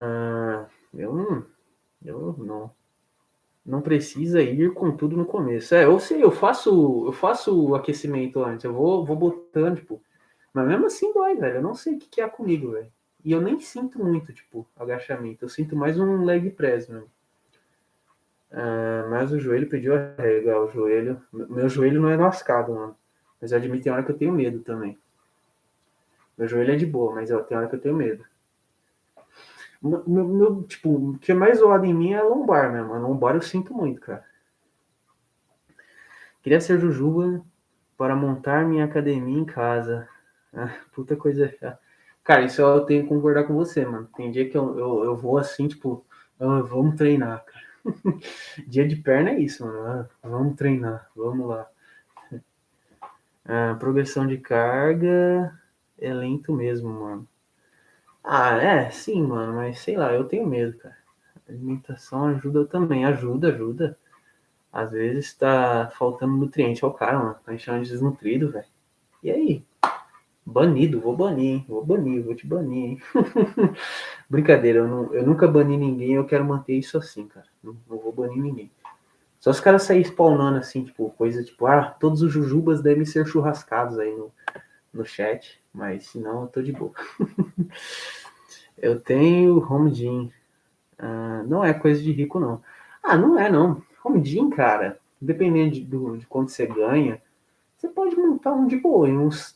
[0.00, 1.46] Ah, eu não.
[2.04, 2.70] Eu não
[3.68, 5.74] não precisa ir com tudo no começo.
[5.74, 10.02] É, eu sei, eu faço, eu faço o aquecimento antes, eu vou, vou botando, tipo,
[10.54, 11.56] mas mesmo assim dói, velho.
[11.56, 12.90] Eu não sei o que, que é comigo, velho.
[13.24, 15.44] E eu nem sinto muito, tipo, agachamento.
[15.44, 17.10] Eu sinto mais um leg press mesmo.
[18.50, 20.58] Ah, mas o joelho pediu arrega.
[20.60, 21.20] O joelho.
[21.32, 22.96] Meu joelho não é lascado, mano.
[23.40, 24.96] Mas eu admito tem hora que eu tenho medo também.
[26.36, 28.24] Meu joelho é de boa, mas eu, tem hora que eu tenho medo.
[29.82, 32.94] Meu, meu, tipo, o que é mais zoado em mim é a lombar mesmo.
[32.94, 34.24] A lombar eu sinto muito, cara.
[36.42, 37.44] Queria ser Jujuba
[37.96, 40.08] para montar minha academia em casa.
[40.52, 41.52] Ah, puta coisa.
[42.24, 44.08] Cara, isso eu tenho que concordar com você, mano.
[44.16, 46.04] Tem dia que eu, eu, eu vou assim, tipo,
[46.40, 47.66] ah, vamos treinar, cara.
[48.66, 50.08] dia de perna é isso, mano.
[50.22, 51.68] Ah, vamos treinar, vamos lá.
[53.48, 55.58] Ah, progressão de carga
[55.98, 57.26] é lento mesmo, mano.
[58.24, 60.96] Ah, é, sim, mano, mas sei lá, eu tenho medo, cara.
[61.48, 63.98] alimentação ajuda também, ajuda, ajuda.
[64.72, 67.36] Às vezes tá faltando nutriente ao cara, mano.
[67.44, 68.66] Tá enchendo de desnutrido, velho.
[69.22, 69.64] E aí?
[70.46, 71.66] Banido, vou banir, hein?
[71.68, 73.02] Vou banir, vou te banir, hein?
[74.30, 77.46] Brincadeira, eu, não, eu nunca bani ninguém, eu quero manter isso assim, cara.
[77.62, 78.70] Não, não vou banir ninguém.
[79.40, 83.26] Só os caras saírem spawnando assim, tipo, coisa tipo, ah, todos os jujubas devem ser
[83.26, 84.32] churrascados aí no,
[84.92, 86.92] no chat, mas se não, eu tô de boa.
[88.76, 90.32] eu tenho home gym.
[90.98, 92.60] Ah, não é coisa de rico, não.
[93.02, 93.80] Ah, não é, não.
[94.04, 97.20] Home gym, cara, dependendo de, do, de quanto você ganha,
[97.76, 99.54] você pode montar um de boa, em uns,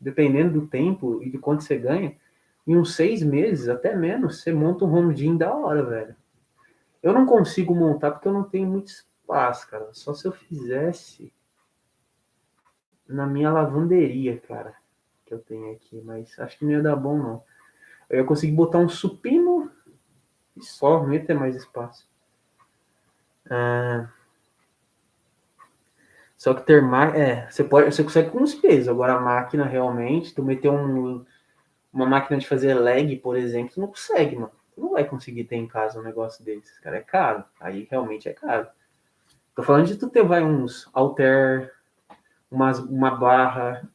[0.00, 2.12] dependendo do tempo e de quanto você ganha,
[2.66, 6.14] em uns seis meses, até menos, você monta um home gym da hora, velho.
[7.02, 9.88] Eu não consigo montar porque eu não tenho muito espaço, cara.
[9.92, 11.32] Só se eu fizesse
[13.08, 14.74] na minha lavanderia, cara,
[15.26, 17.42] que eu tenho aqui, mas acho que não ia dar bom, não.
[18.08, 19.70] Eu ia conseguir botar um supino
[20.56, 22.06] e só, não ia ter mais espaço.
[23.48, 24.08] Ah,
[26.40, 28.88] só que ter máquina, é, você pode, você consegue com os pesos.
[28.88, 31.22] Agora a máquina realmente, tu meter um,
[31.92, 34.59] uma máquina de fazer leg, por exemplo, não consegue, mano.
[34.74, 36.96] Tu não vai conseguir ter em casa um negócio desses, cara.
[36.96, 37.44] É caro.
[37.60, 38.68] Aí realmente é caro.
[39.54, 41.72] Tô falando de tu ter, vai, uns alter
[42.50, 43.88] umas, uma barra,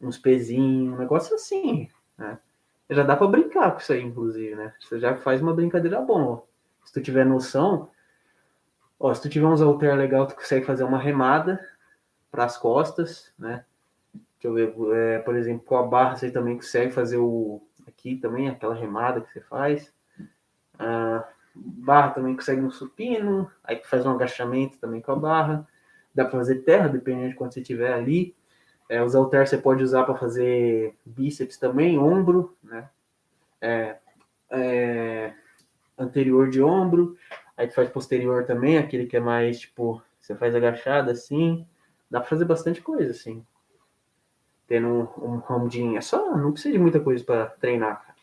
[0.00, 1.88] uns pezinhos, um negócio assim,
[2.18, 2.38] né?
[2.88, 4.74] Já dá para brincar com isso aí, inclusive, né?
[4.80, 6.42] Você já faz uma brincadeira boa.
[6.84, 7.88] Se tu tiver noção,
[8.98, 11.64] ó, se tu tiver uns alter legal, tu consegue fazer uma remada
[12.30, 13.64] para as costas, né?
[14.12, 18.16] Deixa eu ver, é, por exemplo, com a barra você também consegue fazer o aqui
[18.16, 19.92] também aquela remada que você faz.
[20.78, 25.68] Ah, barra também consegue um supino, aí faz um agachamento também com a barra
[26.14, 28.34] dá para fazer terra, dependendo de quanto você tiver ali.
[28.88, 32.88] É, os halteres você pode usar para fazer bíceps também, ombro, né?
[33.60, 33.96] É,
[34.50, 35.32] é,
[35.96, 37.16] anterior de ombro,
[37.56, 41.66] aí faz posterior também, aquele que é mais tipo, você faz agachada assim,
[42.10, 43.44] dá para fazer bastante coisa assim.
[44.70, 48.14] Tendo um, home gym, é só, não precisa de muita coisa para treinar, cara.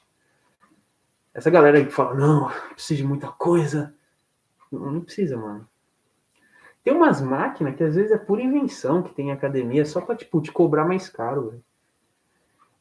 [1.33, 3.93] Essa galera que fala, não, precisa de muita coisa,
[4.71, 5.67] não, não precisa, mano.
[6.85, 10.41] Tem umas máquinas que às vezes é pura invenção que tem academia só para tipo,
[10.41, 11.61] te cobrar mais caro.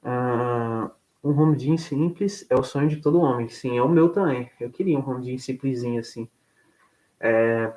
[0.00, 0.88] Uh,
[1.24, 3.48] um home gym simples é o sonho de todo homem.
[3.48, 4.48] Sim, é o meu também.
[4.60, 6.28] Eu queria um home gym simplesinho assim.
[7.18, 7.72] É,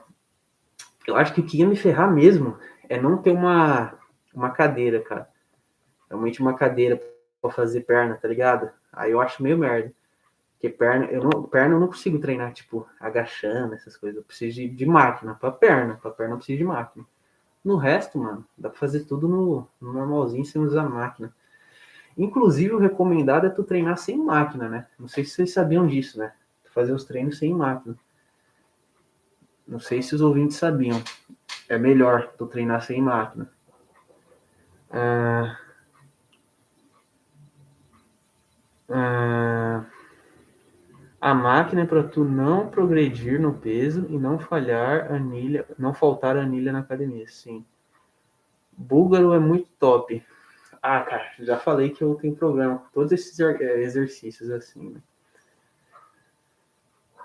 [1.07, 3.97] eu acho que o que ia me ferrar mesmo é não ter uma,
[4.31, 5.27] uma cadeira, cara.
[6.09, 7.01] Realmente uma cadeira
[7.41, 8.69] para fazer perna, tá ligado?
[8.91, 9.93] Aí eu acho meio merda.
[10.53, 14.17] Porque perna, eu não, perna eu não consigo treinar, tipo, agachando, essas coisas.
[14.17, 15.33] Eu preciso de, de máquina.
[15.35, 17.05] Pra perna, pra perna eu preciso de máquina.
[17.63, 21.33] No resto, mano, dá pra fazer tudo no, no normalzinho sem usar máquina.
[22.17, 24.87] Inclusive, o recomendado é tu treinar sem máquina, né?
[24.99, 26.33] Não sei se vocês sabiam disso, né?
[26.73, 27.95] Fazer os treinos sem máquina.
[29.67, 31.01] Não sei se os ouvintes sabiam.
[31.69, 33.49] É melhor tu treinar sem máquina.
[34.91, 35.68] Ah, ah,
[41.21, 46.37] a máquina é para tu não progredir no peso e não falhar anilha, não faltar
[46.37, 47.65] anilha na academia, sim.
[48.75, 50.23] Búlgaro é muito top.
[50.81, 55.01] Ah, cara, já falei que eu tenho problema com todos esses é, exercícios assim, né?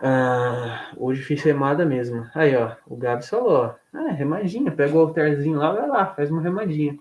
[0.02, 2.28] Ah, hoje fiz remada mesmo.
[2.34, 6.30] Aí, ó, o Gabs falou, ó, ah, remadinha, pega o alterzinho lá, vai lá, faz
[6.30, 6.98] uma remadinha.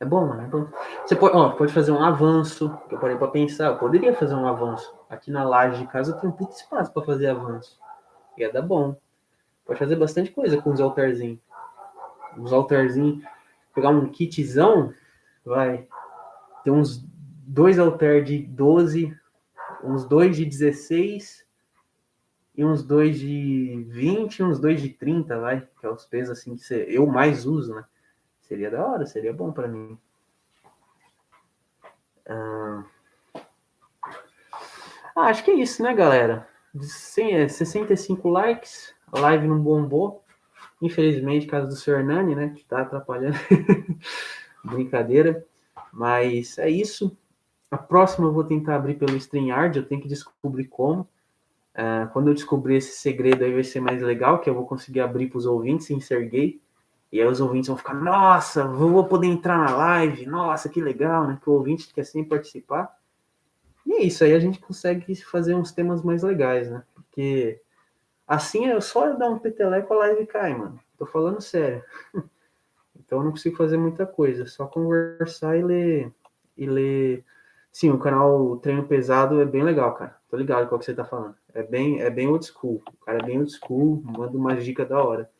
[0.00, 1.06] É bom, mano, é.
[1.06, 4.34] Você pode, ó, pode fazer um avanço, que eu parei para pensar, eu poderia fazer
[4.34, 4.94] um avanço.
[5.10, 7.78] Aqui na laje de casa eu tenho muito espaço para fazer avanço.
[8.36, 8.96] Ia dar bom.
[9.66, 11.40] Pode fazer bastante coisa com os alterzinhos.
[12.36, 13.24] Os alterzinhos,
[13.74, 14.94] pegar um kitzão,
[15.44, 15.88] vai
[16.62, 17.04] ter uns
[17.44, 19.16] dois alter de 12,
[19.82, 21.44] uns dois de 16
[22.54, 26.38] e uns dois de 20 e uns dois de 30, vai, que é os pesos
[26.38, 27.84] assim que você, eu mais uso, né?
[28.48, 29.98] Seria da hora, seria bom para mim.
[32.26, 32.84] Ah,
[35.16, 36.48] acho que é isso, né, galera?
[36.80, 40.24] 65 é, likes, live não bombou.
[40.80, 41.98] Infelizmente, caso do Sr.
[41.98, 43.36] Hernani, né, que tá atrapalhando.
[44.64, 45.44] Brincadeira.
[45.92, 47.16] Mas é isso.
[47.70, 51.02] A próxima eu vou tentar abrir pelo StreamYard, eu tenho que descobrir como.
[51.74, 55.00] Uh, quando eu descobrir esse segredo aí vai ser mais legal, que eu vou conseguir
[55.00, 56.60] abrir para os ouvintes sem ser gay.
[57.10, 61.26] E aí os ouvintes vão ficar, nossa, vou poder entrar na live, nossa, que legal,
[61.26, 61.38] né?
[61.42, 62.94] Que o ouvinte quer sempre participar.
[63.86, 66.82] E é isso, aí a gente consegue fazer uns temas mais legais, né?
[66.94, 67.60] Porque
[68.26, 70.78] assim é só dar um peteleco, a live cai, mano.
[70.98, 71.82] Tô falando sério.
[73.08, 76.12] Então eu não consigo fazer muita coisa, só conversar e ler.
[76.54, 77.24] E ler.
[77.72, 80.14] Sim, o canal Treino Pesado é bem legal, cara.
[80.28, 81.34] Tô ligado com o que você tá falando.
[81.54, 82.82] É bem, é bem old school.
[82.86, 85.30] O cara é bem old school, manda uma dica da hora.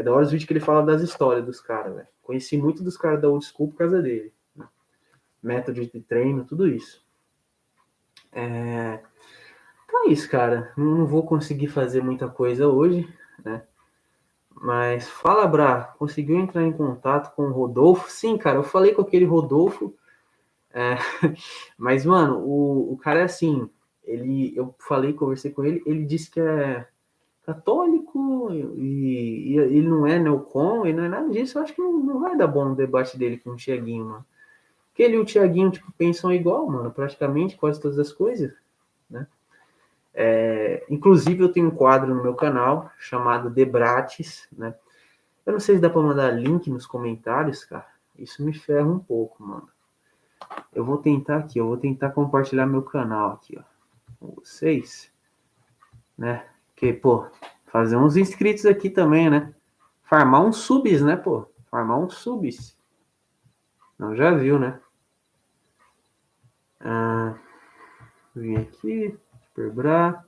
[0.00, 2.08] É da hora os vídeos que ele fala das histórias dos caras, velho.
[2.22, 4.32] Conheci muito dos caras da old school por causa dele.
[5.42, 7.04] Método de treino, tudo isso.
[8.32, 8.98] É...
[9.84, 10.72] Então é isso, cara.
[10.74, 13.06] Não vou conseguir fazer muita coisa hoje,
[13.44, 13.62] né?
[14.54, 18.10] Mas fala, Bra, conseguiu entrar em contato com o Rodolfo?
[18.10, 19.94] Sim, cara, eu falei com aquele Rodolfo.
[20.72, 20.96] É...
[21.76, 23.68] Mas, mano, o, o cara é assim.
[24.02, 26.88] Ele, eu falei, conversei com ele, ele disse que é
[27.44, 27.99] católico
[28.54, 31.58] e, e ele não é neocon, e não é nada disso.
[31.58, 34.26] Eu acho que não, não vai dar bom o debate dele com o Tiaguinho, mano.
[34.88, 38.52] Porque ele e o Tiaguinho, tipo, pensam igual, mano, praticamente quase todas as coisas,
[39.08, 39.26] né?
[40.12, 44.74] É, inclusive, eu tenho um quadro no meu canal chamado Debrates, né?
[45.46, 47.86] Eu não sei se dá para mandar link nos comentários, cara.
[48.18, 49.68] Isso me ferra um pouco, mano.
[50.74, 53.62] Eu vou tentar aqui, eu vou tentar compartilhar meu canal aqui, ó,
[54.18, 55.10] com vocês,
[56.16, 56.44] né?
[56.76, 57.26] Que, pô,
[57.70, 59.54] fazer uns inscritos aqui também, né?
[60.04, 61.46] Farmar uns subs, né, pô?
[61.70, 62.76] Farmar uns subs.
[63.98, 64.80] Não, já viu, né?
[66.80, 67.34] Ah,
[68.34, 69.16] vim aqui.
[69.48, 70.24] Superbra,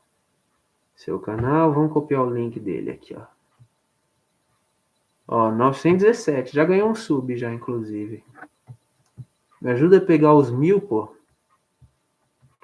[0.94, 3.24] seu canal, vamos copiar o link dele aqui, ó.
[5.26, 8.22] Ó, 917, já ganhou um sub já, inclusive.
[9.60, 11.16] Me ajuda a pegar os mil, pô.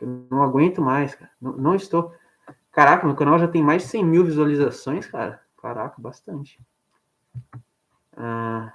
[0.00, 1.30] Eu não aguento mais, cara.
[1.40, 2.12] Não, não, estou...
[2.78, 5.42] Caraca, meu canal já tem mais de 100 mil visualizações, cara.
[5.60, 6.60] Caraca, bastante.
[8.16, 8.72] Ah,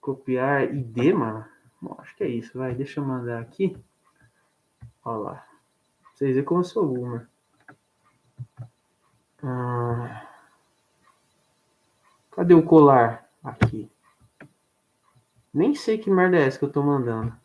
[0.00, 1.44] copiar ID, mano.
[1.82, 2.76] Bom, acho que é isso, vai.
[2.76, 3.76] Deixa eu mandar aqui.
[5.04, 5.46] Olha lá.
[6.14, 7.26] Vocês veem como eu sou boomer.
[9.42, 10.28] Ah,
[12.30, 13.28] cadê o colar?
[13.42, 13.90] Aqui.
[15.52, 17.36] Nem sei que merda é essa que eu tô mandando.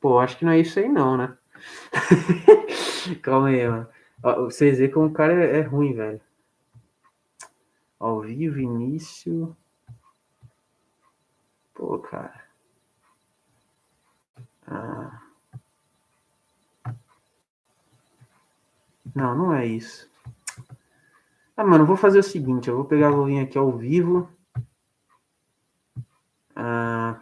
[0.00, 1.38] Pô, acho que não é isso aí não, né?
[3.22, 3.88] Calma aí, mano.
[4.22, 6.20] Vocês veem como o cara é, ruim, velho.
[7.98, 9.56] Ao vivo, início.
[11.74, 12.44] Pô, cara.
[14.66, 15.22] Ah.
[19.14, 20.08] Não, não é isso.
[21.56, 24.30] Ah, mano, vou fazer o seguinte, eu vou pegar, vou vir aqui ao vivo.
[26.54, 27.20] Ah,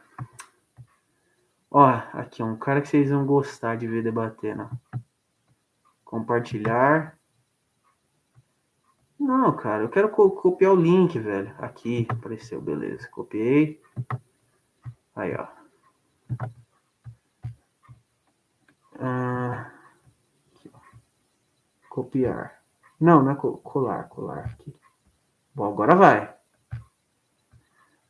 [1.71, 4.69] ó, aqui, um cara que vocês vão gostar de ver debatendo.
[6.09, 7.18] Compartilhar.
[9.20, 11.55] Não, cara, eu quero co copiar o link, velho.
[11.59, 13.06] Aqui, apareceu, beleza.
[13.10, 13.78] Copiei.
[15.14, 15.47] Aí, ó.
[18.98, 19.70] Ah,
[21.90, 22.59] Copiar.
[22.98, 24.74] Não, não é colar, colar aqui.
[25.55, 26.35] Bom, agora vai.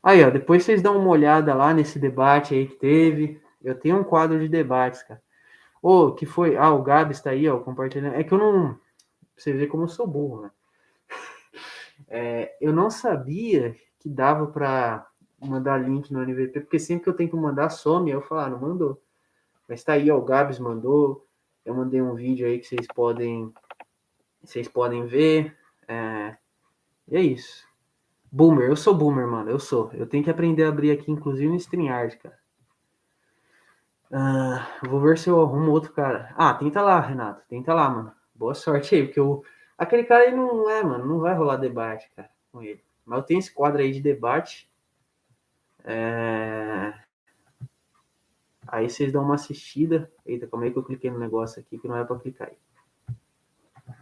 [0.00, 3.42] Aí, ó, depois vocês dão uma olhada lá nesse debate aí que teve.
[3.60, 5.20] Eu tenho um quadro de debates, cara.
[5.82, 6.56] Ô, oh, que foi?
[6.56, 8.14] Ah, o Gabi está aí, ó, compartilhando.
[8.16, 8.78] É que eu não.
[9.36, 10.50] Você ver como eu sou burro, né?
[12.10, 15.06] É, eu não sabia que dava para
[15.40, 18.10] mandar link no NVP, porque sempre que eu tento mandar, some.
[18.10, 19.02] Eu falo, ah, não mandou.
[19.68, 21.26] Mas tá aí, ó, o Gabs mandou.
[21.64, 23.52] Eu mandei um vídeo aí que vocês podem
[24.42, 25.56] vocês podem ver.
[25.86, 26.36] É...
[27.08, 27.66] E é isso.
[28.30, 29.50] Boomer, eu sou boomer, mano.
[29.50, 29.90] Eu sou.
[29.92, 32.38] Eu tenho que aprender a abrir aqui, inclusive no StreamYard, cara.
[34.10, 36.34] Uh, vou ver se eu arrumo outro cara.
[36.36, 37.42] Ah, tenta lá, Renato.
[37.48, 38.12] Tenta lá, mano.
[38.34, 39.44] Boa sorte aí, porque eu...
[39.76, 41.04] aquele cara aí não é, mano.
[41.04, 42.82] Não vai rolar debate, cara, com ele.
[43.04, 44.70] Mas eu tenho esse quadro aí de debate.
[45.84, 46.94] É...
[48.66, 50.10] Aí vocês dão uma assistida.
[50.24, 52.56] Eita, como é que eu cliquei no negócio aqui que não é para clicar aí.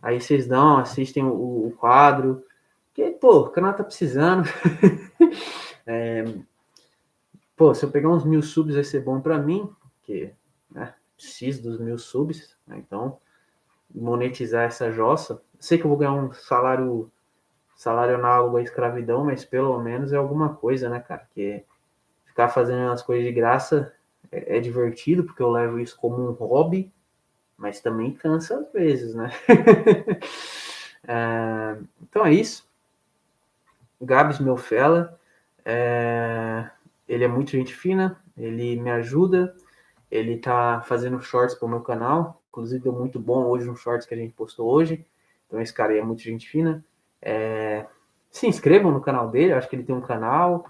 [0.03, 2.45] Aí vocês dão, assistem o, o quadro.
[2.95, 4.49] Que, pô, o canal tá precisando.
[5.87, 6.25] é,
[7.57, 9.71] pô, se eu pegar uns mil subs vai ser bom para mim,
[10.07, 10.33] que
[10.71, 13.19] né, preciso dos mil subs, né, então
[13.95, 15.43] monetizar essa jossa.
[15.59, 17.11] Sei que eu vou ganhar um salário
[17.77, 21.29] salário análogo à escravidão, mas pelo menos é alguma coisa, né, cara?
[21.35, 21.63] Que
[22.25, 23.93] ficar fazendo as coisas de graça
[24.33, 26.91] é, é divertido, porque eu levo isso como um hobby,
[27.57, 29.31] mas também cansa às vezes, né?
[31.07, 32.67] é, então é isso.
[34.01, 35.19] Gabs, meu fela,
[35.65, 36.69] é,
[37.07, 39.55] ele é muito gente fina, ele me ajuda,
[40.11, 44.15] ele tá fazendo shorts pro meu canal, inclusive deu muito bom hoje um shorts que
[44.15, 45.05] a gente postou hoje,
[45.47, 46.85] então esse cara aí é muito gente fina.
[47.21, 47.87] É,
[48.31, 50.67] se inscrevam no canal dele, acho que ele tem um canal,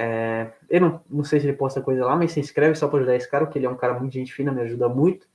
[0.00, 3.00] é, eu não, não sei se ele posta coisa lá, mas se inscreve só para
[3.00, 5.26] ajudar esse cara, porque ele é um cara muito gente fina, me ajuda muito.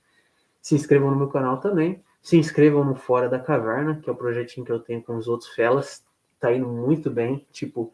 [0.62, 2.00] Se inscrevam no meu canal também.
[2.22, 5.28] Se inscrevam no Fora da Caverna, que é o projetinho que eu tenho com os
[5.28, 6.02] outros felas.
[6.40, 7.46] Tá indo muito bem.
[7.52, 7.92] Tipo,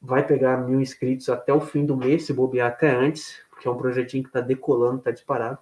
[0.00, 3.70] vai pegar mil inscritos até o fim do mês, se bobear até antes, porque é
[3.70, 5.58] um projetinho que tá decolando, tá disparado.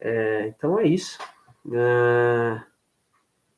[0.00, 1.18] É, então é isso.
[1.72, 2.60] É,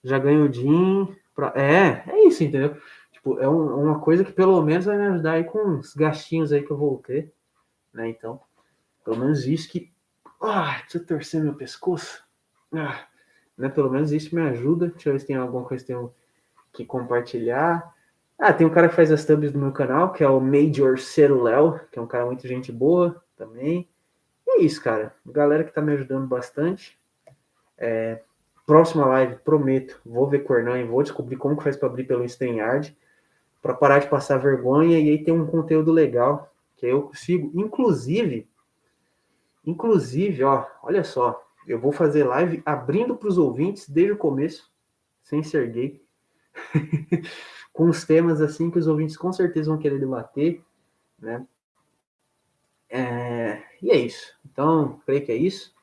[0.03, 1.17] já ganho o DIN.
[1.35, 1.53] Pra...
[1.57, 2.77] É, é isso, entendeu?
[3.13, 6.53] Tipo, é um, uma coisa que pelo menos vai me ajudar aí com os gastinhos
[6.53, 7.33] aí que eu vou ter,
[7.93, 8.09] né?
[8.09, 8.41] Então,
[9.03, 9.91] pelo menos isso que.
[10.41, 12.23] Ah, deixa eu torcer meu pescoço.
[12.73, 13.07] Ah,
[13.57, 13.71] né?
[13.71, 14.89] Pelo menos isso me ajuda.
[14.89, 16.13] Deixa eu ver se tem alguma coisa que tenho
[16.75, 17.94] que compartilhar.
[18.39, 20.99] Ah, tem um cara que faz as thumbs do meu canal, que é o Major
[20.99, 23.89] Ceruléu, que é um cara muito gente boa também.
[24.47, 25.15] E é isso, cara.
[25.25, 26.99] Galera que tá me ajudando bastante.
[27.79, 28.21] É,
[28.67, 32.25] próxima live, prometo, vou ver Hernan e vou descobrir como que faz para abrir pelo
[32.25, 32.97] StreamYard
[33.65, 38.47] para parar de passar vergonha e aí tem um conteúdo legal que eu consigo, inclusive,
[39.65, 44.71] inclusive, ó, olha só, eu vou fazer live abrindo para os ouvintes desde o começo,
[45.23, 46.03] sem ser gay,
[47.75, 50.63] com os temas assim que os ouvintes com certeza vão querer debater,
[51.19, 51.45] né?
[52.89, 54.33] É, e é isso.
[54.47, 55.75] Então, creio que é isso.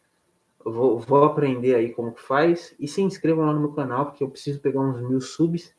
[0.63, 2.73] Vou, vou aprender aí como que faz.
[2.80, 5.76] E se inscrevam lá no meu canal, porque eu preciso pegar uns mil subs.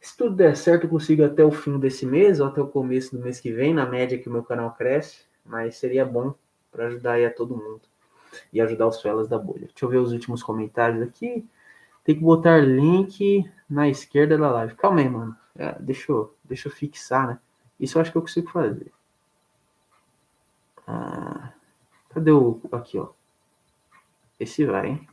[0.00, 3.16] Se tudo der certo, eu consigo até o fim desse mês ou até o começo
[3.16, 6.34] do mês que vem, na média que o meu canal cresce, mas seria bom
[6.70, 7.82] para ajudar aí a todo mundo
[8.52, 9.66] e ajudar os felas da bolha.
[9.66, 11.44] Deixa eu ver os últimos comentários aqui.
[12.10, 14.74] Tem que botar link na esquerda da live.
[14.74, 15.36] Calma aí, mano.
[15.54, 17.38] É, deixa, eu, deixa eu fixar, né?
[17.78, 18.90] Isso eu acho que eu consigo fazer.
[20.88, 21.52] Ah,
[22.12, 22.60] cadê o.
[22.72, 23.10] Aqui, ó.
[24.40, 25.08] Esse vai, hein?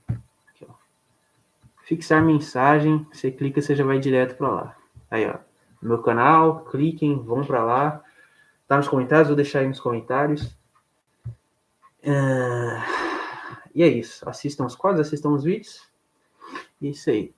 [1.83, 4.75] fixar mensagem, você clica, você já vai direto para lá.
[5.11, 5.35] Aí, ó,
[5.79, 8.03] meu canal, cliquem, vão para lá.
[8.67, 10.47] Tá nos comentários, vou deixar aí nos comentários.
[12.03, 12.81] Uh,
[13.75, 14.27] e é isso.
[14.27, 15.86] Assistam os quadros, assistam os vídeos.
[16.81, 17.33] Isso aí.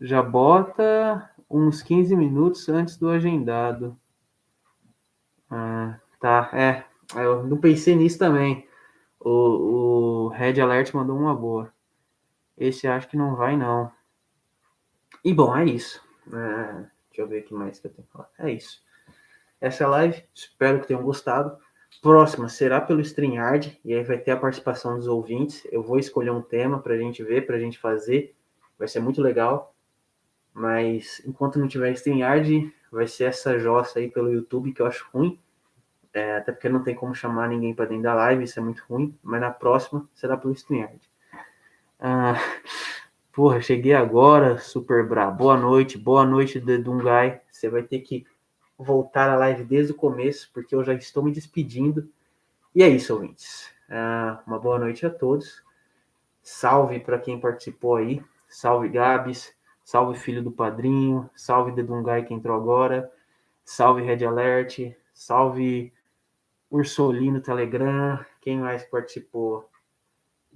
[0.00, 3.98] Já bota uns 15 minutos antes do agendado.
[5.50, 6.84] Ah, tá, é.
[7.14, 8.66] Eu não pensei nisso também.
[9.20, 9.30] O,
[10.26, 11.72] o Red Alert mandou uma boa.
[12.56, 13.90] Esse acho que não vai, não.
[15.24, 16.02] E bom, é isso.
[16.32, 16.72] É,
[17.08, 18.30] deixa eu ver o que mais que eu tenho que falar.
[18.38, 18.80] É isso.
[19.60, 20.22] Essa é a live.
[20.34, 21.56] Espero que tenham gostado.
[22.02, 23.80] Próxima será pelo StreamYard.
[23.84, 25.66] E aí vai ter a participação dos ouvintes.
[25.72, 28.35] Eu vou escolher um tema para a gente ver, para a gente fazer.
[28.78, 29.74] Vai ser muito legal.
[30.52, 35.06] Mas enquanto não tiver StreamYard, vai ser essa jossa aí pelo YouTube que eu acho
[35.12, 35.38] ruim.
[36.14, 38.82] É, até porque não tem como chamar ninguém para dentro da live, isso é muito
[38.88, 39.14] ruim.
[39.22, 41.00] Mas na próxima será pelo StreamYard.
[42.00, 42.34] Ah,
[43.32, 45.38] porra, cheguei agora, super brabo.
[45.38, 47.42] Boa noite, boa noite, Dungai.
[47.50, 48.26] Você vai ter que
[48.78, 52.08] voltar a live desde o começo, porque eu já estou me despedindo.
[52.74, 53.70] E é isso, ouvintes.
[53.90, 55.62] Ah, uma boa noite a todos.
[56.42, 58.22] Salve para quem participou aí.
[58.56, 59.54] Salve, Gabs.
[59.84, 61.28] Salve, filho do padrinho.
[61.34, 63.12] Salve, Dedungai, que entrou agora.
[63.62, 64.96] Salve, Red Alert.
[65.12, 65.92] Salve,
[66.70, 68.24] Ursolino Telegram.
[68.40, 69.68] Quem mais participou?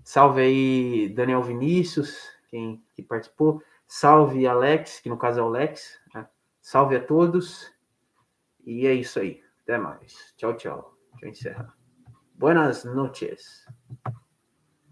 [0.02, 3.62] Salve aí Daniel Vinícius, quem que participou.
[3.86, 6.01] Salve Alex, que no caso é o Lex.
[6.14, 6.27] Né?
[6.62, 7.70] Salve a todos.
[8.64, 9.43] E é isso aí.
[9.62, 10.32] Até mais.
[10.39, 10.97] Tchau, tchau.
[11.10, 11.77] Deixa eu encerrar.
[12.35, 13.66] Buenas noches.